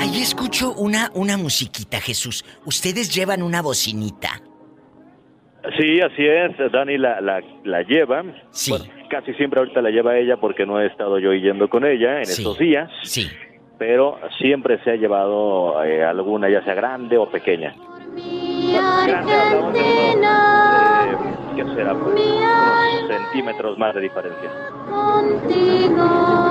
Ahí 0.00 0.20
escucho 0.20 0.72
una, 0.72 1.10
una 1.14 1.36
musiquita, 1.36 1.98
Jesús. 2.00 2.44
Ustedes 2.66 3.14
llevan 3.14 3.42
una 3.42 3.62
bocinita. 3.62 4.40
Sí, 5.78 6.00
así 6.00 6.26
es. 6.26 6.72
Dani 6.72 6.98
la, 6.98 7.20
la, 7.20 7.40
la 7.64 7.82
lleva. 7.82 8.22
Sí. 8.50 8.72
Bueno, 8.72 8.84
casi 9.08 9.32
siempre 9.34 9.60
ahorita 9.60 9.80
la 9.80 9.90
lleva 9.90 10.16
ella 10.18 10.36
porque 10.38 10.66
no 10.66 10.80
he 10.80 10.86
estado 10.86 11.18
yo 11.18 11.32
yendo 11.32 11.68
con 11.68 11.84
ella 11.86 12.18
en 12.18 12.26
Sí. 12.26 12.42
estos 12.42 12.58
días. 12.58 12.90
Sí. 13.04 13.28
Pero 13.78 14.18
siempre 14.38 14.82
se 14.82 14.90
ha 14.90 14.96
llevado 14.96 15.82
eh, 15.84 16.04
alguna, 16.04 16.48
ya 16.50 16.64
sea 16.64 16.74
grande 16.74 17.16
o 17.16 17.30
pequeña. 17.30 17.74
Mi 18.72 18.78
hablamos 18.78 19.72
de 19.74 19.80
unos, 20.16 21.06
eh, 21.06 21.16
¿qué 21.56 21.64
será? 21.74 21.94
Pues, 21.94 22.20
unos 22.20 23.08
centímetros 23.08 23.78
más 23.78 23.94
de 23.94 24.00
diferencia. 24.00 24.50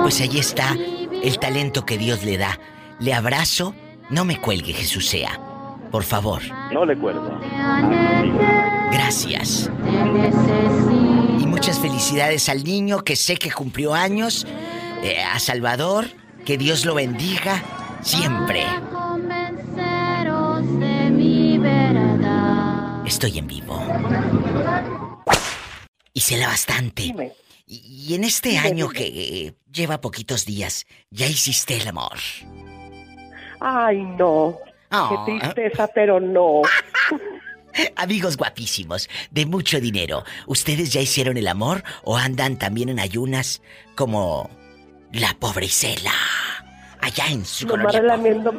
Pues 0.02 0.20
ahí 0.20 0.38
está 0.38 0.76
el 1.22 1.38
talento 1.38 1.84
que 1.84 1.98
Dios 1.98 2.24
le 2.24 2.38
da. 2.38 2.58
Le 2.98 3.14
abrazo. 3.14 3.74
No 4.10 4.24
me 4.24 4.38
cuelgue, 4.40 4.72
Jesús 4.72 5.08
sea. 5.08 5.40
Por 5.90 6.04
favor. 6.04 6.40
No 6.72 6.84
le 6.84 6.96
cuelgo. 6.96 7.38
Gracias. 8.92 9.70
Y 11.38 11.46
muchas 11.46 11.78
felicidades 11.78 12.48
al 12.48 12.64
niño 12.64 13.02
que 13.04 13.16
sé 13.16 13.36
que 13.36 13.50
cumplió 13.50 13.94
años. 13.94 14.46
eh, 15.02 15.22
a 15.22 15.38
Salvador. 15.38 16.06
Que 16.44 16.58
Dios 16.58 16.84
lo 16.84 16.94
bendiga 16.94 17.62
siempre. 18.02 18.64
Estoy 23.06 23.38
en 23.38 23.46
vivo. 23.46 23.82
Y 26.12 26.20
se 26.20 26.36
la 26.36 26.46
bastante. 26.48 27.02
Y, 27.66 28.08
y 28.10 28.14
en 28.14 28.24
este 28.24 28.50
Dime, 28.50 28.60
año 28.60 28.88
que 28.90 29.06
eh, 29.06 29.54
lleva 29.72 30.00
poquitos 30.00 30.44
días, 30.44 30.86
ya 31.10 31.26
hiciste 31.26 31.76
el 31.76 31.88
amor. 31.88 32.18
Ay, 33.60 34.02
no. 34.02 34.58
Ah. 34.90 35.24
Qué 35.26 35.38
tristeza, 35.38 35.88
pero 35.94 36.20
no. 36.20 36.62
Amigos 37.96 38.36
guapísimos, 38.36 39.08
de 39.30 39.46
mucho 39.46 39.80
dinero, 39.80 40.24
¿ustedes 40.46 40.92
ya 40.92 41.00
hicieron 41.00 41.38
el 41.38 41.48
amor 41.48 41.82
o 42.04 42.18
andan 42.18 42.58
también 42.58 42.90
en 42.90 43.00
ayunas 43.00 43.62
como 43.94 44.50
la 45.12 45.34
pobre 45.40 45.66
Isela? 45.66 46.12
Allá 47.00 47.26
en 47.30 47.44
su 47.46 47.66
Nomás 47.66 47.86
colonia. 47.86 48.00
relamiendo, 48.00 48.52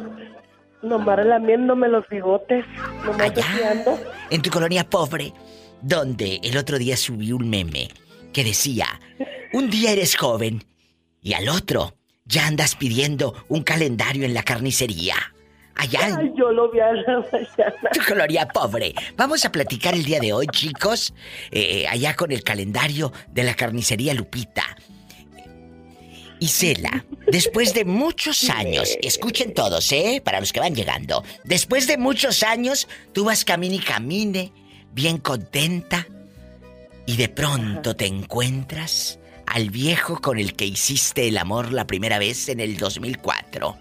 nomás 0.84 1.16
relamiéndome 1.16 1.88
los 1.88 2.08
bigotes. 2.08 2.64
Nomás 3.04 3.34
deseando. 3.34 3.98
En 4.30 4.42
tu 4.42 4.50
colonia 4.50 4.88
pobre, 4.88 5.32
donde 5.80 6.40
el 6.42 6.56
otro 6.56 6.78
día 6.78 6.96
subí 6.96 7.32
un 7.32 7.48
meme 7.48 7.88
que 8.32 8.44
decía, 8.44 8.86
un 9.52 9.70
día 9.70 9.92
eres 9.92 10.16
joven 10.16 10.64
y 11.20 11.34
al 11.34 11.48
otro 11.48 11.94
ya 12.24 12.46
andas 12.46 12.74
pidiendo 12.74 13.34
un 13.48 13.62
calendario 13.62 14.24
en 14.24 14.34
la 14.34 14.42
carnicería. 14.42 15.14
Allá 15.76 16.16
Ay, 16.18 16.32
yo 16.36 16.52
lo 16.52 16.70
vi 16.70 16.78
a 16.78 16.92
la 16.92 17.18
mañana. 17.32 17.90
tu 17.92 18.00
colonia 18.06 18.46
pobre. 18.46 18.94
Vamos 19.16 19.44
a 19.44 19.50
platicar 19.50 19.94
el 19.94 20.04
día 20.04 20.20
de 20.20 20.32
hoy, 20.32 20.46
chicos, 20.46 21.12
eh, 21.50 21.86
allá 21.88 22.14
con 22.14 22.30
el 22.30 22.44
calendario 22.44 23.12
de 23.28 23.42
la 23.42 23.54
carnicería 23.54 24.14
Lupita. 24.14 24.76
Isela, 26.40 27.04
después 27.26 27.74
de 27.74 27.84
muchos 27.84 28.50
años, 28.50 28.96
escuchen 29.02 29.54
todos, 29.54 29.90
¿eh? 29.92 30.20
Para 30.24 30.40
los 30.40 30.52
que 30.52 30.60
van 30.60 30.74
llegando. 30.74 31.24
Después 31.44 31.86
de 31.86 31.96
muchos 31.96 32.42
años, 32.42 32.88
tú 33.12 33.24
vas 33.24 33.44
camine 33.44 33.76
y 33.76 33.80
camine, 33.80 34.52
bien 34.92 35.18
contenta, 35.18 36.06
y 37.06 37.16
de 37.16 37.28
pronto 37.28 37.94
te 37.96 38.06
encuentras 38.06 39.18
al 39.46 39.70
viejo 39.70 40.20
con 40.20 40.38
el 40.38 40.54
que 40.54 40.64
hiciste 40.64 41.28
el 41.28 41.38
amor 41.38 41.72
la 41.72 41.86
primera 41.86 42.18
vez 42.18 42.48
en 42.48 42.60
el 42.60 42.76
2004. 42.76 43.76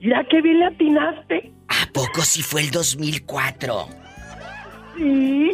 Ya 0.00 0.24
que 0.24 0.40
bien 0.40 0.60
le 0.60 0.66
atinaste. 0.66 1.52
¿A 1.68 1.92
poco 1.92 2.22
si 2.22 2.42
fue 2.42 2.62
el 2.62 2.70
2004? 2.70 4.05
Sí. 4.96 5.50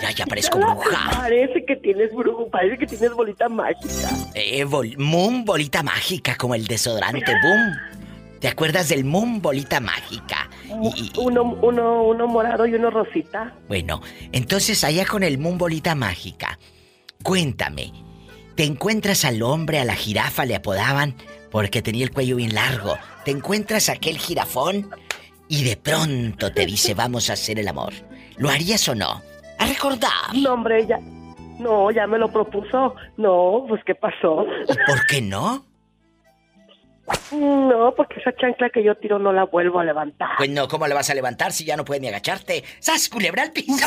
Mira, 0.00 0.12
ya 0.16 0.26
parezco 0.26 0.58
bruja. 0.58 1.10
Parece 1.12 1.64
que 1.64 1.76
tienes 1.76 2.12
brujo, 2.14 2.48
parece 2.50 2.78
que 2.78 2.86
tienes 2.86 3.12
bolita 3.12 3.48
mágica. 3.48 4.08
Eh, 4.34 4.64
bol- 4.64 4.96
Moon 4.98 5.44
Bolita 5.44 5.82
Mágica, 5.82 6.36
como 6.36 6.54
el 6.54 6.66
desodorante 6.66 7.32
Boom. 7.42 7.72
¿Te 8.40 8.48
acuerdas 8.48 8.88
del 8.88 9.04
Moon 9.04 9.42
Bolita 9.42 9.80
Mágica? 9.80 10.48
Y- 10.82 11.02
y- 11.04 11.12
Uno, 11.18 11.42
uno, 11.62 12.04
uno 12.04 12.26
morado 12.26 12.66
y 12.66 12.74
uno 12.74 12.90
rosita. 12.90 13.54
bueno, 13.68 14.00
entonces 14.32 14.82
allá 14.84 15.04
con 15.04 15.22
el 15.22 15.36
Moon 15.38 15.58
Bolita 15.58 15.94
Mágica, 15.94 16.58
cuéntame, 17.22 17.92
¿te 18.56 18.64
encuentras 18.64 19.24
al 19.24 19.42
hombre, 19.42 19.78
a 19.78 19.84
la 19.84 19.94
jirafa 19.94 20.44
le 20.46 20.54
apodaban 20.56 21.14
porque 21.50 21.82
tenía 21.82 22.04
el 22.04 22.12
cuello 22.12 22.36
bien 22.36 22.54
largo? 22.54 22.96
¿Te 23.24 23.30
encuentras 23.30 23.88
aquel 23.88 24.16
jirafón 24.18 24.88
y 25.48 25.64
de 25.64 25.76
pronto 25.76 26.50
te 26.52 26.64
dice 26.64 26.94
vamos 26.94 27.28
a 27.28 27.34
hacer 27.34 27.58
el 27.58 27.68
amor? 27.68 27.92
¿Lo 28.40 28.48
harías 28.48 28.88
o 28.88 28.94
no? 28.94 29.22
A 29.58 29.66
recordar. 29.66 30.34
No, 30.34 30.54
hombre, 30.54 30.86
ya. 30.86 30.98
No, 31.58 31.90
ya 31.90 32.06
me 32.06 32.18
lo 32.18 32.32
propuso. 32.32 32.94
No, 33.18 33.66
pues 33.68 33.82
¿qué 33.84 33.94
pasó? 33.94 34.46
¿Por 34.86 35.06
qué 35.06 35.20
no? 35.20 35.66
No, 37.32 37.92
porque 37.94 38.18
esa 38.18 38.34
chancla 38.34 38.70
que 38.70 38.82
yo 38.82 38.94
tiro 38.94 39.18
no 39.18 39.30
la 39.30 39.44
vuelvo 39.44 39.78
a 39.78 39.84
levantar. 39.84 40.30
Pues 40.38 40.48
no, 40.48 40.68
¿cómo 40.68 40.86
le 40.86 40.94
vas 40.94 41.10
a 41.10 41.14
levantar 41.14 41.52
si 41.52 41.66
ya 41.66 41.76
no 41.76 41.84
puedes 41.84 42.00
ni 42.00 42.08
agacharte? 42.08 42.64
¡Sas, 42.78 43.10
culebra 43.10 43.42
al 43.42 43.52
piso! 43.52 43.86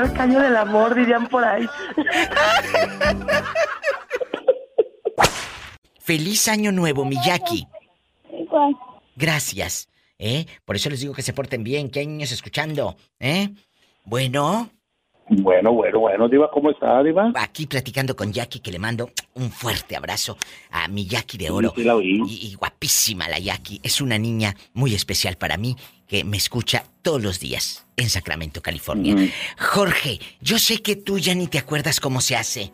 El 0.00 0.12
caño 0.14 0.40
del 0.40 0.56
amor, 0.56 0.94
dirían 0.94 1.26
por 1.26 1.44
ahí. 1.44 1.68
¡Feliz 6.00 6.48
año 6.48 6.72
nuevo, 6.72 7.04
Miyaki! 7.04 7.66
Igual. 8.32 8.76
Gracias, 9.16 9.88
¿eh? 10.18 10.46
Por 10.64 10.76
eso 10.76 10.90
les 10.90 11.00
digo 11.00 11.14
que 11.14 11.22
se 11.22 11.32
porten 11.32 11.62
bien, 11.64 11.90
que 11.90 12.00
hay 12.00 12.06
niños 12.06 12.32
escuchando, 12.32 12.96
¿eh? 13.20 13.50
Bueno, 14.04 14.70
Bueno, 15.28 15.72
bueno, 15.72 15.98
bueno, 15.98 16.28
Diva, 16.28 16.48
¿cómo 16.52 16.70
está, 16.70 17.02
Diva? 17.02 17.32
aquí 17.34 17.66
platicando 17.66 18.14
con 18.14 18.32
Jackie, 18.32 18.60
que 18.60 18.70
le 18.70 18.78
mando 18.78 19.10
un 19.34 19.50
fuerte 19.50 19.96
abrazo 19.96 20.36
a 20.70 20.86
mi 20.86 21.06
Jackie 21.06 21.36
de 21.38 21.50
oro. 21.50 21.70
Sí, 21.74 21.80
sí 21.82 21.84
la 21.86 21.96
oí. 21.96 22.22
Y, 22.28 22.46
y 22.46 22.54
guapísima 22.54 23.28
la 23.28 23.38
Jackie. 23.40 23.80
Es 23.82 24.00
una 24.00 24.18
niña 24.18 24.54
muy 24.72 24.94
especial 24.94 25.36
para 25.36 25.56
mí, 25.56 25.74
que 26.06 26.22
me 26.22 26.36
escucha 26.36 26.84
todos 27.02 27.20
los 27.20 27.40
días 27.40 27.84
en 27.96 28.08
Sacramento, 28.08 28.62
California. 28.62 29.16
Jorge, 29.58 30.20
yo 30.40 30.60
sé 30.60 30.80
que 30.80 30.94
tú 30.94 31.18
ya 31.18 31.34
ni 31.34 31.48
te 31.48 31.58
acuerdas 31.58 31.98
cómo 31.98 32.20
se 32.20 32.36
hace. 32.36 32.70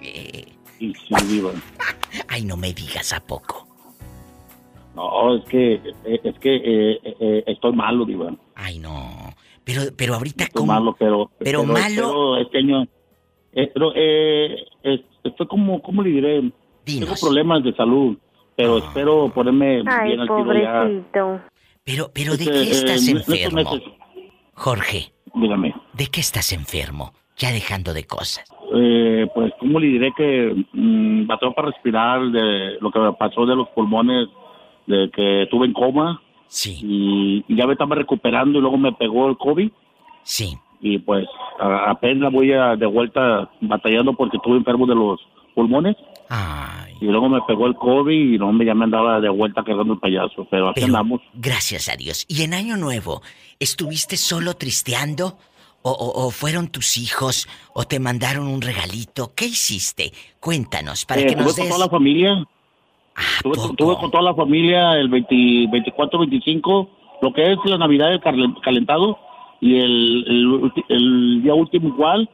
Eh, 0.00 0.46
Sí, 0.78 0.92
sí, 1.08 1.24
Diva. 1.26 1.50
Ay, 2.28 2.44
no 2.44 2.56
me 2.56 2.72
digas 2.72 3.12
a 3.12 3.18
poco. 3.20 3.67
No, 4.98 5.36
es 5.36 5.44
que, 5.44 5.74
eh, 5.74 6.20
es 6.24 6.38
que 6.40 6.56
eh, 6.56 7.00
eh, 7.20 7.44
estoy 7.46 7.72
malo, 7.72 8.04
Diva. 8.04 8.34
Ay, 8.56 8.80
no. 8.80 9.32
Pero, 9.64 9.82
pero 9.96 10.14
ahorita, 10.14 10.44
Estoy 10.44 10.60
¿cómo? 10.62 10.72
malo, 10.72 10.96
pero... 10.98 11.30
Pero 11.38 11.62
malo- 11.62 11.78
pero 11.88 12.36
este 12.38 12.58
año... 12.58 12.82
eh, 13.52 13.70
pero, 13.72 13.92
eh, 13.94 14.56
eh, 14.82 15.04
estoy 15.22 15.46
como, 15.46 15.80
¿cómo 15.82 16.02
le 16.02 16.10
diré? 16.10 16.50
Tengo 16.84 17.14
problemas 17.20 17.62
de 17.62 17.72
salud, 17.74 18.16
pero 18.56 18.76
Ah. 18.76 18.78
espero 18.78 19.30
ponerme 19.32 19.82
Ay, 19.86 20.08
bien 20.08 20.20
al 20.20 20.26
tiro 20.26 20.54
ya. 20.54 20.82
pobrecito. 20.82 21.40
Pero, 21.84 22.10
pero 22.12 22.36
¿de 22.36 22.44
Este, 22.44 22.52
qué 22.52 22.70
estás 22.72 23.06
eh, 23.08 23.10
enfermo? 23.12 23.56
meses- 23.56 23.82
Jorge, 24.54 25.12
Dígame. 25.34 25.74
¿de 25.92 26.06
qué 26.08 26.20
estás 26.20 26.52
enfermo? 26.52 27.12
Ya 27.36 27.52
dejando 27.52 27.94
de 27.94 28.04
cosas. 28.04 28.44
Eh, 28.74 29.26
pues, 29.34 29.52
¿cómo 29.60 29.78
le 29.78 29.86
diré 29.86 30.12
que 30.16 30.64
mm, 30.72 31.26
bateo 31.28 31.52
para 31.54 31.68
respirar 31.68 32.20
de 32.30 32.78
lo 32.80 32.90
que 32.90 32.98
me 32.98 33.12
pasó 33.12 33.46
de 33.46 33.54
los 33.54 33.68
pulmones, 33.68 34.26
de 34.88 35.10
que 35.14 35.42
estuve 35.44 35.66
en 35.66 35.72
coma? 35.72 36.20
Sí. 36.48 36.78
Y, 36.82 37.44
y 37.46 37.56
ya 37.56 37.66
me 37.66 37.74
estaba 37.74 37.94
recuperando 37.94 38.58
y 38.58 38.62
luego 38.62 38.76
me 38.78 38.92
pegó 38.92 39.28
el 39.28 39.36
COVID. 39.36 39.70
Sí. 40.24 40.56
Y 40.80 40.98
pues 40.98 41.26
a- 41.60 41.90
apenas 41.90 42.32
voy 42.32 42.52
a, 42.52 42.74
de 42.76 42.86
vuelta 42.86 43.50
batallando 43.60 44.14
porque 44.14 44.38
estuve 44.38 44.56
enfermo 44.56 44.86
de 44.86 44.94
los 44.94 45.20
pulmones. 45.54 45.94
Y 47.00 47.04
luego 47.06 47.28
me 47.28 47.40
pegó 47.46 47.66
el 47.66 47.74
COVID 47.74 48.34
y 48.34 48.38
no 48.38 48.50
ya 48.62 48.74
me 48.74 48.84
andaba 48.84 49.20
de 49.20 49.28
vuelta 49.28 49.62
cargando 49.62 49.94
el 49.94 50.00
payaso. 50.00 50.46
Pero 50.50 50.68
aquí 50.70 50.80
Pero, 50.80 50.86
andamos. 50.86 51.20
Gracias 51.34 51.88
a 51.88 51.96
Dios. 51.96 52.24
¿Y 52.28 52.42
en 52.42 52.54
Año 52.54 52.76
Nuevo, 52.76 53.22
estuviste 53.60 54.16
solo 54.16 54.54
tristeando? 54.54 55.36
¿O, 55.82 55.92
o- 55.92 56.26
o 56.26 56.30
fueron 56.32 56.68
tus 56.68 56.98
hijos? 56.98 57.46
¿O 57.72 57.84
te 57.84 58.00
mandaron 58.00 58.48
un 58.48 58.60
regalito? 58.60 59.32
¿Qué 59.36 59.46
hiciste? 59.46 60.12
Cuéntanos, 60.40 61.04
para 61.04 61.20
Eh, 61.22 61.26
que 61.26 61.36
nos 61.36 61.54
des... 61.54 61.68
toda 61.68 61.78
la 61.78 61.88
familia. 61.88 62.44
Estuve, 63.36 63.54
estuve 63.70 63.96
con 63.96 64.10
toda 64.10 64.22
la 64.22 64.34
familia 64.34 64.92
el 64.94 65.08
20 65.08 65.66
24, 65.70 66.18
25, 66.20 66.88
lo 67.22 67.32
que 67.32 67.52
es 67.52 67.58
la 67.64 67.78
Navidad 67.78 68.08
del 68.10 68.20
cal- 68.20 68.54
calentado 68.62 69.18
y 69.60 69.78
el, 69.80 70.24
el, 70.28 70.72
el 70.88 71.42
día 71.42 71.54
último 71.54 71.88
igual 71.88 72.28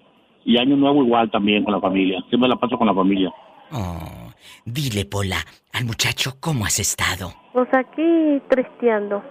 y 0.44 0.58
Año 0.58 0.76
Nuevo 0.76 1.02
igual 1.04 1.30
también 1.30 1.64
con 1.64 1.72
la 1.74 1.80
familia. 1.80 2.22
Siempre 2.28 2.48
la 2.48 2.56
paso 2.56 2.76
con 2.76 2.86
la 2.86 2.94
familia. 2.94 3.32
Oh, 3.72 4.30
dile, 4.66 5.04
Pola, 5.06 5.38
al 5.72 5.84
muchacho, 5.86 6.32
¿cómo 6.40 6.66
has 6.66 6.78
estado? 6.78 7.32
Pues 7.52 7.68
aquí 7.72 8.40
tristeando. 8.50 9.22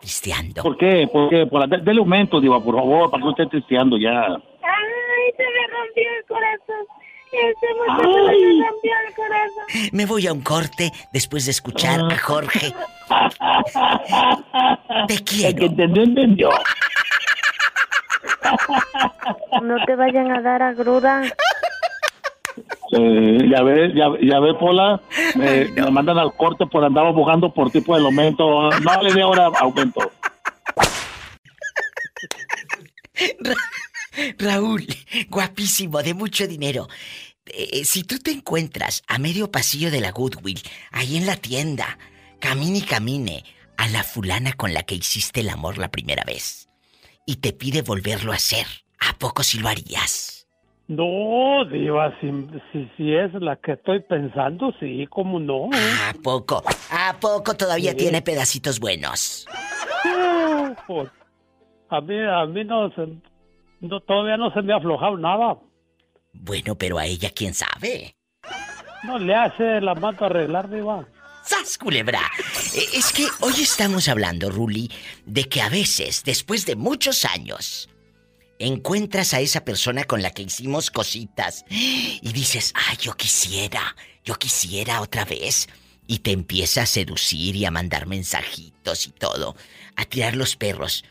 Tristeando. 0.00 0.62
¿Por 0.62 0.76
qué? 0.76 1.08
¿Por 1.12 1.28
qué? 1.30 1.46
Por 1.46 1.60
la, 1.60 1.66
de- 1.66 1.82
dele 1.82 1.98
aumento, 1.98 2.40
Diva, 2.40 2.62
por 2.62 2.76
favor, 2.76 3.10
para 3.10 3.20
que 3.20 3.24
no 3.24 3.30
esté 3.30 3.46
tristeando 3.46 3.96
ya. 3.98 4.12
Ay, 4.26 5.32
se 5.36 5.42
me 5.42 5.66
rompió 5.76 6.04
el 6.18 6.24
corazón. 6.28 6.86
Me 9.92 10.06
voy 10.06 10.26
a 10.26 10.32
un 10.32 10.42
corte 10.42 10.92
después 11.12 11.44
de 11.44 11.50
escuchar 11.50 12.00
a 12.00 12.18
Jorge. 12.18 12.74
Te 15.08 15.24
quiero. 15.24 15.48
El 15.48 15.56
que 15.56 15.64
entendió, 15.66 16.02
entendió. 16.02 16.50
No 19.62 19.84
te 19.84 19.96
vayan 19.96 20.32
a 20.32 20.42
dar 20.42 20.62
a 20.62 20.72
gruda. 20.72 21.22
Eh, 22.92 23.38
ya 23.50 23.62
ves, 23.62 23.92
ya, 23.94 24.06
ya 24.20 24.38
ves, 24.40 24.54
Pola, 24.60 25.00
me, 25.34 25.64
me 25.64 25.90
mandan 25.90 26.18
al 26.18 26.34
corte 26.36 26.66
por 26.66 26.84
andar 26.84 27.12
buscando 27.12 27.52
por 27.52 27.70
tipo 27.70 27.96
de 27.96 28.04
aumento. 28.04 28.70
No 28.70 29.02
le 29.02 29.12
dé 29.12 29.22
ahora 29.22 29.50
aumento. 29.58 30.12
Raúl, 34.38 34.86
guapísimo, 35.28 36.02
de 36.02 36.14
mucho 36.14 36.46
dinero. 36.46 36.88
Eh, 37.46 37.84
si 37.84 38.04
tú 38.04 38.18
te 38.18 38.30
encuentras 38.30 39.02
a 39.06 39.18
medio 39.18 39.50
pasillo 39.50 39.90
de 39.90 40.00
la 40.00 40.12
Goodwill, 40.12 40.60
ahí 40.92 41.16
en 41.16 41.26
la 41.26 41.36
tienda, 41.36 41.98
camine 42.40 42.78
y 42.78 42.82
camine 42.82 43.44
a 43.76 43.88
la 43.88 44.02
fulana 44.02 44.52
con 44.52 44.72
la 44.72 44.82
que 44.82 44.94
hiciste 44.94 45.40
el 45.40 45.50
amor 45.50 45.78
la 45.78 45.90
primera 45.90 46.24
vez 46.24 46.68
y 47.26 47.36
te 47.36 47.52
pide 47.52 47.82
volverlo 47.82 48.32
a 48.32 48.36
hacer, 48.36 48.66
¿a 48.98 49.18
poco 49.18 49.42
si 49.42 49.58
lo 49.58 49.68
harías? 49.68 50.46
No, 50.86 51.64
Diva, 51.64 52.14
si, 52.20 52.30
si, 52.70 52.90
si, 52.96 53.14
es 53.14 53.32
la 53.34 53.56
que 53.56 53.72
estoy 53.72 54.00
pensando, 54.00 54.70
sí, 54.78 55.06
¿cómo 55.08 55.40
no? 55.40 55.70
¿A 55.72 56.12
poco? 56.22 56.62
¿A 56.90 57.16
poco 57.18 57.54
todavía 57.54 57.96
tiene 57.96 58.20
pedacitos 58.20 58.78
buenos? 58.78 59.46
Pues, 60.86 61.08
a 61.88 62.00
mí, 62.02 62.14
a 62.20 62.44
mí 62.44 62.64
no, 62.64 62.90
se, 62.90 63.06
no, 63.88 64.00
todavía 64.00 64.36
no 64.36 64.52
se 64.52 64.62
me 64.62 64.72
ha 64.72 64.76
aflojado 64.76 65.16
nada. 65.16 65.58
Bueno, 66.32 66.74
pero 66.74 66.98
a 66.98 67.06
ella, 67.06 67.30
¿quién 67.30 67.54
sabe? 67.54 68.16
No 69.04 69.18
le 69.18 69.34
hace 69.34 69.80
la 69.80 69.94
mano 69.94 70.18
arreglar, 70.20 70.68
Diva. 70.70 71.06
¡Sas, 71.44 71.76
culebra! 71.76 72.22
E, 72.74 72.98
es 72.98 73.12
que 73.12 73.26
hoy 73.40 73.52
estamos 73.60 74.08
hablando, 74.08 74.50
Ruli, 74.50 74.90
de 75.26 75.44
que 75.44 75.60
a 75.60 75.68
veces, 75.68 76.22
después 76.24 76.64
de 76.64 76.74
muchos 76.74 77.26
años, 77.26 77.90
encuentras 78.58 79.34
a 79.34 79.40
esa 79.40 79.64
persona 79.64 80.04
con 80.04 80.22
la 80.22 80.30
que 80.30 80.42
hicimos 80.42 80.90
cositas 80.90 81.64
y 81.68 82.32
dices, 82.32 82.72
ay, 82.74 82.96
yo 83.00 83.14
quisiera, 83.14 83.94
yo 84.24 84.36
quisiera 84.36 85.02
otra 85.02 85.24
vez. 85.24 85.68
Y 86.06 86.18
te 86.18 86.32
empieza 86.32 86.82
a 86.82 86.86
seducir 86.86 87.56
y 87.56 87.64
a 87.64 87.70
mandar 87.70 88.06
mensajitos 88.06 89.06
y 89.06 89.10
todo, 89.10 89.56
a 89.96 90.04
tirar 90.04 90.36
los 90.36 90.56
perros. 90.56 91.04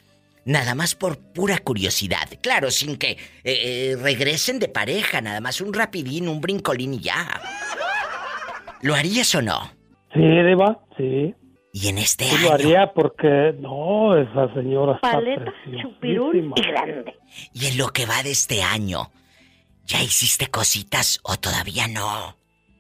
Nada 0.46 0.76
más 0.76 0.96
por 0.96 1.18
pura 1.34 1.58
curiosidad. 1.60 2.28
Claro, 2.42 2.70
sin 2.70 2.98
que 2.98 3.12
eh, 3.12 3.18
eh, 3.44 3.96
regresen 4.02 4.60
de 4.60 4.68
pareja, 4.68 5.22
nada 5.22 5.40
más 5.40 5.62
un 5.62 5.74
rapidín, 5.74 6.28
un 6.28 6.42
brincolín 6.42 6.96
y 6.96 7.00
ya. 7.00 7.42
¿Lo 8.82 8.96
harías 8.96 9.34
o 9.36 9.42
no? 9.42 9.72
Sí, 10.14 10.20
Diva, 10.20 10.80
sí. 10.98 11.34
Y 11.72 11.88
en 11.88 11.98
este 11.98 12.26
sí, 12.26 12.36
año. 12.36 12.48
Lo 12.48 12.54
haría 12.54 12.92
porque, 12.94 13.56
no, 13.60 14.18
esa 14.18 14.54
señora 14.54 14.96
está 14.96 15.14
Paleta, 15.14 15.52
chupirul 15.82 16.54
y 16.56 16.62
grande. 16.62 17.16
Y 17.54 17.66
en 17.68 17.78
lo 17.78 17.88
que 17.88 18.06
va 18.06 18.22
de 18.22 18.32
este 18.32 18.62
año, 18.62 19.12
¿ya 19.86 20.04
hiciste 20.04 20.48
cositas 20.48 21.20
o 21.24 21.38
todavía 21.38 21.88
no? 21.88 22.36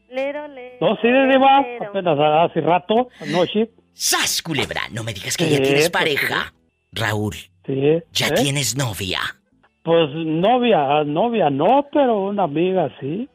Lero, 0.09 0.47
lero, 0.47 0.75
No, 0.79 0.95
sí, 0.97 1.07
Diva, 1.07 1.63
apenas 1.87 2.19
hace 2.19 2.61
rato, 2.61 3.07
anoche. 3.19 3.71
¡Sas, 3.93 4.41
culebra! 4.41 4.81
No 4.91 5.03
me 5.03 5.13
digas 5.13 5.37
que 5.37 5.45
Sí, 5.45 5.51
ya 5.51 5.57
tienes 5.57 5.89
pues, 5.89 5.91
pareja. 5.91 6.53
Raúl, 6.91 7.35
Sí. 7.65 8.01
¿ya 8.11 8.27
¿eh? 8.27 8.33
tienes 8.35 8.75
novia? 8.75 9.19
Pues 9.83 10.09
novia, 10.13 11.03
novia 11.03 11.49
no, 11.49 11.87
pero 11.91 12.25
una 12.27 12.43
amiga 12.43 12.89
sí. 12.99 13.29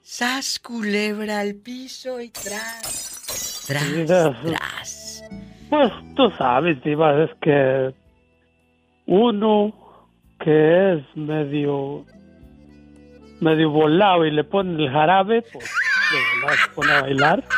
¡Sas, 0.00 0.58
culebra 0.58 1.40
al 1.40 1.54
piso 1.56 2.20
y 2.20 2.30
tras! 2.30 3.64
Tras, 3.66 3.84
Sí, 3.84 4.04
tras. 4.06 5.24
Pues 5.68 5.92
tú 6.16 6.30
sabes, 6.36 6.82
Diva, 6.82 7.22
es 7.22 7.30
que 7.40 7.94
uno 9.06 9.72
que 10.40 10.94
es 10.94 11.16
medio 11.16 12.04
medio 13.40 13.70
volado 13.70 14.26
y 14.26 14.30
le 14.30 14.44
ponen 14.44 14.80
el 14.80 14.90
jarabe, 14.90 15.42
pues 15.52 15.64
se 15.64 16.70
pone 16.74 16.92
a 16.92 17.02
bailar. 17.02 17.44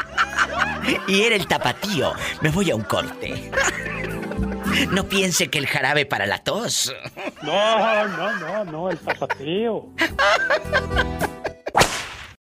Y 1.07 1.23
era 1.23 1.37
el 1.37 1.47
tapatío. 1.47 2.13
Me 2.41 2.51
voy 2.51 2.71
a 2.73 2.75
un 2.75 2.83
corte. 2.83 3.51
No 4.91 5.09
piense 5.09 5.49
que 5.49 5.59
el 5.59 5.67
jarabe 5.67 6.07
para 6.07 6.27
la 6.27 6.43
tos. 6.45 6.95
No, 7.43 8.09
no, 8.09 8.39
no, 8.39 8.65
no, 8.65 8.91
el 8.91 8.99
tapatío. 8.99 9.89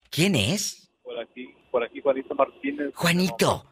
¿Quién 0.09 0.35
es? 0.35 0.89
Por 1.03 1.19
aquí, 1.19 1.49
por 1.71 1.83
aquí 1.83 2.01
Juanito 2.01 2.35
Martínez. 2.35 2.91
Juanito. 2.93 3.65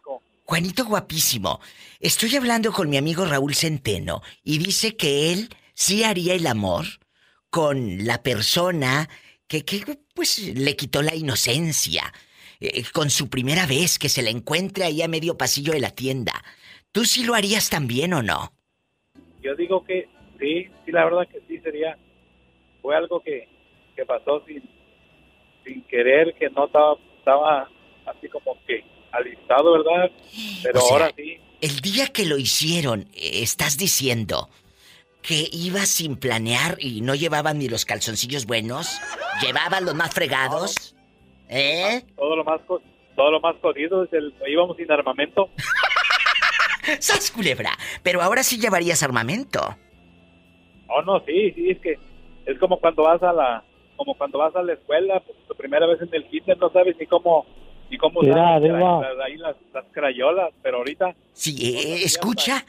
Juanito 0.45 0.85
guapísimo. 0.85 1.59
Estoy 1.99 2.35
hablando 2.35 2.71
con 2.73 2.89
mi 2.89 2.97
amigo 2.97 3.25
Raúl 3.25 3.53
Centeno 3.53 4.21
y 4.43 4.57
dice 4.57 4.95
que 4.95 5.31
él 5.31 5.49
sí 5.75 6.03
haría 6.03 6.33
el 6.33 6.47
amor 6.47 6.85
con 7.51 8.03
la 8.05 8.23
persona 8.23 9.07
que, 9.47 9.63
que 9.63 9.99
pues 10.15 10.39
le 10.39 10.75
quitó 10.75 11.03
la 11.03 11.13
inocencia. 11.15 12.11
eh, 12.59 12.83
con 12.91 13.11
su 13.11 13.29
primera 13.29 13.67
vez 13.67 13.99
que 13.99 14.09
se 14.09 14.23
la 14.23 14.31
encuentre 14.31 14.85
ahí 14.85 15.03
a 15.03 15.07
medio 15.07 15.37
pasillo 15.37 15.73
de 15.73 15.79
la 15.79 15.91
tienda. 15.91 16.33
¿Tú 16.91 17.05
sí 17.05 17.23
lo 17.23 17.35
harías 17.35 17.69
también 17.69 18.13
o 18.13 18.23
no? 18.23 18.51
Yo 19.41 19.55
digo 19.55 19.83
que 19.83 20.07
sí, 20.39 20.67
sí, 20.85 20.91
la 20.91 21.05
verdad 21.05 21.27
que 21.27 21.39
sí 21.47 21.59
sería. 21.59 21.97
Fue 22.81 22.95
algo 22.95 23.21
que, 23.21 23.47
que 23.95 24.05
pasó 24.05 24.43
sin, 24.45 24.63
sin 25.65 25.81
querer, 25.83 26.33
que 26.35 26.49
no 26.49 26.65
estaba, 26.65 26.95
estaba 27.17 27.69
así 28.05 28.27
como 28.29 28.57
que 28.65 28.83
alistado, 29.11 29.73
¿verdad? 29.73 30.11
Pero 30.63 30.79
O 30.79 30.81
sea, 30.81 30.93
ahora 30.93 31.11
sí. 31.15 31.37
El 31.61 31.81
día 31.81 32.07
que 32.07 32.25
lo 32.25 32.37
hicieron, 32.37 33.07
estás 33.13 33.77
diciendo 33.77 34.49
que 35.21 35.49
iba 35.51 35.85
sin 35.85 36.15
planear 36.15 36.77
y 36.79 37.01
no 37.01 37.15
llevaban 37.15 37.59
ni 37.59 37.67
los 37.67 37.85
calzoncillos 37.85 38.45
buenos, 38.45 38.99
llevaban 39.41 39.85
los 39.85 39.93
más 39.93 40.13
fregados. 40.13 40.95
¿Eh? 41.49 42.03
Todo 42.15 42.37
lo 42.37 42.43
más, 42.45 42.61
todo 42.65 43.31
lo 43.31 43.41
más 43.41 43.55
jodido 43.61 44.05
es 44.05 44.13
el, 44.13 44.33
íbamos 44.47 44.77
sin 44.77 44.89
armamento. 44.91 45.49
¡Sas, 46.99 47.31
culebra! 47.31 47.71
Pero 48.03 48.21
ahora 48.21 48.43
sí 48.43 48.59
llevarías 48.59 49.03
armamento. 49.03 49.75
Oh, 50.87 51.01
no, 51.03 51.19
sí, 51.25 51.51
sí, 51.55 51.69
es 51.69 51.79
que 51.79 51.99
es 52.45 52.57
como 52.59 52.79
cuando 52.79 53.03
vas 53.03 53.21
a 53.21 53.31
la, 53.31 53.63
como 53.95 54.15
cuando 54.15 54.39
vas 54.39 54.55
a 54.55 54.63
la 54.63 54.73
escuela, 54.73 55.19
pues, 55.19 55.37
tu 55.47 55.53
primera 55.55 55.85
vez 55.85 56.01
en 56.01 56.09
el 56.13 56.25
kinder 56.27 56.57
no 56.57 56.69
sabes 56.71 56.95
ni 56.99 57.05
cómo, 57.05 57.45
ni 57.91 57.97
cómo 57.97 58.21
Mira, 58.21 58.33
usar 58.33 58.51
las, 58.53 58.63
Diva. 58.63 59.01
las- 59.01 59.19
ahí 59.25 59.37
las, 59.37 59.55
las 59.73 59.85
crayolas, 59.91 60.49
pero 60.63 60.77
ahorita 60.77 61.13
Sí, 61.33 61.55
eh, 61.77 62.03
escucha, 62.03 62.65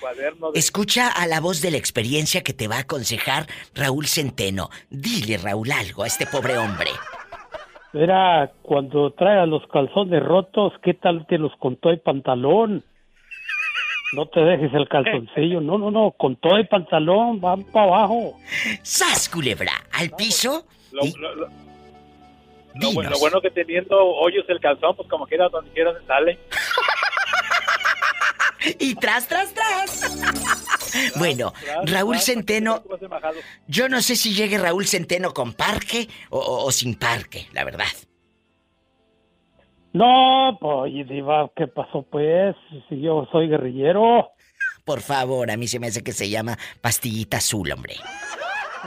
de- 0.52 0.58
escucha 0.58 1.08
a 1.08 1.26
la 1.26 1.40
voz 1.40 1.62
de 1.62 1.70
la 1.70 1.78
experiencia 1.78 2.42
que 2.42 2.52
te 2.52 2.68
va 2.68 2.76
a 2.76 2.80
aconsejar 2.80 3.46
Raúl 3.74 4.06
Centeno. 4.06 4.68
Dile, 4.90 5.38
Raúl, 5.38 5.72
algo 5.72 6.02
a 6.02 6.06
este 6.06 6.26
pobre 6.26 6.58
hombre. 6.58 6.90
Mira, 7.92 8.52
cuando 8.62 9.12
traigas 9.12 9.48
los 9.48 9.66
calzones 9.68 10.22
rotos, 10.22 10.74
¿qué 10.82 10.94
tal 10.94 11.26
te 11.26 11.38
los 11.38 11.56
con 11.56 11.76
todo 11.76 11.92
el 11.92 12.00
pantalón? 12.00 12.84
No 14.12 14.26
te 14.26 14.40
dejes 14.40 14.72
el 14.74 14.88
calzoncillo, 14.88 15.60
no, 15.62 15.78
no, 15.78 15.90
no, 15.90 16.10
con 16.12 16.36
todo 16.36 16.56
el 16.56 16.66
pantalón, 16.68 17.40
van 17.40 17.62
para 17.64 17.86
abajo. 17.86 18.36
¡Sas, 18.82 19.28
culebra! 19.28 19.72
¿Al 19.92 20.10
piso? 20.10 20.66
Lo, 20.92 21.02
lo- 21.18 21.34
lo- 21.36 21.48
lo 22.74 22.90
bu- 22.92 23.08
lo 23.08 23.18
bueno 23.18 23.40
que 23.40 23.50
teniendo 23.50 23.96
hoyos 23.98 24.44
el 24.48 24.60
calzón, 24.60 24.94
pues 24.96 25.08
como 25.08 25.26
quiera, 25.26 25.48
donde 25.48 25.70
quiera 25.72 25.92
se 25.98 26.06
sale. 26.06 26.38
Y 28.78 28.94
tras, 28.96 29.26
tras, 29.26 29.54
tras. 29.54 31.14
Bueno, 31.16 31.54
Raúl 31.84 32.18
Centeno, 32.18 32.82
yo 33.66 33.88
no 33.88 34.02
sé 34.02 34.16
si 34.16 34.34
llegue 34.34 34.58
Raúl 34.58 34.86
Centeno 34.86 35.32
con 35.32 35.54
parque 35.54 36.08
o, 36.28 36.38
o- 36.38 36.66
o 36.66 36.70
sin 36.72 36.94
parque, 36.94 37.46
la 37.52 37.64
verdad. 37.64 37.86
No, 39.92 40.56
pues, 40.60 41.08
Diva, 41.08 41.50
¿qué 41.56 41.66
pasó 41.66 42.02
pues? 42.02 42.54
Si 42.88 43.00
yo 43.00 43.26
soy 43.32 43.48
guerrillero. 43.48 44.30
Por 44.84 45.00
favor, 45.00 45.50
a 45.50 45.56
mí 45.56 45.66
se 45.66 45.80
me 45.80 45.88
hace 45.88 46.02
que 46.02 46.12
se 46.12 46.30
llama 46.30 46.56
pastillita 46.80 47.38
azul, 47.38 47.70
hombre. 47.72 47.94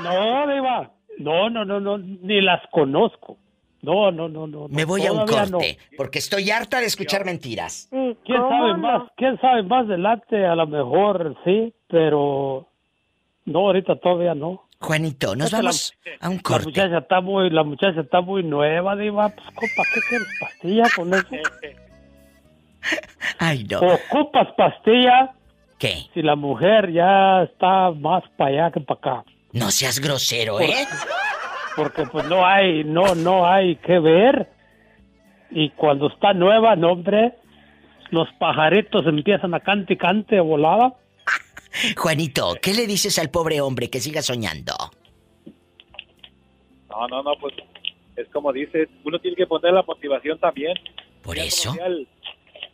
No, 0.02 0.48
Diva, 0.48 0.92
no, 1.20 1.50
no, 1.50 1.66
no, 1.66 1.80
no, 1.80 1.98
ni 1.98 2.42
las 2.42 2.62
conozco. 2.72 3.38
No, 3.82 4.12
no, 4.12 4.30
no, 4.30 4.48
no. 4.48 4.70
Me 4.70 4.86
voy 4.86 5.06
a 5.06 5.12
un 5.12 5.20
no. 5.20 5.26
corte, 5.26 5.78
porque 5.98 6.20
estoy 6.20 6.50
harta 6.52 6.80
de 6.80 6.86
escuchar 6.86 7.26
mentiras. 7.26 7.90
¿Quién 7.92 8.42
sabe 8.50 8.78
más? 8.78 9.12
¿Quién 9.18 9.38
sabe 9.42 9.62
más 9.64 9.86
adelante? 9.86 10.46
A 10.46 10.56
lo 10.56 10.66
mejor 10.68 11.36
sí, 11.44 11.74
pero 11.90 12.66
no, 13.44 13.60
ahorita 13.60 13.98
todavía 13.98 14.36
no. 14.36 14.64
Juanito, 14.84 15.36
nos 15.36 15.52
la- 15.52 15.60
vamos 15.60 15.94
a 16.20 16.30
un 16.30 16.36
La 16.36 16.42
corte. 16.42 16.66
muchacha 16.66 16.98
está 16.98 17.22
muy, 17.22 17.50
la 17.50 17.64
muchacha 17.64 18.02
está 18.02 18.22
muy 18.22 18.44
nueva, 18.44 18.96
diva. 18.96 19.30
Pues, 19.30 19.48
compa, 19.48 19.84
¿qué 19.94 20.00
quieres? 20.10 20.28
¿Pastilla 20.42 20.84
con 20.96 21.14
eso? 21.14 21.28
Ay, 23.40 23.64
no. 23.70 23.80
¿Ocupas 23.80 24.48
pastilla? 24.58 25.32
¿Qué? 25.80 26.06
Si 26.14 26.22
la 26.22 26.36
mujer 26.36 26.92
ya 26.92 27.44
está 27.44 27.92
más 27.92 28.24
para 28.38 28.50
allá 28.66 28.72
que 28.72 28.82
para 28.82 29.00
acá. 29.00 29.24
No 29.54 29.72
seas 29.72 30.00
grosero, 30.00 30.60
¿eh? 30.60 30.86
Porque 31.76 32.04
pues 32.06 32.26
no 32.28 32.46
hay, 32.46 32.84
no, 32.84 33.16
no 33.16 33.48
hay 33.48 33.78
que 33.78 34.00
ver. 34.00 34.50
Y 35.52 35.70
cuando 35.72 36.08
está 36.08 36.34
nueva, 36.34 36.76
no, 36.76 36.92
hombre, 36.92 37.34
los 38.10 38.28
pajaritos 38.40 39.06
empiezan 39.08 39.54
a 39.54 39.60
cante 39.60 39.94
y 39.94 39.98
cante 39.98 40.40
volada. 40.40 40.94
Juanito, 41.98 42.56
¿qué 42.62 42.74
le 42.74 42.88
dices 42.88 43.18
al 43.20 43.30
pobre 43.30 43.62
hombre 43.62 43.90
que 43.90 44.00
siga 44.00 44.22
soñando? 44.22 44.74
No, 46.90 47.08
no, 47.08 47.24
no, 47.24 47.32
pues 47.40 47.54
es 48.16 48.28
como 48.30 48.54
dices, 48.54 48.88
uno 49.04 49.20
tiene 49.20 49.36
que 49.36 49.48
poner 49.48 49.74
la 49.74 49.84
motivación 49.84 50.40
también. 50.40 50.74
Por 51.22 51.38
Ya 51.38 51.44
eso. 51.46 51.76
El, 51.86 52.08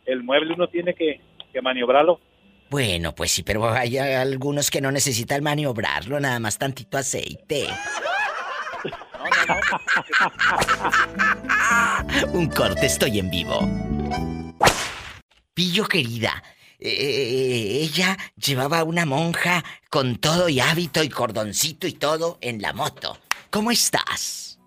el 0.06 0.22
mueble 0.22 0.54
uno 0.54 0.68
tiene 0.68 0.94
que, 0.94 1.20
que 1.52 1.62
maniobrarlo. 1.62 2.20
Bueno, 2.68 3.14
pues 3.14 3.32
sí, 3.32 3.42
pero 3.42 3.68
hay 3.70 3.98
algunos 3.98 4.70
que 4.70 4.80
no 4.80 4.92
necesitan 4.92 5.42
maniobrarlo, 5.42 6.20
nada 6.20 6.38
más 6.38 6.58
tantito 6.58 6.98
aceite. 6.98 7.66
Un 12.32 12.48
corte, 12.48 12.86
estoy 12.86 13.18
en 13.18 13.30
vivo. 13.30 13.60
Pillo 15.54 15.84
querida, 15.86 16.42
eh, 16.80 17.80
ella 17.82 18.16
llevaba 18.36 18.84
una 18.84 19.06
monja 19.06 19.64
con 19.90 20.16
todo 20.16 20.48
y 20.48 20.60
hábito 20.60 21.02
y 21.02 21.08
cordoncito 21.08 21.86
y 21.86 21.92
todo 21.92 22.38
en 22.40 22.62
la 22.62 22.72
moto. 22.72 23.18
¿Cómo 23.50 23.70
estás? 23.70 24.58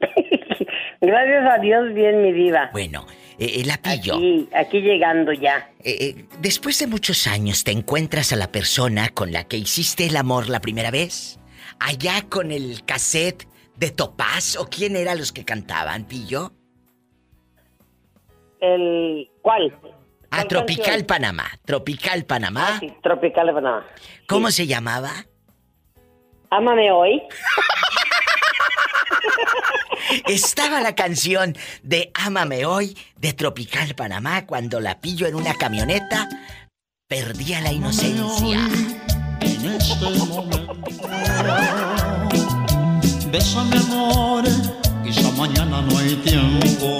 Gracias 1.00 1.44
a 1.50 1.58
Dios, 1.58 1.94
bien, 1.94 2.22
mi 2.22 2.32
diva. 2.32 2.70
Bueno, 2.72 3.06
eh, 3.38 3.60
eh, 3.60 3.64
la 3.64 3.78
pillo. 3.78 4.16
Aquí, 4.16 4.48
aquí 4.54 4.80
llegando 4.80 5.32
ya. 5.32 5.70
Eh, 5.82 5.96
eh, 6.00 6.24
después 6.40 6.78
de 6.78 6.86
muchos 6.86 7.26
años 7.26 7.64
te 7.64 7.72
encuentras 7.72 8.32
a 8.34 8.36
la 8.36 8.52
persona 8.52 9.08
con 9.08 9.32
la 9.32 9.44
que 9.44 9.56
hiciste 9.56 10.06
el 10.06 10.16
amor 10.16 10.50
la 10.50 10.60
primera 10.60 10.90
vez. 10.90 11.38
Allá 11.78 12.26
con 12.28 12.52
el 12.52 12.84
cassette 12.84 13.48
de 13.76 13.90
Topaz 13.90 14.56
o 14.56 14.66
quién 14.66 14.94
eran 14.94 15.16
los 15.16 15.32
que 15.32 15.46
cantaban, 15.46 16.04
Pillo? 16.04 16.52
El, 18.60 19.30
¿Cuál? 19.40 19.74
Ah, 20.30 20.36
¿Cuál 20.36 20.48
Tropical 20.48 20.84
canción? 20.84 21.06
Panamá. 21.06 21.50
Tropical 21.64 22.24
Panamá. 22.24 22.78
Sí, 22.80 22.92
Tropical 23.02 23.46
de 23.48 23.52
Panamá. 23.52 23.86
¿Cómo 24.28 24.50
se 24.50 24.66
llamaba? 24.66 25.12
Ámame 26.50 26.90
hoy. 26.92 27.22
Estaba 30.26 30.80
la 30.80 30.94
canción 30.94 31.56
de 31.82 32.10
Ámame 32.14 32.64
hoy 32.64 32.96
de 33.16 33.32
Tropical 33.32 33.94
Panamá 33.94 34.46
cuando 34.46 34.80
la 34.80 35.00
pillo 35.00 35.26
en 35.26 35.34
una 35.34 35.54
camioneta. 35.54 36.28
Perdía 37.08 37.60
la 37.60 37.72
inocencia. 37.72 38.58
En 39.40 39.66
este 39.66 40.04
momento. 40.04 40.74
Bésame 43.30 43.76
amor, 43.78 44.44
quizá 45.04 45.30
mañana 45.32 45.82
no 45.82 45.98
hay 45.98 46.14
tiempo. 46.16 46.98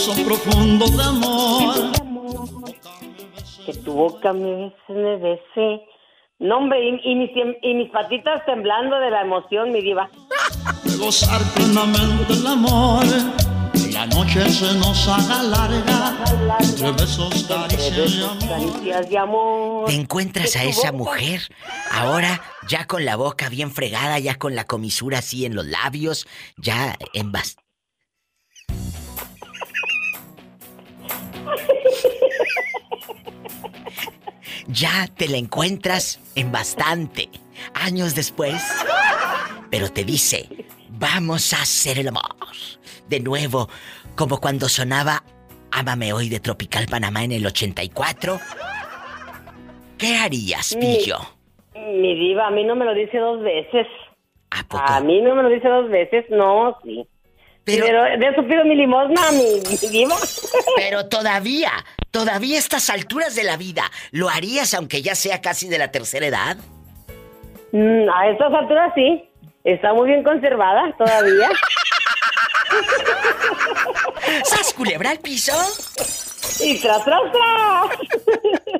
Beso 0.00 0.24
profundo 0.24 0.86
de 0.88 1.02
amor. 1.02 1.74
Que 3.66 3.74
tu 3.74 3.92
boca 3.92 4.32
me 4.32 4.50
bese, 4.54 4.92
me 4.92 5.16
bese. 5.18 5.82
No, 6.38 6.56
hombre, 6.56 6.78
y, 6.82 7.10
y 7.12 7.14
mis, 7.16 7.30
y 7.62 7.74
mis 7.74 7.90
patitas 7.90 8.44
temblando 8.46 8.98
de 8.98 9.10
la 9.10 9.20
emoción, 9.22 9.70
mi 9.72 9.82
diva. 9.82 10.08
De 10.84 10.96
gozar 10.96 11.40
plenamente 11.54 12.32
el 12.32 12.46
amor. 12.46 13.04
Que 13.74 13.92
la 13.92 14.06
noche 14.06 14.48
se 14.48 14.72
nos 14.78 15.06
haga 15.06 15.42
larga. 15.42 16.16
Entre 16.60 16.92
besos, 16.92 17.44
caricias 17.46 18.14
y 18.14 18.22
amor. 18.22 18.48
Caricias 18.48 19.10
de 19.10 19.18
amor. 19.18 19.84
Te 19.86 19.94
encuentras 19.96 20.56
a 20.56 20.64
esa 20.64 20.92
mujer 20.92 21.42
ahora 21.92 22.40
ya 22.68 22.86
con 22.86 23.04
la 23.04 23.16
boca 23.16 23.50
bien 23.50 23.70
fregada, 23.70 24.18
ya 24.18 24.36
con 24.38 24.54
la 24.54 24.64
comisura 24.64 25.18
así 25.18 25.44
en 25.44 25.54
los 25.54 25.66
labios, 25.66 26.26
ya 26.56 26.96
en 27.12 27.32
bas- 27.32 27.56
Ya 34.66 35.08
te 35.16 35.28
la 35.28 35.36
encuentras 35.36 36.20
en 36.36 36.52
bastante 36.52 37.28
años 37.74 38.14
después. 38.14 38.62
Pero 39.70 39.90
te 39.90 40.04
dice, 40.04 40.48
vamos 40.88 41.52
a 41.52 41.62
hacer 41.62 41.98
el 41.98 42.08
amor. 42.08 42.22
De 43.08 43.20
nuevo, 43.20 43.68
como 44.14 44.38
cuando 44.38 44.68
sonaba 44.68 45.24
Ámame 45.72 46.12
hoy 46.12 46.28
de 46.28 46.40
Tropical 46.40 46.86
Panamá 46.90 47.24
en 47.24 47.32
el 47.32 47.46
84. 47.46 48.38
¿Qué 49.98 50.16
harías, 50.16 50.76
Pillo? 50.78 51.18
Mi 51.74 52.14
diva, 52.14 52.48
a 52.48 52.50
mí 52.50 52.64
no 52.64 52.74
me 52.74 52.84
lo 52.84 52.94
dice 52.94 53.18
dos 53.18 53.42
veces. 53.42 53.86
¿A 54.50 55.00
mí 55.00 55.20
no 55.20 55.34
me 55.36 55.42
lo 55.44 55.48
dice 55.48 55.68
dos 55.68 55.88
veces, 55.88 56.24
no, 56.30 56.76
sí. 56.82 57.06
Pero- 57.70 57.86
Pero, 57.86 58.18
de 58.18 58.26
eso 58.28 58.42
pido 58.46 58.64
mi 58.64 58.74
limosna, 58.76 59.30
mi, 59.32 59.60
mi 59.68 59.88
diva. 59.88 60.16
Pero 60.76 61.06
todavía, 61.08 61.72
todavía 62.10 62.56
a 62.56 62.58
estas 62.58 62.90
alturas 62.90 63.34
de 63.34 63.44
la 63.44 63.56
vida, 63.56 63.84
¿lo 64.10 64.28
harías 64.28 64.74
aunque 64.74 65.02
ya 65.02 65.14
sea 65.14 65.40
casi 65.40 65.68
de 65.68 65.78
la 65.78 65.90
tercera 65.90 66.26
edad? 66.26 66.56
Mm, 67.72 68.08
a 68.08 68.28
estas 68.28 68.52
alturas 68.52 68.92
sí. 68.94 69.26
Está 69.62 69.92
muy 69.92 70.08
bien 70.08 70.22
conservada 70.24 70.90
todavía. 70.96 71.50
¿Sas 74.44 74.72
culebra 74.72 75.10
al 75.10 75.18
piso? 75.18 75.52
Y 76.60 76.78
tras, 76.80 77.04
tras, 77.04 77.20
tras. 77.30 77.98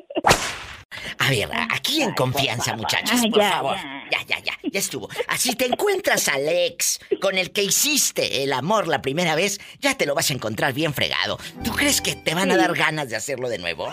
A 1.21 1.29
ver, 1.29 1.49
aquí 1.69 2.01
en 2.01 2.13
confianza, 2.13 2.75
muchachos, 2.75 3.21
por 3.31 3.43
favor. 3.43 3.75
Ya, 4.09 4.17
ya, 4.25 4.39
ya, 4.39 4.53
ya 4.63 4.79
estuvo. 4.79 5.07
Así 5.27 5.55
te 5.55 5.67
encuentras 5.67 6.27
al 6.27 6.49
ex 6.49 6.99
con 7.21 7.37
el 7.37 7.51
que 7.51 7.61
hiciste 7.61 8.43
el 8.43 8.51
amor 8.53 8.87
la 8.87 9.03
primera 9.03 9.35
vez, 9.35 9.59
ya 9.79 9.95
te 9.95 10.07
lo 10.07 10.15
vas 10.15 10.31
a 10.31 10.33
encontrar 10.33 10.73
bien 10.73 10.95
fregado. 10.95 11.37
¿Tú 11.63 11.73
crees 11.73 12.01
que 12.01 12.15
te 12.15 12.33
van 12.33 12.49
a 12.49 12.57
dar 12.57 12.73
ganas 12.73 13.09
de 13.09 13.17
hacerlo 13.17 13.49
de 13.49 13.59
nuevo? 13.59 13.87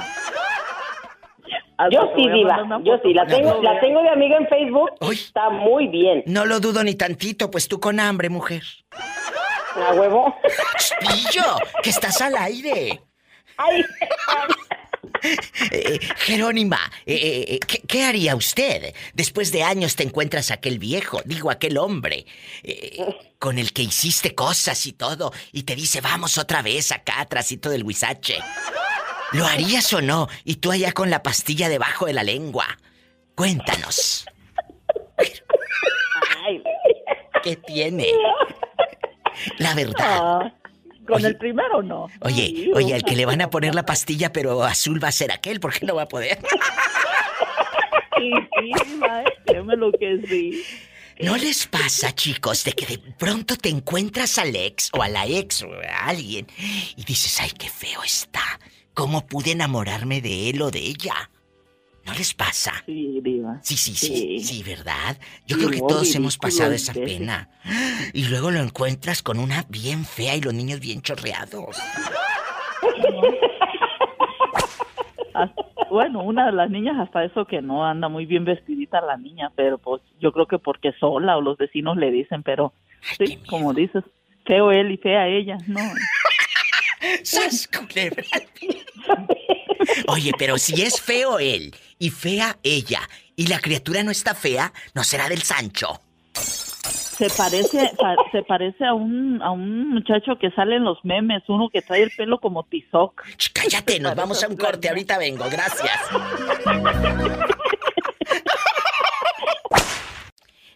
Yo 1.90 2.12
sí, 2.16 2.28
diva. 2.30 2.66
Yo 2.82 2.98
sí. 3.04 3.12
La 3.12 3.26
tengo, 3.26 3.62
la 3.62 3.78
tengo 3.78 4.02
de 4.02 4.08
amiga 4.08 4.38
en 4.38 4.48
Facebook. 4.48 4.90
Está 5.12 5.50
muy 5.50 5.86
bien. 5.88 6.22
No 6.24 6.46
lo 6.46 6.60
dudo 6.60 6.82
ni 6.82 6.94
tantito, 6.94 7.50
pues 7.50 7.68
tú 7.68 7.78
con 7.78 8.00
hambre, 8.00 8.30
mujer. 8.30 8.62
¿A 9.76 9.92
huevo? 9.92 10.34
¡Pillo! 11.00 11.44
¡Que 11.82 11.90
estás 11.90 12.22
al 12.22 12.36
aire! 12.36 13.02
Ay. 13.58 13.84
Eh, 15.70 15.98
Jerónima, 16.18 16.80
eh, 17.04 17.44
eh, 17.48 17.58
¿qué, 17.66 17.80
qué 17.80 18.04
haría 18.04 18.36
usted? 18.36 18.94
Después 19.14 19.52
de 19.52 19.62
años 19.62 19.96
te 19.96 20.02
encuentras 20.02 20.50
aquel 20.50 20.78
viejo, 20.78 21.20
digo 21.24 21.50
aquel 21.50 21.78
hombre, 21.78 22.26
con 23.38 23.58
el 23.58 23.72
que 23.72 23.82
hiciste 23.82 24.34
cosas 24.34 24.86
y 24.86 24.92
todo, 24.92 25.32
y 25.52 25.64
te 25.64 25.74
dice, 25.74 26.00
vamos 26.00 26.38
otra 26.38 26.62
vez 26.62 26.92
acá, 26.92 27.20
atrásito 27.20 27.70
del 27.70 27.84
huizache. 27.84 28.38
¿Lo 29.32 29.46
harías 29.46 29.92
o 29.92 30.00
no? 30.00 30.28
Y 30.44 30.56
tú 30.56 30.72
allá 30.72 30.92
con 30.92 31.10
la 31.10 31.22
pastilla 31.22 31.68
debajo 31.68 32.06
de 32.06 32.14
la 32.14 32.22
lengua. 32.22 32.78
Cuéntanos. 33.34 34.24
¿Qué 37.42 37.56
tiene? 37.56 38.08
La 39.58 39.74
verdad. 39.74 40.52
Con 41.08 41.24
el 41.24 41.36
primero 41.36 41.82
no. 41.82 42.08
Oye, 42.20 42.70
oye, 42.74 42.94
al 42.94 43.02
que 43.02 43.16
le 43.16 43.24
van 43.24 43.40
a 43.40 43.50
poner 43.50 43.74
la 43.74 43.86
pastilla, 43.86 44.32
pero 44.32 44.62
azul 44.62 45.02
va 45.02 45.08
a 45.08 45.12
ser 45.12 45.32
aquel, 45.32 45.58
porque 45.58 45.86
no 45.86 45.94
va 45.94 46.02
a 46.02 46.08
poder. 46.08 46.38
Sí, 48.18 48.32
sí, 48.58 48.72
créeme 49.46 49.76
lo 49.76 49.92
que 49.92 50.20
sí. 50.26 50.64
¿No 51.20 51.36
les 51.36 51.68
pasa, 51.68 52.12
chicos, 52.12 52.64
de 52.64 52.72
que 52.72 52.84
de 52.84 52.98
pronto 52.98 53.56
te 53.56 53.68
encuentras 53.68 54.38
al 54.38 54.56
ex 54.56 54.90
o 54.92 55.02
a 55.02 55.08
la 55.08 55.24
ex 55.24 55.62
o 55.62 55.72
a 55.72 56.06
alguien 56.08 56.48
y 56.96 57.04
dices, 57.04 57.38
ay, 57.40 57.50
qué 57.56 57.68
feo 57.68 58.02
está? 58.02 58.42
¿Cómo 58.92 59.24
pude 59.24 59.52
enamorarme 59.52 60.20
de 60.20 60.50
él 60.50 60.62
o 60.62 60.72
de 60.72 60.80
ella? 60.80 61.30
¿No 62.08 62.14
les 62.14 62.32
pasa? 62.32 62.72
Sí, 62.86 63.20
diva. 63.22 63.58
Sí, 63.62 63.76
sí, 63.76 63.94
sí, 63.94 64.40
sí, 64.40 64.62
¿verdad? 64.62 65.18
Yo 65.46 65.56
Sí, 65.56 65.66
creo 65.66 65.70
que 65.70 65.80
todos 65.80 66.14
hemos 66.14 66.38
pasado 66.38 66.72
esa 66.72 66.94
pena. 66.94 67.50
Y 68.14 68.28
luego 68.28 68.50
lo 68.50 68.60
encuentras 68.60 69.22
con 69.22 69.38
una 69.38 69.66
bien 69.68 70.06
fea 70.06 70.34
y 70.34 70.40
los 70.40 70.54
niños 70.54 70.80
bien 70.80 71.02
chorreados. 71.02 71.76
Bueno, 75.90 76.22
una 76.22 76.46
de 76.46 76.52
las 76.52 76.68
niñas 76.68 76.96
hasta 76.98 77.24
eso 77.24 77.46
que 77.46 77.62
no 77.62 77.84
anda 77.86 78.08
muy 78.08 78.26
bien 78.26 78.44
vestidita 78.44 79.00
la 79.00 79.16
niña, 79.16 79.50
pero 79.56 79.78
pues 79.78 80.02
yo 80.20 80.32
creo 80.32 80.46
que 80.46 80.58
porque 80.58 80.92
sola 81.00 81.38
o 81.38 81.40
los 81.40 81.56
vecinos 81.56 81.96
le 81.96 82.10
dicen, 82.10 82.42
pero 82.42 82.74
sí, 83.16 83.38
como 83.48 83.72
dices, 83.72 84.04
feo 84.44 84.70
él 84.70 84.92
y 84.92 84.98
fea 84.98 85.28
ella, 85.28 85.56
no. 85.66 85.80
¡Sas, 87.22 87.68
culebra! 87.68 88.22
Oye, 90.08 90.32
pero 90.38 90.58
si 90.58 90.82
es 90.82 91.00
feo 91.00 91.38
él 91.38 91.74
y 91.98 92.10
fea 92.10 92.58
ella 92.62 93.00
y 93.36 93.46
la 93.46 93.60
criatura 93.60 94.02
no 94.02 94.10
está 94.10 94.34
fea, 94.34 94.72
¿no 94.94 95.04
será 95.04 95.28
del 95.28 95.42
Sancho? 95.42 96.00
Se 96.34 97.28
parece, 97.30 97.90
pa- 97.98 98.14
se 98.30 98.42
parece 98.44 98.84
a 98.86 98.94
un, 98.94 99.42
a 99.42 99.50
un 99.50 99.88
muchacho 99.90 100.38
que 100.40 100.50
sale 100.52 100.76
en 100.76 100.84
los 100.84 100.98
memes, 101.04 101.42
uno 101.48 101.68
que 101.68 101.82
trae 101.82 102.02
el 102.04 102.12
pelo 102.12 102.38
como 102.38 102.62
tizoc. 102.64 103.22
Cállate, 103.52 103.98
nos 103.98 104.14
vamos 104.14 104.42
a 104.44 104.48
un 104.48 104.56
corte, 104.56 104.88
ahorita 104.88 105.18
vengo, 105.18 105.44
gracias. 105.50 105.98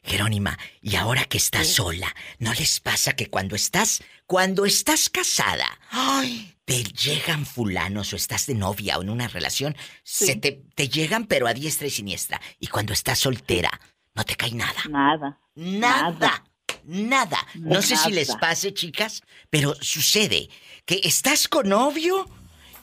Jerónima, 0.05 0.59
y 0.82 0.96
ahora 0.96 1.24
que 1.24 1.38
estás 1.38 1.68
sola, 1.68 2.12
¿no 2.38 2.53
les 2.55 2.80
pasa 2.80 3.14
que 3.14 3.28
cuando 3.30 3.55
estás, 3.55 4.03
cuando 4.26 4.66
estás 4.66 5.09
casada, 5.09 5.66
ay, 5.90 6.51
te 6.64 6.82
llegan 6.84 7.44
fulanos 7.44 8.12
o 8.12 8.16
estás 8.16 8.46
de 8.46 8.54
novia 8.54 8.98
o 8.98 9.02
en 9.02 9.10
una 9.10 9.28
relación, 9.28 9.74
se 10.04 10.36
te, 10.36 10.62
te 10.74 10.88
llegan 10.88 11.26
pero 11.26 11.46
a 11.46 11.54
diestra 11.54 11.86
y 11.86 11.90
siniestra, 11.90 12.40
y 12.60 12.68
cuando 12.68 12.92
estás 12.92 13.18
soltera, 13.18 13.70
no 14.14 14.24
te 14.24 14.34
cae 14.36 14.52
nada. 14.52 14.82
Nada. 14.88 15.40
Nada. 15.54 16.44
Nada. 16.84 17.38
No 17.54 17.80
sé 17.82 17.96
si 17.96 18.10
les 18.12 18.34
pase, 18.36 18.74
chicas, 18.74 19.22
pero 19.50 19.74
sucede 19.80 20.48
que 20.84 21.00
estás 21.04 21.46
con 21.48 21.68
novio 21.68 22.26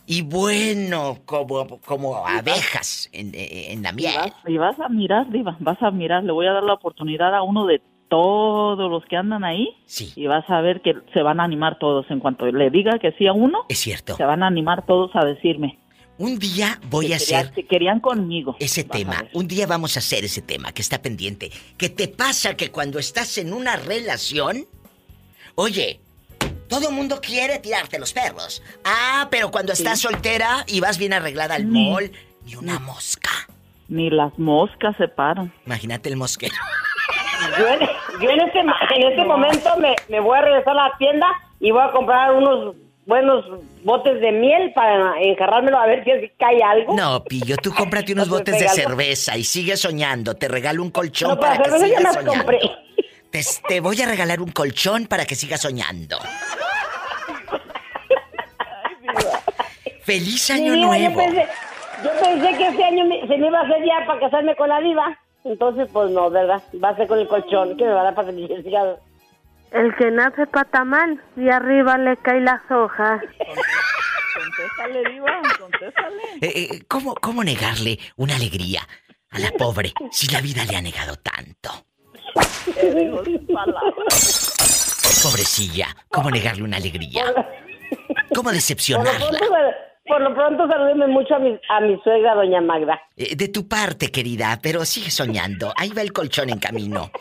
y 0.06 0.22
bueno, 0.22 1.20
como, 1.26 1.80
como 1.82 2.26
abejas 2.26 3.10
en, 3.12 3.32
en 3.36 3.84
la 3.84 3.90
Y 3.92 3.94
miel. 3.94 4.16
vas, 4.16 4.32
y 4.48 4.58
vas 4.58 4.80
a 4.80 4.90
mirar, 4.90 5.30
Diva, 5.32 5.56
vas 5.60 5.82
a 5.84 5.92
mirar. 5.92 6.24
Le 6.24 6.32
voy 6.32 6.48
a 6.48 6.54
dar 6.54 6.64
la 6.64 6.74
oportunidad 6.74 7.36
a 7.36 7.44
uno 7.44 7.66
de 7.68 7.82
todos 8.10 8.90
los 8.92 9.06
que 9.06 9.16
andan 9.16 9.44
ahí. 9.44 9.70
Sí. 9.86 10.12
Y 10.16 10.28
vas 10.28 10.50
a 10.50 10.62
ver 10.62 10.82
que 10.82 10.96
se 11.14 11.22
van 11.22 11.40
a 11.40 11.44
animar 11.44 11.78
todos. 11.80 12.06
En 12.10 12.20
cuanto 12.20 12.46
le 12.48 12.70
diga 12.70 13.00
que 13.00 13.12
sí 13.14 13.28
a 13.28 13.34
uno, 13.34 13.60
Es 13.70 13.80
cierto. 13.80 14.16
se 14.18 14.24
van 14.26 14.44
a 14.44 14.48
animar 14.48 14.86
todos 14.86 15.12
a 15.16 15.24
decirme. 15.24 15.80
Un 16.18 16.38
día 16.38 16.80
voy 16.90 17.08
que 17.08 17.16
a 17.16 17.18
querían- 17.18 17.42
hacer 17.46 17.54
que 17.54 17.66
querían 17.68 18.00
conmigo. 18.02 18.58
ese 18.60 18.84
tema. 18.84 19.24
Un 19.34 19.48
día 19.48 19.66
vamos 19.68 19.96
a 19.96 20.00
hacer 20.00 20.26
ese 20.26 20.42
tema 20.42 20.74
que 20.74 20.82
está 20.82 21.02
pendiente. 21.02 21.50
¿Qué 21.78 21.88
te 21.90 22.10
pasa 22.10 22.58
que 22.58 22.72
cuando 22.72 23.00
estás 23.00 23.38
en 23.38 23.54
una 23.54 23.78
relación, 23.78 24.66
oye, 25.56 26.02
todo 26.68 26.92
mundo 26.92 27.20
quiere 27.22 27.60
tirarte 27.60 27.98
los 28.00 28.12
perros. 28.14 28.62
Ah, 28.84 29.28
pero 29.32 29.50
cuando 29.50 29.72
estás 29.74 30.02
soltera 30.02 30.66
y 30.68 30.82
vas 30.82 30.98
bien 30.98 31.14
arreglada 31.14 31.56
al 31.56 31.66
mall, 31.66 32.12
ni 32.46 32.56
una 32.56 32.80
mosca. 32.80 33.30
Ni 33.88 34.10
las 34.12 34.38
moscas 34.38 34.96
se 34.98 35.08
paran. 35.08 35.52
Imagínate 35.66 36.10
el 36.10 36.16
mosquero. 36.18 36.54
Yo, 37.58 37.68
en- 37.68 37.80
yo 38.22 38.30
en 38.30 38.42
este, 38.42 38.60
en 38.60 39.04
este 39.12 39.24
momento 39.26 39.76
me, 39.78 39.96
me 40.10 40.20
voy 40.20 40.38
a 40.38 40.42
regresar 40.42 40.78
a 40.78 40.88
la 40.90 40.98
tienda 40.98 41.28
y 41.60 41.72
voy 41.72 41.82
a 41.84 41.92
comprar 41.92 42.34
unos 42.34 42.76
buenos 43.06 43.46
botes 43.84 44.20
de 44.22 44.32
miel 44.32 44.72
para 44.74 45.20
enjarrármelo 45.22 45.80
a 45.80 45.88
ver 45.88 46.04
si 46.04 46.12
así 46.12 46.32
cae 46.38 46.62
algo. 46.64 46.96
No, 46.96 47.24
Pillo, 47.24 47.56
tú 47.58 47.74
cómprate 47.74 48.14
unos 48.14 48.28
No 48.30 48.38
te 48.44 48.52
botes 48.52 48.60
de 48.62 48.70
cerveza 48.70 49.36
y 49.38 49.44
sigue 49.44 49.78
soñando. 49.78 50.36
Te 50.36 50.48
regalo 50.48 50.84
un 50.84 50.92
colchón 50.92 51.30
No, 51.32 51.40
para 51.40 51.58
para 51.58 51.78
que 51.80 51.86
sigas 51.86 52.14
soñando. 52.14 52.32
compré. 52.34 52.60
Te, 53.32 53.42
te 53.68 53.80
voy 53.80 54.02
a 54.02 54.06
regalar 54.08 54.42
un 54.42 54.52
colchón 54.52 55.06
para 55.08 55.26
que 55.26 55.36
sigas 55.36 55.62
soñando. 55.62 56.18
¡Feliz 60.04 60.42
Sí, 60.42 60.54
año 60.54 60.76
nuevo! 60.76 61.12
Yo 61.12 61.16
pensé, 61.18 61.48
yo 62.04 62.10
pensé 62.20 62.58
que 62.58 62.68
este 62.68 62.84
año 62.84 63.06
se 63.28 63.38
me 63.38 63.48
iba 63.48 63.60
a 63.60 63.64
hacer 63.64 63.78
ya 63.86 64.06
para 64.08 64.20
casarme 64.20 64.56
con 64.56 64.70
la 64.70 64.80
diva. 64.82 65.18
Entonces, 65.44 65.90
pues 65.92 66.12
no, 66.12 66.30
¿verdad? 66.30 66.62
Va 66.84 66.90
a 66.90 66.96
ser 66.96 67.08
con 67.08 67.20
el 67.20 67.28
colchón 67.28 67.78
que 67.78 67.86
me 67.86 67.94
va 67.94 68.02
a 68.02 68.04
dar 68.06 68.16
para 68.16 68.28
felicidad. 68.28 69.00
El 69.72 69.96
que 69.96 70.12
nace 70.12 70.48
patamán 70.48 71.22
y 71.38 71.50
arriba 71.50 71.98
le 71.98 72.18
caen 72.18 72.46
las 72.46 72.62
hojas. 72.72 73.22
Contéstale, 74.34 75.12
Diva, 75.12 75.42
contéstale. 75.60 76.24
Eh, 76.42 76.52
eh, 76.56 76.84
¿cómo, 76.88 77.16
¿Cómo 77.16 77.44
negarle 77.44 78.00
una 78.18 78.36
alegría 78.36 78.82
a 79.32 79.40
la 79.40 79.52
pobre 79.52 79.94
si 80.12 80.32
la 80.32 80.42
vida 80.42 80.66
le 80.66 80.76
ha 80.76 80.82
negado 80.82 81.16
tanto? 81.18 81.70
Te 82.74 82.94
digo 82.94 83.24
sin 83.24 83.46
palabras. 83.48 85.22
Pobrecilla, 85.24 85.88
¿cómo 86.10 86.32
negarle 86.32 86.64
una 86.64 86.78
alegría? 86.78 87.26
¿Cómo 88.34 88.52
decepcionarla? 88.54 89.40
Por 90.10 90.22
lo 90.22 90.34
pronto 90.34 90.68
salúdeme 90.68 91.08
mucho 91.08 91.36
a 91.36 91.40
mi, 91.40 91.58
a 91.70 91.80
mi 91.80 91.98
suegra, 92.04 92.34
doña 92.36 92.60
Magda. 92.60 93.00
Eh, 93.16 93.36
de 93.36 93.48
tu 93.48 93.68
parte, 93.68 94.12
querida, 94.12 94.60
pero 94.62 94.84
sigue 94.84 95.10
soñando. 95.12 95.72
Ahí 95.78 95.92
va 95.92 96.02
el 96.02 96.12
colchón 96.12 96.50
en 96.50 96.60
camino. 96.60 97.12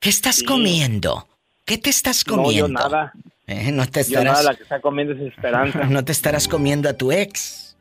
¿Qué 0.00 0.08
estás 0.08 0.42
comiendo? 0.42 1.28
¿Qué 1.64 1.78
te 1.78 1.90
estás 1.90 2.26
No, 2.26 2.36
comiendo? 2.36 2.66
yo 2.66 2.68
nada. 2.88 3.12
Eh, 3.46 3.70
no 3.72 3.86
te 3.86 4.02
Yo 4.04 4.18
nada, 4.22 4.30
estarás... 4.38 4.44
la 4.44 4.54
que 4.56 4.62
está 4.64 4.80
comiendo 4.80 5.14
es 5.14 5.20
esperanza. 5.32 5.84
No 5.88 6.04
te 6.04 6.12
estarás 6.12 6.48
comiendo 6.48 6.88
a 6.88 6.94
tu 6.94 7.12
ex. 7.12 7.76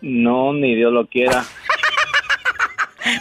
No, 0.00 0.52
ni 0.52 0.74
Dios 0.74 0.92
lo 0.92 1.06
quiera. 1.06 1.44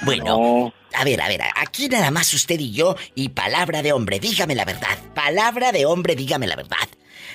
Bueno, 0.05 0.71
a 0.93 1.03
ver, 1.03 1.21
a 1.21 1.27
ver, 1.27 1.41
aquí 1.55 1.87
nada 1.89 2.11
más 2.11 2.33
usted 2.33 2.59
y 2.59 2.71
yo 2.71 2.95
y 3.15 3.29
palabra 3.29 3.81
de 3.81 3.93
hombre, 3.93 4.19
dígame 4.19 4.55
la 4.55 4.65
verdad. 4.65 4.97
Palabra 5.15 5.71
de 5.71 5.85
hombre, 5.85 6.15
dígame 6.15 6.47
la 6.47 6.55
verdad. 6.55 6.87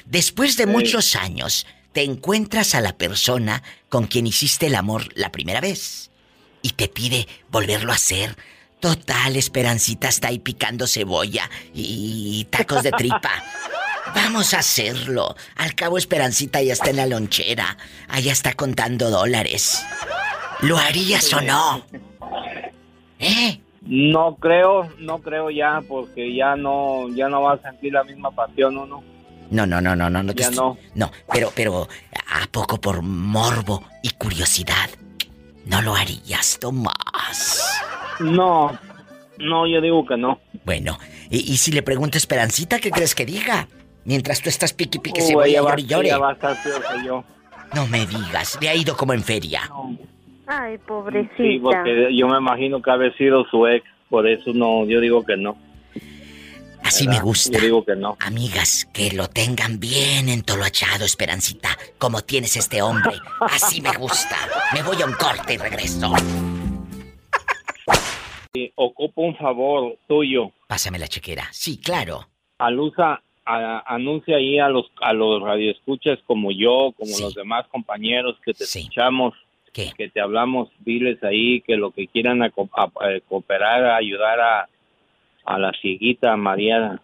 Después 0.05 0.57
de 0.57 0.65
Sí. 0.65 0.71
muchos 0.71 1.17
años, 1.17 1.67
te 1.93 2.03
encuentras 2.03 2.75
a 2.75 2.81
la 2.81 2.97
persona 2.97 3.63
con 3.89 4.07
quien 4.07 4.27
hiciste 4.27 4.67
el 4.67 4.75
amor 4.75 5.09
la 5.15 5.33
primera 5.33 5.61
vez 5.61 6.11
y 6.63 6.71
te 6.71 6.89
pide 6.89 7.27
volverlo 7.49 7.93
a 7.93 7.97
hacer. 7.97 8.37
Total, 8.81 9.35
Esperancita 9.37 10.09
está 10.09 10.29
ahí 10.29 10.39
picando 10.39 10.87
cebolla 10.87 11.49
y 11.75 12.47
tacos 12.51 12.83
de 12.83 12.93
tripa. 12.93 13.43
Vamos 14.15 14.55
a 14.55 14.59
hacerlo. 14.61 15.35
Al 15.57 15.75
cabo, 15.75 15.99
Esperancita 15.99 16.63
ya 16.63 16.75
está 16.75 16.91
en 16.91 16.97
la 16.97 17.07
lonchera. 17.07 17.77
Allá 18.09 18.33
está 18.33 18.53
contando 18.53 19.11
dólares. 19.11 19.83
¿Lo 20.61 20.79
harías 20.79 21.33
o 21.33 21.41
no? 21.41 21.85
¿Eh? 23.19 23.61
No 23.83 24.37
creo, 24.37 24.89
no 24.99 25.19
creo 25.19 25.51
ya, 25.51 25.81
porque 25.89 26.35
ya 26.35 26.57
no, 26.57 27.09
ya 27.15 27.29
no 27.29 27.43
va 27.43 27.53
a 27.55 27.63
sentir 27.63 27.93
la 27.93 28.03
misma 28.05 28.31
pasión 28.33 28.77
uno. 28.77 29.03
No, 29.51 29.65
no, 29.65 29.81
no, 29.81 29.95
no, 29.95 30.11
no, 30.11 30.23
no 30.25 30.35
te 30.35 30.43
Ya 30.43 30.49
estoy- 30.49 30.57
no. 30.65 30.79
No, 30.95 31.13
pero, 31.33 31.53
pero, 31.55 31.89
¿a 32.29 32.47
poco 32.51 32.81
por 32.81 33.03
morbo 33.03 33.85
y 34.03 34.11
curiosidad? 34.11 34.91
No 35.67 35.83
lo 35.83 35.95
harías, 35.95 36.59
Tomás. 36.61 37.65
No, 38.21 38.77
no, 39.39 39.67
yo 39.69 39.81
digo 39.81 40.05
que 40.05 40.17
no. 40.17 40.41
Bueno, 40.65 40.99
y, 41.31 41.53
y 41.53 41.57
si 41.59 41.71
le 41.71 41.83
pregunto 41.83 42.17
a 42.17 42.19
Esperancita, 42.19 42.81
¿qué 42.81 42.91
crees 42.91 43.15
que 43.15 43.25
diga? 43.27 43.69
Mientras 44.05 44.41
tú 44.41 44.49
estás 44.49 44.73
piqui 44.73 44.99
piqui 44.99 45.21
cebolla, 45.21 45.47
ella 45.49 45.63
va- 45.63 45.71
llore 45.77 45.83
y 45.83 45.87
llore. 45.87 46.13
a. 46.13 46.37
No 47.75 47.87
me 47.89 48.07
digas, 48.07 48.59
le 48.61 48.69
ha 48.69 48.75
ido 48.75 48.97
como 48.97 49.13
en 49.13 49.23
feria. 49.23 49.71
Ay, 50.47 50.79
pobrecita. 50.79 51.35
Sí, 51.37 51.59
porque 51.59 52.17
yo 52.17 52.29
me 52.29 52.39
imagino 52.39 52.81
que 52.81 52.91
ha 52.91 53.13
sido 53.17 53.45
su 53.51 53.67
ex, 53.67 53.85
por 54.09 54.29
eso 54.29 54.53
no, 54.55 54.85
yo 54.87 55.01
digo 55.01 55.25
que 55.25 55.37
no. 55.37 55.57
Así 56.85 57.05
¿Verdad? 57.07 57.19
me 57.21 57.25
gusta. 57.25 57.59
Yo 57.59 57.65
digo 57.65 57.85
que 57.85 57.97
no. 57.97 58.17
Amigas, 58.21 58.89
que 58.95 59.11
lo 59.11 59.27
tengan 59.29 59.81
bien 59.81 60.29
entoloachado, 60.29 61.05
Esperancita, 61.05 61.71
como 61.99 62.21
tienes 62.23 62.57
este 62.57 62.81
hombre. 62.81 63.13
Así 63.41 63.81
me 63.83 63.91
gusta. 63.99 64.37
Me 64.73 64.83
voy 64.85 65.03
a 65.03 65.07
un 65.07 65.15
corte 65.15 65.55
y 65.55 65.57
regreso. 65.57 66.13
Ocupo 68.77 69.23
un 69.23 69.37
favor 69.37 69.99
tuyo. 70.09 70.51
Pásame 70.67 70.99
la 70.99 71.09
chequera. 71.09 71.49
Sí, 71.53 71.79
claro. 71.79 72.27
Alusa, 72.59 73.21
a- 73.45 73.83
anuncia 73.95 74.37
ahí 74.37 74.59
a 74.59 74.69
los 74.69 74.87
a 75.03 75.13
los 75.13 75.43
radioescuchas 75.43 76.19
como 76.27 76.51
yo, 76.53 76.93
como 76.97 77.19
los 77.21 77.35
demás 77.35 77.67
compañeros 77.69 78.37
que 78.45 78.55
te 78.55 78.65
escuchamos, 78.65 79.35
que 79.97 80.09
te 80.09 80.21
hablamos, 80.21 80.69
diles 80.81 81.23
ahí 81.23 81.61
que 81.61 81.77
lo 81.77 81.91
que 81.91 82.07
quieran 82.09 82.43
a 82.43 82.47
a 82.47 82.91
cooperar, 83.29 83.85
a 83.85 83.97
ayudar 83.97 84.41
a, 84.41 84.69
a 85.45 85.59
la 85.59 85.73
cieguita 85.81 86.37
María 86.37 87.01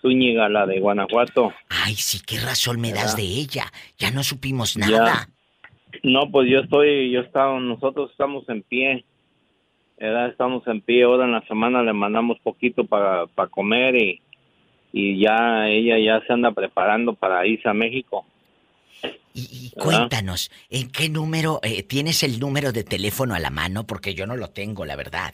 Zúñiga, 0.00 0.48
la 0.48 0.66
de 0.66 0.80
Guanajuato. 0.80 1.52
Ay, 1.68 1.94
sí, 1.94 2.20
qué 2.26 2.38
razón 2.38 2.80
me 2.80 2.92
das 2.92 3.16
de 3.16 3.22
ella. 3.22 3.66
Ya 3.98 4.10
no 4.10 4.22
supimos 4.22 4.74
Ya. 4.74 4.86
nada. 4.88 5.28
No, 6.02 6.30
pues 6.30 6.48
yo 6.50 6.60
estoy, 6.60 7.10
yo 7.10 7.20
estaba, 7.20 7.58
nosotros 7.58 8.10
estamos 8.10 8.48
en 8.48 8.62
pie, 8.62 9.04
¿verdad? 9.98 10.28
Estamos 10.28 10.66
en 10.66 10.80
pie, 10.80 11.02
ahora 11.04 11.24
en 11.24 11.32
la 11.32 11.40
semana 11.46 11.82
le 11.82 11.92
mandamos 11.92 12.38
poquito 12.40 12.84
para 12.84 13.26
comer 13.50 13.96
y, 13.96 14.20
y 14.92 15.18
ya 15.20 15.68
ella 15.68 15.98
ya 15.98 16.24
se 16.26 16.32
anda 16.32 16.52
preparando 16.52 17.14
para 17.14 17.46
irse 17.46 17.68
a 17.68 17.74
México. 17.74 18.24
Y 19.40 19.70
cuéntanos, 19.78 20.50
¿en 20.68 20.90
qué 20.90 21.08
número 21.08 21.60
eh, 21.62 21.82
tienes 21.84 22.22
el 22.22 22.40
número 22.40 22.72
de 22.72 22.82
teléfono 22.82 23.34
a 23.34 23.38
la 23.38 23.50
mano? 23.50 23.86
Porque 23.86 24.14
yo 24.14 24.26
no 24.26 24.36
lo 24.36 24.50
tengo, 24.50 24.84
la 24.84 24.96
verdad. 24.96 25.32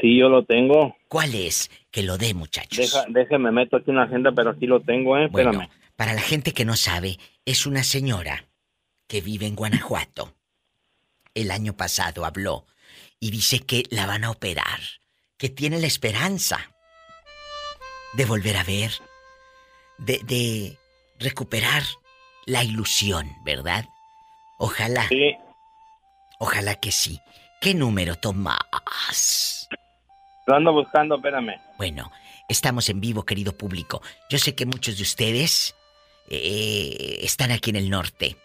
Sí, 0.00 0.18
yo 0.18 0.28
lo 0.28 0.44
tengo. 0.44 0.96
¿Cuál 1.08 1.34
es? 1.34 1.70
Que 1.90 2.02
lo 2.02 2.18
dé, 2.18 2.34
muchachos. 2.34 2.78
Deja, 2.78 3.04
déjeme, 3.08 3.50
meto 3.50 3.76
aquí 3.76 3.90
una 3.90 4.04
agenda, 4.04 4.30
pero 4.32 4.50
aquí 4.50 4.66
lo 4.66 4.80
tengo, 4.80 5.16
¿eh? 5.16 5.28
Bueno, 5.30 5.50
Espérame. 5.50 5.70
para 5.96 6.12
la 6.12 6.20
gente 6.20 6.52
que 6.52 6.64
no 6.64 6.76
sabe, 6.76 7.18
es 7.44 7.66
una 7.66 7.82
señora 7.82 8.44
que 9.06 9.20
vive 9.20 9.46
en 9.46 9.56
Guanajuato. 9.56 10.34
El 11.34 11.50
año 11.50 11.76
pasado 11.76 12.24
habló 12.24 12.66
y 13.18 13.30
dice 13.30 13.60
que 13.60 13.84
la 13.90 14.06
van 14.06 14.24
a 14.24 14.30
operar, 14.30 14.80
que 15.36 15.48
tiene 15.48 15.80
la 15.80 15.86
esperanza 15.86 16.58
de 18.12 18.24
volver 18.24 18.56
a 18.56 18.64
ver, 18.64 18.90
de, 19.98 20.20
de 20.24 20.76
recuperar 21.18 21.82
la 22.48 22.64
ilusión, 22.64 23.36
¿verdad? 23.42 23.84
Ojalá. 24.58 25.06
Sí. 25.08 25.36
Ojalá 26.38 26.74
que 26.76 26.90
sí. 26.90 27.20
¿Qué 27.60 27.74
número, 27.74 28.16
Tomás? 28.16 29.68
Lo 30.46 30.54
ando 30.56 30.72
buscando, 30.72 31.16
espérame. 31.16 31.60
Bueno, 31.76 32.10
estamos 32.48 32.88
en 32.88 33.00
vivo, 33.00 33.24
querido 33.24 33.52
público. 33.52 34.00
Yo 34.30 34.38
sé 34.38 34.54
que 34.54 34.64
muchos 34.64 34.96
de 34.96 35.02
ustedes 35.02 35.74
eh, 36.30 37.18
están 37.22 37.50
aquí 37.50 37.70
en 37.70 37.76
el 37.76 37.90
norte 37.90 38.36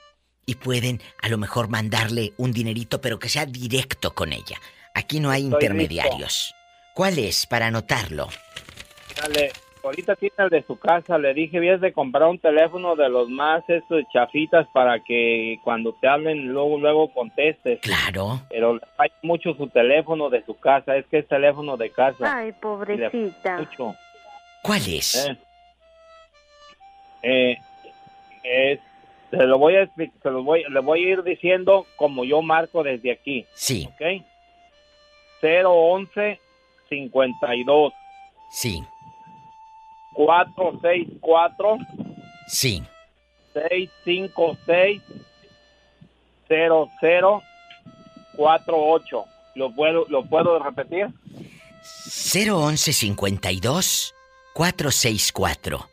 y 0.46 0.56
pueden 0.56 1.02
a 1.22 1.30
lo 1.30 1.38
mejor 1.38 1.70
mandarle 1.70 2.34
un 2.38 2.52
dinerito, 2.52 3.00
pero 3.00 3.20
que 3.20 3.30
sea 3.30 3.46
directo 3.46 4.14
con 4.14 4.34
ella. 4.34 4.60
Aquí 4.94 5.22
no 5.22 5.30
hay 5.30 5.44
Estoy 5.44 5.56
intermediarios. 5.56 6.54
¿Cuál 6.94 7.20
es 7.20 7.46
para 7.46 7.68
anotarlo? 7.68 8.28
Dale, 9.16 9.54
ahorita 9.84 10.16
tiene 10.16 10.36
el 10.38 10.50
de 10.50 10.64
su 10.64 10.78
casa. 10.80 11.18
Le 11.18 11.34
dije, 11.34 11.60
vienes 11.60 11.82
de 11.82 11.92
comprar 11.94 12.28
un 12.30 12.40
teléfono 12.40 12.96
de 12.96 13.10
los 13.10 13.30
más 13.30 13.64
estos 13.70 14.04
chafitas 14.14 14.66
para 14.74 15.00
que 15.04 15.58
cuando 15.64 15.94
te 15.94 16.08
hablen 16.08 16.48
luego 16.54 16.78
luego 16.80 17.12
contestes. 17.14 17.80
Claro. 17.82 18.40
Pero 18.50 18.80
hay 18.98 19.10
mucho 19.22 19.54
su 19.56 19.68
teléfono 19.68 20.30
de 20.30 20.44
su 20.46 20.58
casa. 20.60 20.96
Es 20.96 21.06
que 21.08 21.20
es 21.20 21.28
teléfono 21.28 21.78
de 21.78 21.90
casa. 21.92 22.38
Ay, 22.38 22.52
pobrecita. 22.54 23.58
Mucho. 23.60 23.96
¿Cuál 24.62 24.82
es? 24.88 25.28
Eh, 25.28 25.38
eh, 27.24 27.58
es- 28.44 28.80
se 29.32 29.44
lo 29.48 29.58
voy 29.58 29.76
a 29.78 29.88
se 29.96 30.30
lo 30.30 30.44
voy, 30.44 30.64
le 30.70 30.80
voy 30.82 31.04
a 31.06 31.10
ir 31.14 31.24
diciendo 31.24 31.88
como 31.96 32.24
yo 32.24 32.42
marco 32.44 32.84
desde 32.84 33.12
aquí. 33.12 33.46
Sí. 33.56 33.90
¿Ok? 33.92 34.24
011 35.42 36.40
52 36.90 37.94
Sí, 38.52 38.84
464 40.14 41.78
sí. 42.48 42.84
656 43.54 45.02
0048. 46.48 49.26
¿Lo 49.56 49.74
puedo, 49.74 50.06
¿Lo 50.10 50.26
puedo 50.26 50.60
repetir? 50.60 51.08
011 51.84 52.94
52 52.94 54.16
464 54.54 55.90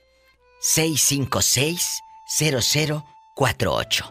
656 0.61 2.03
0048. 2.39 4.05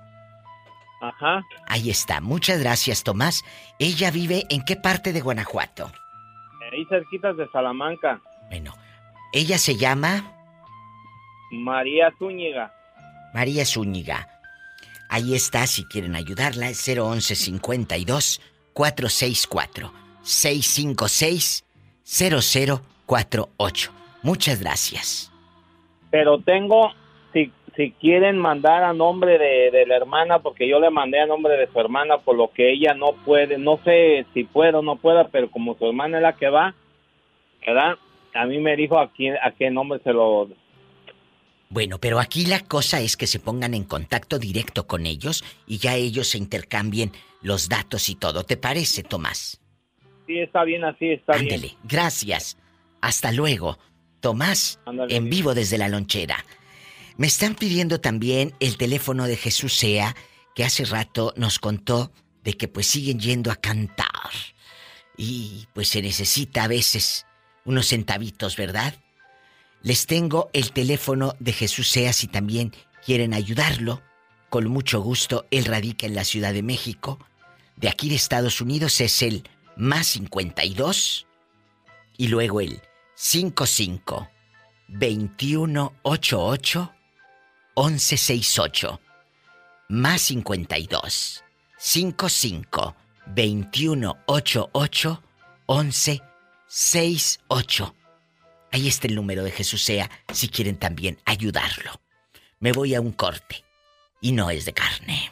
Ajá. 1.01 1.41
Ahí 1.67 1.89
está. 1.89 2.19
Muchas 2.19 2.59
gracias, 2.59 3.03
Tomás. 3.03 3.45
¿Ella 3.79 4.11
vive 4.11 4.45
en 4.49 4.65
qué 4.65 4.75
parte 4.75 5.13
de 5.13 5.21
Guanajuato? 5.21 5.89
Ahí 6.71 6.85
cerquitas 6.85 7.37
de 7.37 7.47
Salamanca. 7.49 8.21
Ella 9.31 9.59
se 9.59 9.75
llama 9.75 10.33
María 11.51 12.11
Zúñiga. 12.17 12.73
María 13.33 13.63
Zúñiga. 13.63 14.27
Ahí 15.07 15.35
está, 15.35 15.67
si 15.67 15.85
quieren 15.85 16.15
ayudarla, 16.15 16.69
es 16.69 16.87
011 16.87 17.35
52 17.35 18.41
464 18.73 19.91
656 20.23 21.65
0048. 22.03 23.91
Muchas 24.23 24.61
gracias. 24.61 25.31
Pero 26.09 26.39
tengo, 26.39 26.91
si, 27.31 27.51
si 27.75 27.91
quieren 27.91 28.37
mandar 28.39 28.83
a 28.83 28.93
nombre 28.93 29.37
de, 29.37 29.69
de 29.69 29.85
la 29.85 29.95
hermana, 29.95 30.39
porque 30.39 30.67
yo 30.67 30.79
le 30.79 30.89
mandé 30.89 31.19
a 31.21 31.27
nombre 31.27 31.55
de 31.55 31.67
su 31.71 31.79
hermana, 31.79 32.17
por 32.17 32.35
lo 32.35 32.51
que 32.51 32.71
ella 32.71 32.95
no 32.95 33.13
puede, 33.13 33.59
no 33.59 33.77
sé 33.83 34.25
si 34.33 34.43
puedo 34.43 34.79
o 34.79 34.81
no 34.81 34.95
pueda, 34.95 35.27
pero 35.27 35.51
como 35.51 35.75
su 35.75 35.85
hermana 35.85 36.17
es 36.17 36.23
la 36.23 36.33
que 36.33 36.49
va, 36.49 36.73
¿verdad? 37.65 37.97
A 38.33 38.45
mí 38.45 38.59
me 38.59 38.75
dijo 38.75 38.99
a, 38.99 39.11
quién, 39.11 39.35
a 39.43 39.51
qué 39.51 39.69
nombre 39.69 39.99
se 40.03 40.13
lo... 40.13 40.49
Bueno, 41.69 41.99
pero 41.99 42.19
aquí 42.19 42.45
la 42.45 42.61
cosa 42.61 42.99
es 42.99 43.15
que 43.15 43.27
se 43.27 43.39
pongan 43.39 43.73
en 43.75 43.83
contacto 43.83 44.39
directo 44.39 44.87
con 44.87 45.05
ellos 45.05 45.43
y 45.67 45.77
ya 45.77 45.95
ellos 45.95 46.29
se 46.29 46.39
intercambien 46.39 47.11
los 47.41 47.69
datos 47.69 48.09
y 48.09 48.15
todo. 48.15 48.43
¿Te 48.43 48.57
parece, 48.57 49.03
Tomás? 49.03 49.61
Sí, 50.25 50.39
está 50.39 50.63
bien 50.63 50.83
así, 50.83 51.11
está 51.11 51.33
bien. 51.33 51.53
Ándele, 51.53 51.75
gracias. 51.83 52.57
Hasta 53.01 53.31
luego. 53.31 53.77
Tomás, 54.19 54.79
Ándale, 54.85 55.15
en 55.15 55.25
bien. 55.25 55.37
vivo 55.37 55.53
desde 55.53 55.77
la 55.77 55.89
lonchera. 55.89 56.43
Me 57.17 57.27
están 57.27 57.55
pidiendo 57.55 58.01
también 58.01 58.53
el 58.59 58.77
teléfono 58.77 59.27
de 59.27 59.37
Jesús 59.37 59.73
Sea, 59.77 60.15
que 60.55 60.63
hace 60.63 60.85
rato 60.85 61.33
nos 61.37 61.59
contó 61.59 62.11
de 62.43 62.53
que 62.53 62.67
pues 62.67 62.87
siguen 62.87 63.19
yendo 63.19 63.51
a 63.51 63.55
cantar. 63.55 64.07
Y 65.17 65.67
pues 65.73 65.89
se 65.89 66.01
necesita 66.01 66.63
a 66.63 66.67
veces 66.67 67.25
unos 67.65 67.87
centavitos, 67.87 68.55
¿verdad? 68.55 68.93
Les 69.81 70.05
tengo 70.05 70.49
el 70.53 70.71
teléfono 70.71 71.35
de 71.39 71.53
Jesús 71.53 71.89
Sea 71.89 72.13
si 72.13 72.27
también 72.27 72.73
quieren 73.05 73.33
ayudarlo. 73.33 74.01
Con 74.49 74.67
mucho 74.67 75.01
gusto, 75.01 75.45
él 75.51 75.65
radica 75.65 76.05
en 76.05 76.15
la 76.15 76.23
Ciudad 76.23 76.53
de 76.53 76.63
México. 76.63 77.19
De 77.75 77.87
aquí 77.87 78.09
de 78.09 78.15
Estados 78.15 78.61
Unidos 78.61 78.99
es 78.99 79.21
el 79.21 79.47
más 79.77 80.07
52 80.07 81.27
y 82.17 82.27
luego 82.27 82.59
el 82.59 82.81
55 83.15 84.29
2188 84.89 86.93
1168 87.75 88.99
más 89.87 90.21
52 90.21 91.43
55 91.77 92.95
2188 93.27 95.23
1168 95.67 96.28
Ahí 98.71 98.87
está 98.87 99.07
el 99.07 99.15
número 99.15 99.43
de 99.43 99.49
Jesús 99.49 99.83
Sea 99.83 100.07
si 100.31 100.49
quieren 100.49 100.77
también 100.77 101.17
ayudarlo. 101.25 101.99
Me 102.59 102.73
voy 102.73 102.93
a 102.93 103.01
un 103.01 103.11
corte 103.11 103.65
y 104.21 104.33
no 104.33 104.51
es 104.51 104.65
de 104.65 104.73
carne. 104.73 105.31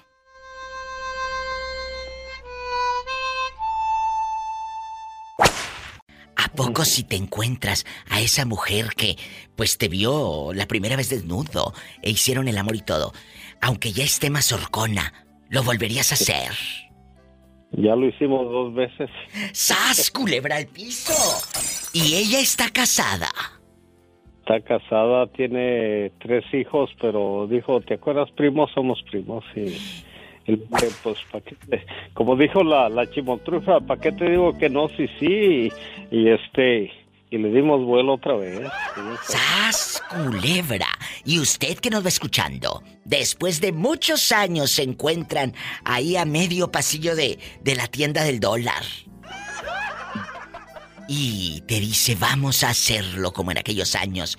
¿A 6.36 6.48
poco 6.56 6.84
si 6.86 7.04
te 7.04 7.16
encuentras 7.16 7.86
a 8.10 8.20
esa 8.20 8.46
mujer 8.46 8.96
que 8.96 9.16
pues 9.56 9.78
te 9.78 9.90
vio 9.90 10.54
la 10.54 10.68
primera 10.68 10.96
vez 10.96 11.10
desnudo 11.10 11.72
e 12.02 12.10
hicieron 12.10 12.48
el 12.48 12.58
amor 12.58 12.76
y 12.76 12.82
todo, 12.82 13.14
aunque 13.62 13.92
ya 13.92 14.04
esté 14.04 14.32
más 14.32 14.52
horcona, 14.52 15.14
lo 15.50 15.62
volverías 15.62 16.12
a 16.12 16.16
hacer? 16.16 16.87
Ya 17.72 17.96
lo 17.96 18.08
hicimos 18.08 18.50
dos 18.50 18.74
veces. 18.74 19.10
¡Sas, 19.52 20.10
culebra 20.12 20.56
al 20.56 20.68
piso! 20.68 21.14
Y 21.94 22.16
ella 22.16 22.40
está 22.40 22.70
casada. 22.70 23.30
Está 24.40 24.62
casada, 24.62 25.28
tiene 25.28 26.12
tres 26.20 26.46
hijos, 26.54 26.90
pero 27.02 27.48
dijo, 27.50 27.82
¿te 27.82 27.96
acuerdas, 27.96 28.32
primos? 28.32 28.72
Somos 28.74 29.04
primos. 29.12 29.44
Y 29.56 29.76
el, 30.46 30.60
pues, 31.04 31.18
¿pa' 31.32 31.42
qué 31.42 31.56
te- 31.70 31.86
como 32.14 32.38
dijo 32.38 32.64
la, 32.64 32.88
la 32.88 33.10
chimontrufa, 33.12 33.82
¿para 33.82 34.00
qué 34.00 34.14
te 34.14 34.30
digo 34.30 34.58
que 34.58 34.70
no? 34.70 34.88
Sí, 34.90 35.08
sí. 35.20 35.26
Y, 35.26 35.72
y 36.16 36.30
este, 36.30 36.92
y 37.30 37.38
le 37.38 37.50
dimos 37.50 37.84
vuelo 37.86 38.14
otra 38.14 38.36
vez. 38.36 38.68
¡Sas, 39.28 40.02
culebra! 40.10 40.88
Y 41.26 41.40
usted 41.40 41.78
que 41.80 41.90
nos 41.90 42.04
va 42.04 42.10
escuchando, 42.10 42.82
después 43.04 43.60
de 43.60 43.72
muchos 43.74 44.32
años 44.32 44.72
se 44.72 44.84
encuentran 44.84 45.54
ahí 45.84 46.16
a 46.16 46.26
medio 46.26 46.72
pasillo 46.72 47.16
de, 47.16 47.38
de 47.62 47.76
la 47.76 47.88
tienda 47.88 48.24
del 48.24 48.40
dólar. 48.40 48.84
Y 51.10 51.62
te 51.68 51.80
dice, 51.80 52.16
vamos 52.16 52.64
a 52.64 52.70
hacerlo 52.70 53.32
como 53.32 53.52
en 53.52 53.58
aquellos 53.58 53.96
años. 53.96 54.38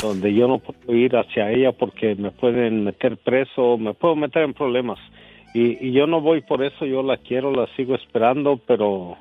donde 0.00 0.34
yo 0.34 0.48
no 0.48 0.58
puedo 0.58 0.96
ir 0.96 1.16
hacia 1.16 1.50
ella 1.50 1.72
porque 1.72 2.14
me 2.14 2.30
pueden 2.30 2.84
meter 2.84 3.16
preso, 3.16 3.78
me 3.78 3.94
puedo 3.94 4.16
meter 4.16 4.42
en 4.42 4.54
problemas. 4.54 4.98
Y, 5.54 5.86
y 5.86 5.92
yo 5.92 6.06
no 6.06 6.20
voy 6.20 6.40
por 6.40 6.64
eso, 6.64 6.84
yo 6.84 7.02
la 7.02 7.16
quiero, 7.16 7.52
la 7.52 7.68
sigo 7.76 7.94
esperando, 7.94 8.60
pero 8.66 9.16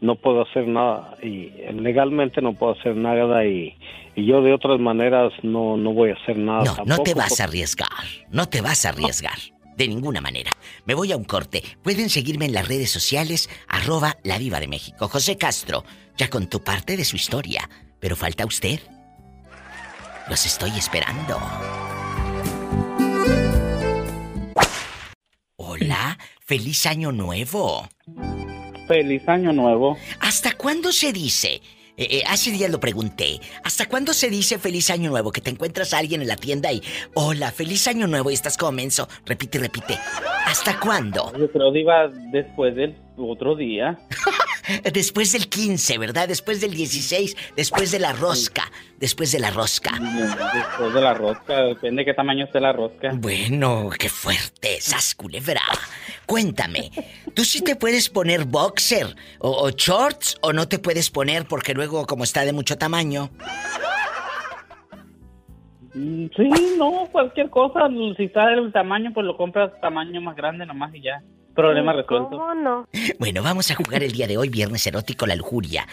no 0.00 0.16
puedo 0.16 0.42
hacer 0.42 0.66
nada. 0.66 1.14
Y 1.22 1.50
legalmente 1.72 2.40
no 2.42 2.54
puedo 2.54 2.72
hacer 2.72 2.96
nada 2.96 3.44
y, 3.46 3.76
y 4.14 4.26
yo 4.26 4.42
de 4.42 4.52
otras 4.52 4.80
maneras 4.80 5.32
no, 5.42 5.76
no 5.76 5.92
voy 5.92 6.10
a 6.10 6.14
hacer 6.14 6.36
nada. 6.36 6.64
No, 6.64 6.84
no 6.84 6.98
te 7.02 7.14
vas 7.14 7.40
a 7.40 7.44
arriesgar. 7.44 7.88
No 8.30 8.48
te 8.48 8.60
vas 8.60 8.84
a 8.84 8.90
arriesgar. 8.90 9.38
De 9.76 9.86
ninguna 9.86 10.20
manera. 10.20 10.50
Me 10.86 10.94
voy 10.94 11.12
a 11.12 11.16
un 11.16 11.22
corte. 11.22 11.62
Pueden 11.82 12.10
seguirme 12.10 12.46
en 12.46 12.52
las 12.52 12.66
redes 12.66 12.90
sociales, 12.90 13.48
arroba 13.68 14.16
la 14.24 14.36
viva 14.38 14.58
de 14.58 14.66
México. 14.66 15.06
José 15.06 15.38
Castro, 15.38 15.84
ya 16.16 16.28
contó 16.28 16.64
parte 16.64 16.96
de 16.96 17.04
su 17.04 17.14
historia. 17.14 17.70
Pero 18.00 18.16
falta 18.16 18.44
usted. 18.44 18.80
Los 20.28 20.44
estoy 20.44 20.70
esperando. 20.76 21.38
Hola, 25.56 26.18
feliz 26.44 26.84
año 26.86 27.12
nuevo. 27.12 27.88
Feliz 28.86 29.26
año 29.26 29.52
nuevo. 29.52 29.96
¿Hasta 30.20 30.52
cuándo 30.52 30.92
se 30.92 31.12
dice 31.12 31.60
Eh, 32.00 32.18
eh, 32.18 32.22
hace 32.28 32.52
días 32.52 32.70
lo 32.70 32.78
pregunté. 32.78 33.40
¿Hasta 33.64 33.86
cuándo 33.86 34.12
se 34.12 34.30
dice 34.30 34.58
feliz 34.60 34.88
año 34.90 35.10
nuevo? 35.10 35.32
Que 35.32 35.40
te 35.40 35.50
encuentras 35.50 35.92
a 35.92 35.98
alguien 35.98 36.22
en 36.22 36.28
la 36.28 36.36
tienda 36.36 36.72
y. 36.72 36.80
Hola, 37.14 37.50
feliz 37.50 37.88
año 37.88 38.06
nuevo 38.06 38.30
y 38.30 38.34
estás 38.34 38.56
como 38.56 38.70
menso. 38.70 39.08
Repite, 39.26 39.58
repite. 39.58 39.98
¿Hasta 40.46 40.78
cuándo? 40.78 41.32
Yo 41.36 41.50
creo 41.50 41.72
que 41.72 41.80
iba 41.80 42.06
después 42.30 42.76
del 42.76 42.94
otro 43.16 43.56
día. 43.56 43.98
Después 44.92 45.32
del 45.32 45.48
15, 45.48 45.98
¿verdad? 45.98 46.28
Después 46.28 46.60
del 46.60 46.74
16, 46.74 47.36
después 47.56 47.90
de 47.90 47.98
la 47.98 48.12
rosca. 48.12 48.64
Después 48.98 49.32
de 49.32 49.38
la 49.38 49.50
rosca. 49.50 49.92
Después 50.54 50.94
de 50.94 51.00
la 51.00 51.14
rosca, 51.14 51.62
depende 51.62 52.02
de 52.02 52.06
qué 52.06 52.14
tamaño 52.14 52.44
esté 52.44 52.60
la 52.60 52.72
rosca. 52.72 53.10
Bueno, 53.14 53.90
qué 53.98 54.08
fuerte, 54.08 54.80
sas 54.80 55.14
culebra. 55.14 55.62
Cuéntame, 56.26 56.90
¿tú 57.34 57.44
sí 57.44 57.62
te 57.62 57.76
puedes 57.76 58.08
poner 58.08 58.44
boxer 58.44 59.14
o, 59.38 59.50
o 59.50 59.70
shorts 59.70 60.36
o 60.42 60.52
no 60.52 60.68
te 60.68 60.78
puedes 60.78 61.10
poner 61.10 61.46
porque 61.46 61.74
luego 61.74 62.06
como 62.06 62.24
está 62.24 62.44
de 62.44 62.52
mucho 62.52 62.76
tamaño? 62.76 63.30
Mm, 65.94 66.26
Sí, 66.36 66.76
no, 66.78 67.08
cualquier 67.10 67.50
cosa. 67.50 67.88
Si 68.16 68.24
está 68.24 68.48
del 68.48 68.72
tamaño, 68.72 69.10
pues 69.14 69.26
lo 69.26 69.36
compras 69.36 69.72
tamaño 69.80 70.20
más 70.20 70.36
grande 70.36 70.66
nomás 70.66 70.94
y 70.94 71.02
ya. 71.02 71.22
Problema 71.62 71.92
resuelto. 71.92 72.30
¿Cómo 72.30 72.54
no? 72.54 72.86
Bueno, 73.18 73.42
vamos 73.42 73.70
a 73.70 73.74
jugar 73.74 74.02
el 74.04 74.12
día 74.12 74.26
de 74.28 74.38
hoy, 74.38 74.48
viernes 74.48 74.86
erótico, 74.86 75.26
la 75.26 75.34
lujuria. 75.34 75.86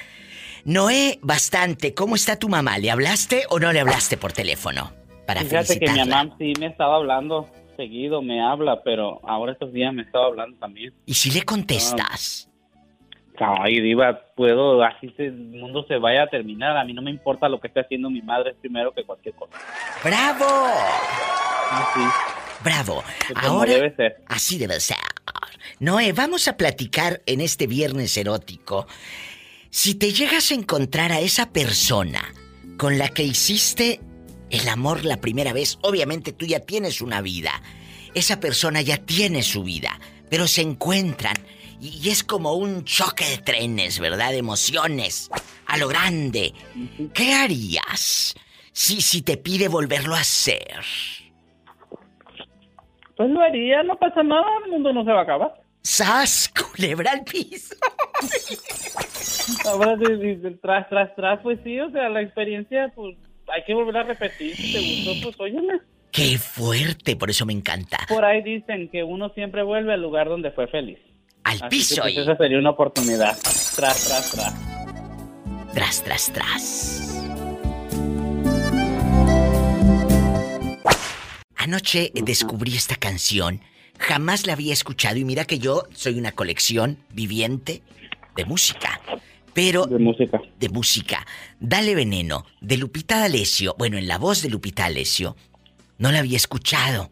Noé, 0.63 1.17
bastante, 1.21 1.93
¿cómo 1.93 2.15
está 2.15 2.37
tu 2.37 2.49
mamá? 2.49 2.77
¿Le 2.77 2.91
hablaste 2.91 3.43
o 3.49 3.59
no 3.59 3.71
le 3.73 3.79
hablaste 3.79 4.17
por 4.17 4.31
teléfono? 4.31 4.91
Para 5.25 5.41
Fíjate 5.41 5.79
que 5.79 5.89
mi 5.91 5.99
mamá 6.07 6.35
sí 6.37 6.53
me 6.59 6.67
estaba 6.67 6.97
hablando 6.97 7.49
seguido, 7.77 8.21
me 8.21 8.41
habla, 8.41 8.83
pero 8.83 9.19
ahora 9.27 9.53
estos 9.53 9.73
días 9.73 9.91
me 9.93 10.03
estaba 10.03 10.27
hablando 10.27 10.55
también. 10.59 10.93
¿Y 11.07 11.15
si 11.15 11.31
le 11.31 11.41
contestas? 11.43 12.47
Ay, 13.37 13.81
diva, 13.81 14.21
puedo, 14.35 14.81
así 14.83 15.09
se- 15.17 15.25
el 15.25 15.33
mundo 15.33 15.83
se 15.87 15.97
vaya 15.97 16.23
a 16.23 16.27
terminar. 16.27 16.77
A 16.77 16.85
mí 16.85 16.93
no 16.93 17.01
me 17.01 17.11
importa 17.11 17.49
lo 17.49 17.59
que 17.59 17.67
esté 17.67 17.81
haciendo 17.81 18.09
mi 18.09 18.21
madre 18.21 18.53
primero 18.61 18.93
que 18.93 19.03
cualquier 19.03 19.35
cosa. 19.35 19.53
¡Bravo! 20.03 20.45
Así. 21.71 21.99
¡Bravo! 22.65 23.03
Ahora, 23.35 23.73
debe 23.73 23.95
ser. 23.95 24.23
así 24.25 24.57
debe 24.57 24.79
ser. 24.79 24.97
Noé, 25.79 26.13
vamos 26.13 26.47
a 26.47 26.57
platicar 26.57 27.21
en 27.27 27.39
este 27.39 27.67
viernes 27.67 28.17
erótico. 28.17 28.87
Si 29.69 29.93
te 29.93 30.11
llegas 30.11 30.49
a 30.49 30.55
encontrar 30.55 31.11
a 31.11 31.19
esa 31.19 31.51
persona 31.51 32.33
con 32.77 32.97
la 32.97 33.09
que 33.09 33.21
hiciste 33.21 34.01
el 34.49 34.67
amor 34.67 35.05
la 35.05 35.21
primera 35.21 35.53
vez, 35.53 35.77
obviamente 35.81 36.33
tú 36.33 36.47
ya 36.47 36.59
tienes 36.59 37.01
una 37.01 37.21
vida. 37.21 37.61
Esa 38.15 38.39
persona 38.39 38.81
ya 38.81 38.97
tiene 38.97 39.43
su 39.43 39.63
vida, 39.63 39.99
pero 40.31 40.47
se 40.47 40.61
encuentran 40.61 41.35
y, 41.79 41.89
y 41.89 42.09
es 42.09 42.23
como 42.23 42.53
un 42.53 42.83
choque 42.83 43.29
de 43.29 43.37
trenes, 43.37 43.99
¿verdad? 43.99 44.31
De 44.31 44.37
emociones 44.37 45.29
a 45.67 45.77
lo 45.77 45.87
grande. 45.87 46.53
¿Qué 47.13 47.31
harías 47.31 48.33
si, 48.71 49.01
si 49.01 49.21
te 49.21 49.37
pide 49.37 49.67
volverlo 49.67 50.15
a 50.15 50.21
hacer? 50.21 50.83
Pues 53.17 53.29
lo 53.29 53.41
haría, 53.41 53.83
no 53.83 53.95
pasa 53.97 54.23
nada, 54.23 54.45
el 54.65 54.71
mundo 54.71 54.91
no 54.93 55.03
se 55.05 55.11
va 55.11 55.19
a 55.19 55.23
acabar. 55.23 55.53
¡Sas! 55.81 56.51
Culebra 56.75 57.11
al 57.11 57.23
piso. 57.23 57.75
Ahora, 59.65 59.95
tras, 60.61 60.89
tras, 60.89 61.15
tras, 61.15 61.39
pues 61.41 61.59
sí, 61.63 61.79
o 61.79 61.89
sea, 61.91 62.09
la 62.09 62.21
experiencia, 62.21 62.91
pues 62.95 63.15
hay 63.53 63.63
que 63.65 63.73
volver 63.73 63.97
a 63.97 64.03
repetir. 64.03 64.55
Si 64.55 64.73
te 64.73 65.13
gustó, 65.13 65.29
pues 65.29 65.39
óyeme. 65.39 65.79
¡Qué 66.11 66.37
fuerte! 66.37 67.15
Por 67.15 67.29
eso 67.29 67.45
me 67.45 67.53
encanta. 67.53 67.97
Por 68.09 68.23
ahí 68.25 68.41
dicen 68.41 68.89
que 68.89 69.03
uno 69.03 69.29
siempre 69.29 69.63
vuelve 69.63 69.93
al 69.93 70.01
lugar 70.01 70.27
donde 70.29 70.51
fue 70.51 70.67
feliz. 70.67 70.97
Al 71.43 71.57
Así 71.61 71.67
piso 71.69 71.95
que, 71.95 72.01
pues, 72.01 72.13
y- 72.15 72.19
esa 72.21 72.35
sería 72.37 72.57
una 72.57 72.71
oportunidad. 72.71 73.37
Tras, 73.37 73.75
tras, 73.75 74.31
tras. 74.31 75.73
Tras, 75.73 76.03
tras, 76.03 76.31
tras. 76.33 77.24
Anoche 81.65 82.11
descubrí 82.13 82.75
esta 82.75 82.95
canción. 82.95 83.59
Jamás 83.97 84.45
la 84.45 84.53
había 84.53 84.71
escuchado 84.71 85.17
y 85.17 85.25
mira 85.25 85.45
que 85.45 85.57
yo 85.57 85.87
soy 85.95 86.19
una 86.19 86.31
colección 86.31 86.99
viviente 87.11 87.81
de 88.35 88.45
música. 88.45 89.01
Pero... 89.55 89.87
De 89.87 89.97
música. 89.97 90.39
De 90.59 90.69
música. 90.69 91.25
Dale 91.59 91.95
veneno. 91.95 92.45
De 92.61 92.77
Lupita 92.77 93.17
D'Alessio. 93.17 93.73
Bueno, 93.79 93.97
en 93.97 94.07
la 94.07 94.19
voz 94.19 94.43
de 94.43 94.51
Lupita 94.51 94.83
D'Alessio. 94.83 95.35
No 95.97 96.11
la 96.11 96.19
había 96.19 96.37
escuchado. 96.37 97.09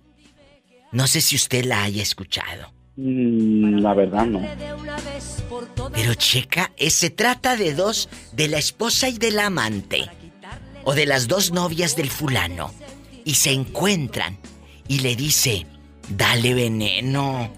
No 0.91 1.08
sé 1.08 1.22
si 1.22 1.36
usted 1.36 1.66
la 1.66 1.82
haya 1.82 2.04
escuchado. 2.04 2.72
Mm, 2.95 3.80
la 3.80 3.95
verdad, 3.95 4.28
no. 4.28 4.47
Pero 5.95 6.14
checa, 6.14 6.72
eh, 6.78 6.91
se 6.91 7.10
trata 7.10 7.58
de 7.58 7.74
dos, 7.74 8.08
de 8.34 8.49
la 8.49 8.60
esposa 8.60 9.10
y 9.10 9.18
de 9.18 9.32
la 9.32 9.47
amante. 9.47 10.12
O 10.84 10.93
de 10.93 11.08
las 11.08 11.28
dos 11.28 11.51
novias 11.51 11.95
del 11.95 12.12
fulano. 12.12 12.72
Y 13.26 13.36
se 13.36 13.51
encuentran. 13.51 14.38
Y 14.88 14.99
le 14.99 15.15
dice, 15.15 15.65
dale 16.09 16.53
veneno. 16.53 17.51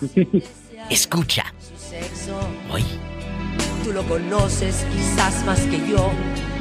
Escucha. 0.90 1.52
Hoy. 2.70 2.84
Tú 3.84 3.92
lo 3.92 4.02
conoces 4.04 4.84
quizás 4.92 5.44
más 5.44 5.60
que 5.60 5.78
yo. 5.90 6.10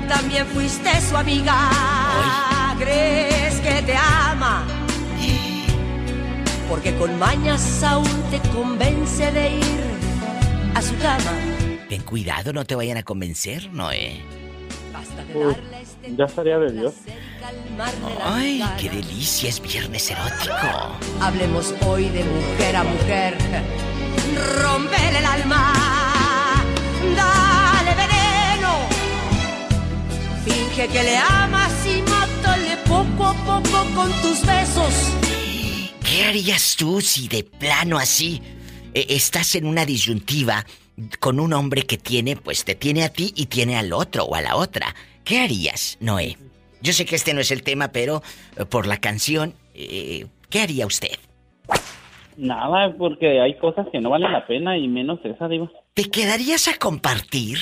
También 0.07 0.45
fuiste 0.47 0.89
su 1.01 1.15
amiga. 1.17 2.75
¿Crees 2.79 3.55
que 3.59 3.81
te 3.81 3.95
ama? 3.95 4.65
Porque 6.69 6.93
con 6.95 7.17
mañas 7.17 7.81
aún 7.83 8.23
te 8.29 8.39
convence 8.49 9.31
de 9.31 9.57
ir 9.57 9.81
a 10.75 10.81
su 10.81 10.95
cama. 10.97 11.31
Ten 11.88 12.01
cuidado, 12.01 12.51
no 12.51 12.65
te 12.65 12.75
vayan 12.75 12.97
a 12.97 13.03
convencer, 13.03 13.71
Noé. 13.71 14.21
Uf, 15.33 15.57
ya 16.16 16.26
estaría 16.26 16.58
de 16.60 16.72
Dios. 16.72 16.93
Ay, 18.24 18.64
qué 18.80 18.89
delicia, 18.89 19.49
es 19.49 19.62
viernes 19.62 20.10
erótico. 20.10 20.97
Hablemos 21.22 21.74
hoy 21.86 22.10
de 22.10 22.24
mujer 22.24 22.76
a 22.76 22.84
mujer. 22.84 23.38
Rompele 24.62 25.20
el 25.20 25.26
alma. 25.26 25.74
Dale 27.16 27.95
veneno. 27.95 28.88
Finge 30.43 30.88
que 30.88 31.03
le 31.03 31.18
amas 31.18 31.74
y 31.86 32.01
mátale 32.01 32.78
poco 32.88 33.26
a 33.26 33.34
poco 33.34 33.86
con 33.95 34.12
tus 34.22 34.45
besos. 34.45 34.93
¿Qué 36.03 36.26
harías 36.26 36.76
tú 36.76 37.01
si 37.01 37.28
de 37.28 37.43
plano 37.43 37.97
así 37.97 38.41
eh, 38.93 39.05
estás 39.10 39.55
en 39.55 39.66
una 39.66 39.86
disyuntiva 39.86 40.66
con 41.20 41.39
un 41.39 41.53
hombre 41.53 41.84
que 41.84 41.97
tiene, 41.97 42.36
pues 42.36 42.64
te 42.64 42.74
tiene 42.74 43.03
a 43.03 43.10
ti 43.10 43.34
y 43.36 43.45
tiene 43.47 43.78
al 43.78 43.93
otro 43.93 44.24
o 44.24 44.36
a 44.36 44.41
la 44.41 44.55
otra? 44.55 44.95
¿Qué 45.28 45.41
harías, 45.41 45.97
Noé? 45.99 46.38
Yo 46.82 46.93
sé 46.93 47.03
que 47.03 47.15
este 47.15 47.34
no 47.34 47.41
es 47.41 47.51
el 47.51 47.61
tema, 47.61 47.89
pero 47.89 48.21
eh, 48.55 48.63
por 48.63 48.88
la 48.88 48.95
canción, 48.95 49.55
eh, 49.73 50.25
¿qué 50.49 50.61
haría 50.61 50.86
usted? 50.86 51.17
Nada, 52.38 52.95
porque 52.97 53.41
hay 53.41 53.57
cosas 53.57 53.88
que 53.91 53.99
no 53.99 54.09
valen 54.09 54.32
la 54.32 54.47
pena 54.47 54.78
y 54.78 54.88
menos 54.88 55.19
esa, 55.25 55.49
digo. 55.49 55.69
¿Te 55.93 56.05
quedarías 56.05 56.69
a 56.69 56.78
compartir? 56.78 57.57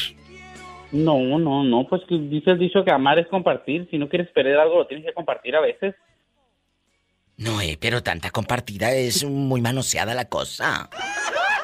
No, 0.92 1.40
no, 1.40 1.64
no, 1.64 1.88
pues 1.88 2.04
dice 2.08 2.52
el 2.52 2.60
dicho 2.60 2.86
que 2.86 2.92
amar 2.92 3.18
es 3.18 3.28
compartir. 3.30 3.88
Si 3.90 3.98
no 3.98 4.10
quieres 4.10 4.30
perder 4.30 4.60
algo, 4.60 4.78
lo 4.78 4.88
tienes 4.88 5.04
que 5.04 5.14
compartir 5.14 5.56
a 5.56 5.62
veces. 5.62 5.96
Noé, 7.38 7.80
pero 7.82 8.04
tanta 8.04 8.30
compartida 8.30 8.92
es 8.92 9.26
muy 9.26 9.62
manoseada 9.62 10.14
la 10.14 10.26
cosa. 10.26 10.88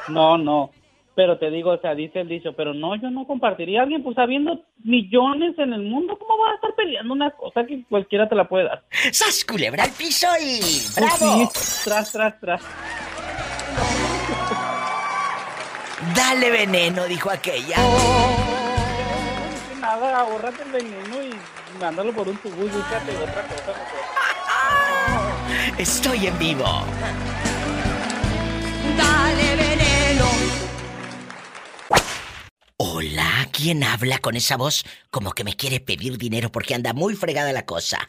No, 0.08 0.36
no. 0.36 0.72
Pero 1.14 1.38
te 1.38 1.50
digo, 1.50 1.72
o 1.72 1.78
sea, 1.78 1.94
dice 1.94 2.20
el 2.20 2.28
dicho, 2.28 2.54
pero 2.54 2.72
no, 2.72 2.96
yo 2.96 3.10
no 3.10 3.26
compartiría 3.26 3.80
a 3.80 3.82
alguien, 3.82 4.02
pues 4.02 4.16
habiendo 4.16 4.62
millones 4.82 5.58
en 5.58 5.74
el 5.74 5.82
mundo, 5.82 6.18
¿cómo 6.18 6.38
vas 6.42 6.52
a 6.52 6.54
estar 6.54 6.74
peleando 6.74 7.12
una 7.12 7.30
cosa 7.32 7.66
que 7.66 7.84
cualquiera 7.88 8.26
te 8.28 8.34
la 8.34 8.48
puede 8.48 8.64
dar? 8.64 8.82
¡Sas, 9.12 9.44
culebra 9.44 9.84
al 9.84 9.90
piso 9.90 10.26
y... 10.40 10.58
Pues 10.58 10.94
¡Bravo! 10.96 11.50
sí, 11.52 11.84
tras, 11.84 12.12
tras, 12.12 12.40
tras. 12.40 12.62
Dale 16.16 16.50
veneno, 16.50 17.04
dijo 17.04 17.30
aquella. 17.30 17.76
Que 17.76 19.76
nada, 19.80 20.20
ahorrate 20.20 20.62
el 20.64 20.72
veneno 20.72 21.22
y 21.22 21.30
mándalo 21.78 22.12
por 22.12 22.28
un 22.28 22.36
tubo 22.38 22.64
y 22.64 22.68
búscate 22.68 23.16
otra 23.16 23.42
cosa. 23.42 23.68
mejor. 23.68 24.02
Estoy 25.78 26.26
en 26.26 26.38
vivo. 26.38 26.64
Dale 28.96 29.56
veneno. 29.56 29.81
Hola, 32.76 33.48
¿quién 33.52 33.84
habla 33.84 34.18
con 34.18 34.36
esa 34.36 34.56
voz 34.56 34.84
como 35.10 35.32
que 35.32 35.44
me 35.44 35.54
quiere 35.54 35.80
pedir 35.80 36.18
dinero 36.18 36.50
porque 36.50 36.74
anda 36.74 36.92
muy 36.92 37.14
fregada 37.14 37.52
la 37.52 37.64
cosa? 37.64 38.08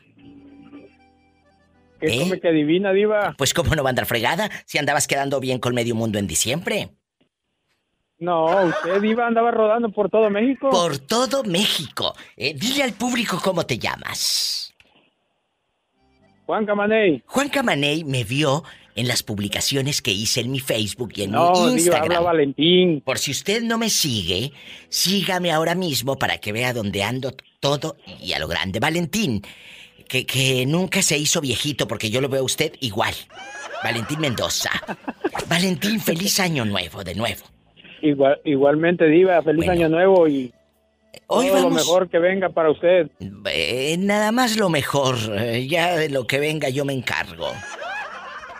¿Qué 1.99 2.07
¿Eh? 2.07 2.19
come 2.19 2.39
que 2.39 2.49
adivina, 2.49 2.91
Diva? 2.91 3.35
Pues 3.37 3.53
cómo 3.53 3.75
no 3.75 3.83
va 3.83 3.89
a 3.89 3.91
andar 3.91 4.05
fregada 4.05 4.49
si 4.65 4.77
andabas 4.77 5.07
quedando 5.07 5.39
bien 5.39 5.59
con 5.59 5.75
medio 5.75 5.95
mundo 5.95 6.19
en 6.19 6.27
diciembre. 6.27 6.89
No, 8.19 8.65
usted, 8.67 9.01
Diva, 9.01 9.27
andaba 9.27 9.51
rodando 9.51 9.89
por 9.91 10.09
todo 10.09 10.29
México. 10.29 10.69
Por 10.69 10.97
todo 10.97 11.43
México. 11.43 12.15
Eh, 12.35 12.53
dile 12.53 12.83
al 12.83 12.93
público 12.93 13.39
cómo 13.43 13.65
te 13.65 13.77
llamas. 13.77 14.73
Juan 16.45 16.65
Camaney. 16.65 17.23
Juan 17.25 17.49
Camaney 17.49 18.03
me 18.03 18.23
vio 18.23 18.63
en 18.95 19.07
las 19.07 19.23
publicaciones 19.23 20.01
que 20.01 20.11
hice 20.11 20.41
en 20.41 20.51
mi 20.51 20.59
Facebook 20.59 21.13
y 21.15 21.23
en 21.23 21.31
No, 21.31 21.51
mi 21.51 21.57
digo, 21.59 21.71
Instagram. 21.77 22.03
habla 22.03 22.19
Valentín. 22.21 23.01
Por 23.01 23.17
si 23.19 23.31
usted 23.31 23.61
no 23.63 23.77
me 23.77 23.89
sigue, 23.89 24.51
sígame 24.89 25.51
ahora 25.51 25.75
mismo 25.75 26.17
para 26.19 26.37
que 26.37 26.51
vea 26.51 26.73
dónde 26.73 27.03
ando 27.03 27.33
todo 27.59 27.97
y 28.21 28.33
a 28.33 28.39
lo 28.39 28.47
grande. 28.47 28.79
Valentín, 28.79 29.41
que, 30.07 30.25
que 30.25 30.65
nunca 30.65 31.01
se 31.01 31.17
hizo 31.17 31.41
viejito 31.41 31.87
porque 31.87 32.09
yo 32.09 32.21
lo 32.21 32.29
veo 32.29 32.41
a 32.41 32.45
usted 32.45 32.73
igual. 32.81 33.13
Valentín 33.83 34.19
Mendoza. 34.19 34.69
Valentín, 35.47 35.99
feliz 35.99 36.39
año 36.39 36.63
nuevo 36.65 37.03
de 37.03 37.15
nuevo. 37.15 37.41
Igual, 38.01 38.39
igualmente, 38.45 39.05
Diva, 39.07 39.41
feliz 39.41 39.67
año 39.69 39.89
nuevo 39.89 40.27
y 40.27 40.53
Hoy 41.27 41.47
todo 41.47 41.55
lo 41.57 41.63
vamos- 41.63 41.73
mejor 41.81 42.09
que 42.09 42.19
venga 42.19 42.49
para 42.49 42.69
usted. 42.71 43.09
Eh, 43.49 43.95
nada 43.99 44.31
más 44.31 44.57
lo 44.57 44.69
mejor. 44.69 45.15
eh, 45.37 45.67
ya 45.67 45.95
de 45.95 46.09
lo 46.09 46.27
que 46.27 46.39
venga 46.39 46.69
yo 46.69 46.85
me 46.85 46.93
encargo. 46.93 47.51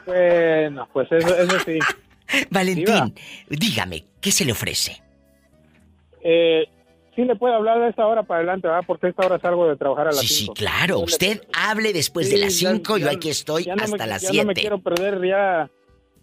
Bueno, 0.06 0.88
pues 0.94 1.12
eso, 1.12 1.36
eso 1.38 1.60
sí. 1.66 1.80
Valentín, 2.50 3.14
dígame, 3.50 4.06
¿qué 4.22 4.32
se 4.32 4.46
le 4.46 4.52
ofrece? 4.54 5.02
Eh, 6.24 6.66
sí 7.16 7.24
le 7.24 7.36
puedo 7.36 7.54
hablar 7.56 7.80
de 7.80 7.90
esta 7.90 8.06
hora 8.08 8.24
para 8.24 8.40
adelante, 8.40 8.68
¿verdad? 8.68 8.84
Porque 8.88 9.08
esta 9.10 9.26
hora 9.26 9.40
salgo 9.40 9.68
de 9.68 9.76
trabajar 9.76 10.08
a 10.08 10.12
las 10.12 10.20
Sí, 10.22 10.28
sí, 10.28 10.34
5. 10.46 10.54
claro. 10.54 11.00
Usted 11.00 11.42
hable 11.54 11.94
después 11.94 12.28
Sí, 12.30 12.36
de 12.36 12.42
las 12.42 12.60
ya- 12.60 12.72
5, 12.72 12.98
yo 12.98 13.10
aquí 13.10 13.30
estoy 13.30 13.66
no 13.66 13.74
hasta 13.84 13.98
me, 13.98 14.08
las 14.08 14.22
Ya 14.24 14.30
no 14.30 14.48
me 14.48 14.54
7. 14.56 14.62
quiero 14.62 14.80
perder 14.82 15.20
ya 15.28 15.70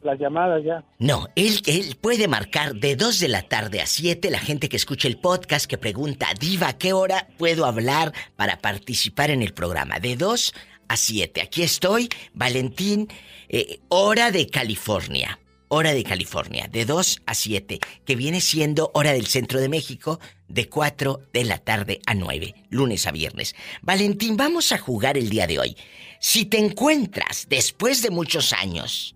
las 0.03 0.19
llamadas 0.19 0.65
ya. 0.65 0.83
No, 0.99 1.29
él, 1.37 1.61
él 1.67 1.95
puede 2.01 2.27
marcar 2.27 2.75
de 2.75 2.97
2 2.97 3.21
de 3.21 3.29
la 3.29 3.43
tarde 3.43 3.83
a 3.83 3.87
7 3.87 4.31
la 4.31 4.39
gente 4.39 4.71
que 4.71 4.77
escucha 4.77 5.07
el 5.07 5.19
podcast 5.19 5.67
que 5.69 5.77
pregunta, 5.77 6.29
Diva, 6.41 6.69
¿a 6.69 6.79
qué 6.79 6.95
hora 6.95 7.29
puedo 7.37 7.67
hablar 7.67 8.13
para 8.37 8.57
participar 8.61 9.31
en 9.31 9.43
el 9.43 9.53
programa? 9.53 9.99
De 10.01 10.17
2 10.17 10.55
a 10.91 10.97
7. 10.97 11.41
Aquí 11.41 11.63
estoy, 11.63 12.09
Valentín, 12.35 13.09
eh, 13.49 13.79
hora 13.89 14.33
de 14.33 14.49
California. 14.49 15.39
Hora 15.69 15.95
de 15.95 16.03
California, 16.03 16.67
de 16.69 16.85
2 16.85 17.23
a 17.27 17.35
7, 17.35 17.79
que 18.05 18.17
viene 18.17 18.41
siendo 18.41 18.91
hora 18.93 19.13
del 19.13 19.29
centro 19.29 19.61
de 19.61 19.69
México, 19.69 20.19
de 20.49 20.69
4 20.69 21.21
de 21.33 21.45
la 21.45 21.59
tarde 21.59 22.01
a 22.07 22.15
9, 22.15 22.57
lunes 22.71 23.07
a 23.07 23.13
viernes. 23.13 23.55
Valentín, 23.83 24.37
vamos 24.37 24.73
a 24.73 24.79
jugar 24.79 25.17
el 25.17 25.31
día 25.31 25.47
de 25.47 25.61
hoy. 25.61 25.77
Si 26.19 26.45
te 26.45 26.59
encuentras 26.59 27.47
después 27.49 28.03
de 28.03 28.11
muchos 28.11 28.53
años 28.53 29.15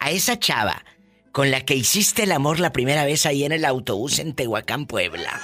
a 0.00 0.10
esa 0.10 0.36
chava 0.40 0.84
con 1.30 1.52
la 1.52 1.60
que 1.60 1.76
hiciste 1.76 2.24
el 2.24 2.32
amor 2.32 2.58
la 2.58 2.72
primera 2.72 3.04
vez 3.04 3.24
ahí 3.24 3.44
en 3.44 3.52
el 3.52 3.64
autobús 3.64 4.18
en 4.18 4.34
Tehuacán, 4.34 4.86
Puebla. 4.86 5.40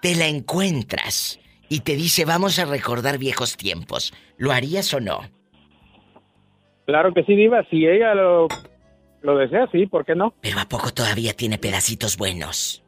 Te 0.00 0.14
la 0.14 0.28
encuentras 0.28 1.38
y 1.74 1.80
te 1.80 1.96
dice 1.96 2.24
vamos 2.24 2.60
a 2.60 2.66
recordar 2.66 3.18
viejos 3.18 3.56
tiempos. 3.56 4.12
¿Lo 4.36 4.52
harías 4.52 4.94
o 4.94 5.00
no? 5.00 5.22
Claro 6.86 7.12
que 7.12 7.24
sí, 7.24 7.34
Diva. 7.34 7.64
Si 7.68 7.84
ella 7.84 8.14
lo, 8.14 8.46
lo 9.22 9.36
desea, 9.38 9.66
sí, 9.72 9.86
¿por 9.86 10.04
qué 10.04 10.14
no? 10.14 10.34
Pero 10.40 10.60
¿a 10.60 10.68
poco 10.68 10.92
todavía 10.92 11.32
tiene 11.32 11.58
pedacitos 11.58 12.16
buenos? 12.16 12.84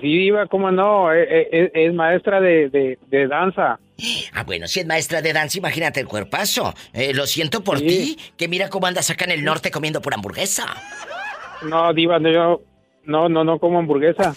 Sí, 0.00 0.18
Diva, 0.18 0.46
¿cómo 0.48 0.70
no? 0.70 1.12
Eh, 1.14 1.22
eh, 1.30 1.48
Es, 1.50 1.70
es 1.88 1.94
maestra 1.94 2.40
de, 2.42 2.68
de, 2.68 2.98
de 3.08 3.26
danza. 3.28 3.78
Ah, 4.34 4.42
bueno, 4.44 4.66
si 4.66 4.80
es 4.80 4.86
maestra 4.86 5.22
de 5.22 5.32
danza, 5.32 5.58
imagínate 5.58 6.00
el 6.00 6.06
cuerpazo. 6.08 6.74
Eh, 6.92 7.14
lo 7.14 7.26
siento 7.26 7.62
por 7.62 7.78
ti, 7.78 8.18
que 8.36 8.48
mira 8.48 8.68
cómo 8.68 8.86
andas 8.86 9.08
acá 9.10 9.24
en 9.26 9.30
el 9.30 9.44
norte 9.44 9.70
comiendo 9.70 10.02
por 10.02 10.12
hamburguesa. 10.12 10.66
No, 11.62 11.94
Diva, 11.94 12.18
no, 12.18 12.30
yo 12.30 12.62
no, 13.04 13.28
no, 13.28 13.44
no 13.44 13.58
como 13.58 13.78
hamburguesa. 13.78 14.34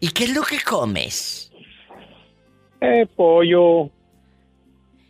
¿Y 0.00 0.10
qué 0.10 0.24
es 0.24 0.34
lo 0.34 0.42
que 0.42 0.60
comes? 0.60 1.47
Eh, 2.80 3.06
pollo. 3.16 3.90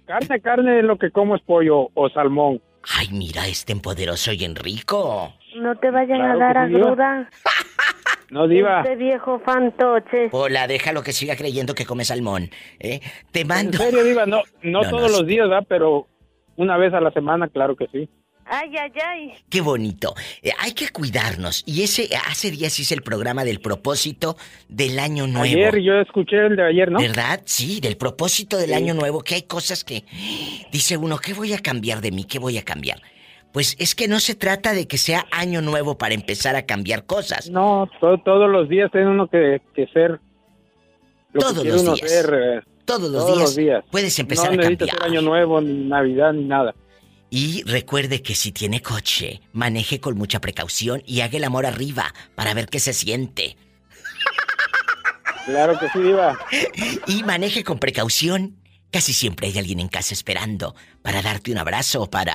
Carne, 0.07 0.41
carne, 0.41 0.83
lo 0.83 0.97
que 0.99 1.11
como 1.11 1.37
es 1.37 1.43
pollo 1.43 1.89
o 1.95 2.09
salmón. 2.09 2.61
Ay, 2.97 3.09
mira, 3.13 3.47
es 3.47 3.65
tan 3.65 3.81
poderoso 3.81 4.33
y 4.33 4.45
en 4.45 4.57
rico. 4.57 5.35
No 5.57 5.77
te 5.77 5.91
vayan 5.91 6.19
Claro 6.19 6.33
a 6.33 6.37
dar 6.37 6.59
agruda. 6.59 7.31
No, 8.31 8.47
Diva. 8.47 8.83
Este 8.83 8.97
viejo 8.97 9.39
fantoche. 9.41 10.29
Hola, 10.33 10.67
déjalo 10.67 11.03
que 11.03 11.13
siga 11.13 11.35
creyendo 11.35 11.75
que 11.75 11.87
come 11.87 12.05
salmón. 12.05 12.51
¿eh? 12.79 13.01
Te 13.31 13.41
En 13.41 13.49
mando. 13.49 13.79
serio, 13.79 14.05
Diva, 14.05 14.27
no, 14.27 14.43
no, 14.63 14.83
No, 14.83 14.91
todos 14.91 15.11
no, 15.11 15.19
los 15.21 15.27
días, 15.27 15.49
¿verdad? 15.49 15.65
Pero 15.67 16.07
una 16.57 16.77
vez 16.77 16.93
a 16.93 17.01
la 17.01 17.11
semana, 17.11 17.49
claro 17.49 17.75
que 17.75 17.87
sí. 17.87 18.07
Ay, 18.51 18.71
ay, 18.77 18.93
ay. 19.05 19.33
Qué 19.51 19.61
bonito. 19.61 20.15
Eh, 20.43 20.51
hay 20.59 20.73
que 20.73 20.89
cuidarnos. 20.89 21.63
Y 21.67 21.83
ese, 21.83 22.09
hace 22.29 22.51
días 22.51 22.79
hice 22.81 22.95
el 22.95 23.03
programa 23.03 23.45
del 23.45 23.61
propósito 23.61 24.37
del 24.69 24.99
año 24.99 25.27
nuevo. 25.27 25.45
Ayer 25.45 25.81
yo 25.83 25.95
escuché 26.01 26.47
el 26.47 26.57
de 26.57 26.65
ayer, 26.67 26.91
¿no? 26.91 26.99
¿Verdad? 26.99 27.43
Sí, 27.45 27.81
del 27.81 27.97
propósito 27.97 28.57
del 28.57 28.71
Sí. 28.71 28.75
año 28.75 28.95
nuevo, 28.95 29.21
que 29.23 29.35
hay 29.35 29.43
cosas 29.43 29.85
que 29.85 30.05
dice 30.73 30.97
uno, 30.97 31.19
¿qué 31.19 31.35
voy 31.35 31.53
a 31.53 31.59
cambiar 31.59 32.01
de 32.01 32.11
mí? 32.11 32.25
¿Qué 32.25 32.39
voy 32.39 32.57
a 32.59 32.63
cambiar? 32.65 33.01
Pues 33.53 33.77
es 33.79 33.95
que 33.95 34.09
no 34.09 34.21
se 34.21 34.35
trata 34.35 34.73
de 34.73 34.87
que 34.87 34.99
sea 34.99 35.27
año 35.31 35.61
nuevo 35.63 35.97
para 35.99 36.15
empezar 36.15 36.55
a 36.57 36.67
cambiar 36.67 37.07
cosas. 37.07 37.49
No, 37.51 37.89
to- 38.01 38.19
todos 38.25 38.49
los 38.51 38.69
días 38.69 38.91
tiene 38.93 39.09
uno 39.09 39.27
que, 39.27 39.61
que 39.75 39.87
ser 39.89 40.21
lo 41.33 41.41
Todos 41.41 41.63
que 41.63 41.69
los 41.71 41.83
uno 41.83 41.95
días. 41.95 42.11
ser. 42.11 42.35
eh, 42.35 42.61
Todos 42.85 43.11
los 43.11 43.27
todos 43.27 43.57
días 43.57 43.85
puedes 43.91 44.19
empezar 44.19 44.55
no 44.55 44.61
a 44.61 44.65
cambiar. 44.65 44.91
ser 44.91 45.03
año 45.03 45.23
nuevo, 45.23 45.61
ni 45.61 45.85
Navidad, 45.89 46.33
ni 46.33 46.45
nada. 46.45 46.75
Y 47.31 47.63
recuerde 47.65 48.23
que 48.23 48.35
si 48.35 48.53
tiene 48.53 48.81
coche, 48.81 49.41
maneje 49.53 50.01
con 50.01 50.17
mucha 50.17 50.41
precaución 50.41 51.03
y 51.07 51.21
haga 51.21 51.37
el 51.37 51.45
amor 51.45 51.67
arriba 51.67 52.15
para 52.35 52.55
ver 52.55 52.67
qué 52.69 52.81
se 52.81 52.93
siente. 52.93 53.57
Claro 55.45 55.79
que 55.79 55.89
sí, 55.91 56.01
Diva. 56.01 56.39
Y 57.07 57.23
maneje 57.25 57.65
con 57.65 57.79
precaución. 57.79 58.57
Casi 58.91 59.13
siempre 59.13 59.49
hay 59.49 59.59
alguien 59.59 59.81
en 59.81 59.89
casa 59.89 60.15
esperando 60.15 60.75
para 61.03 61.21
darte 61.23 61.53
un 61.53 61.59
abrazo 61.59 62.03
o 62.03 62.11
para... 62.11 62.35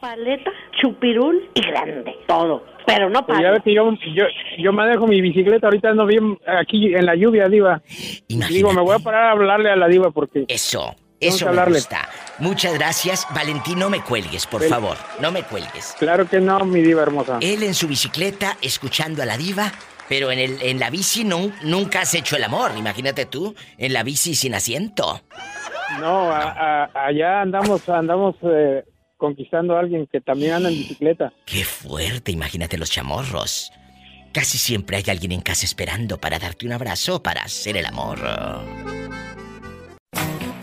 Paleta, 0.00 0.50
chupirul 0.80 1.50
y 1.54 1.60
grande. 1.60 2.14
Todo. 2.26 2.64
Pero 2.86 3.10
no 3.10 3.26
Pues 3.26 3.38
ya 3.38 3.44
para. 3.44 3.50
ves 3.52 3.62
que 3.64 3.74
yo, 3.74 3.90
yo, 4.14 4.24
yo 4.58 4.72
manejo 4.72 5.06
mi 5.06 5.20
bicicleta, 5.20 5.66
ahorita 5.66 5.90
ando 5.90 6.06
bien 6.06 6.38
aquí 6.46 6.94
en 6.94 7.04
la 7.04 7.14
lluvia, 7.16 7.48
Diva. 7.48 7.82
Digo, 8.28 8.72
me 8.72 8.80
voy 8.82 8.94
a 8.96 8.98
parar 9.00 9.24
a 9.26 9.30
hablarle 9.32 9.70
a 9.70 9.76
la 9.76 9.88
Diva 9.88 10.10
porque... 10.10 10.44
Eso, 10.48 10.94
Eso 11.20 11.44
me 11.46 11.50
hablarle. 11.50 11.78
gusta. 11.78 12.08
Muchas 12.38 12.74
gracias. 12.74 13.26
Valentín, 13.34 13.78
no 13.78 13.90
me 13.90 14.00
cuelgues, 14.02 14.46
por 14.46 14.62
favor. 14.68 14.96
No 15.20 15.32
me 15.32 15.42
cuelgues. 15.42 15.94
Claro 15.98 16.28
que 16.28 16.40
no, 16.40 16.60
mi 16.64 16.80
Diva 16.82 17.02
hermosa. 17.02 17.38
Él 17.40 17.62
en 17.64 17.74
su 17.74 17.88
bicicleta, 17.88 18.56
escuchando 18.62 19.22
a 19.22 19.26
la 19.26 19.36
diva, 19.36 19.72
pero 20.08 20.30
en, 20.30 20.38
el, 20.38 20.62
en 20.62 20.78
la 20.78 20.90
bici 20.90 21.24
no, 21.24 21.50
nunca 21.62 22.02
has 22.02 22.14
hecho 22.14 22.36
el 22.36 22.44
amor. 22.44 22.72
Imagínate 22.76 23.26
tú, 23.26 23.54
en 23.76 23.92
la 23.92 24.02
bici 24.04 24.34
sin 24.34 24.54
asiento. 24.54 25.20
No, 26.00 26.30
a- 26.30 26.84
a- 26.84 27.06
allá 27.06 27.40
andamos, 27.42 27.88
andamos 27.88 28.36
eh, 28.42 28.84
conquistando 29.16 29.76
a 29.76 29.80
alguien 29.80 30.06
que 30.10 30.20
también 30.20 30.52
anda 30.52 30.68
en 30.68 30.76
bicicleta. 30.76 31.32
Qué 31.46 31.64
fuerte, 31.64 32.30
imagínate 32.30 32.78
los 32.78 32.90
chamorros. 32.90 33.72
Casi 34.32 34.58
siempre 34.58 34.98
hay 34.98 35.04
alguien 35.08 35.32
en 35.32 35.40
casa 35.40 35.64
esperando 35.64 36.18
para 36.18 36.38
darte 36.38 36.66
un 36.66 36.72
abrazo 36.72 37.22
para 37.22 37.42
hacer 37.42 37.76
el 37.76 37.86
amor. 37.86 38.18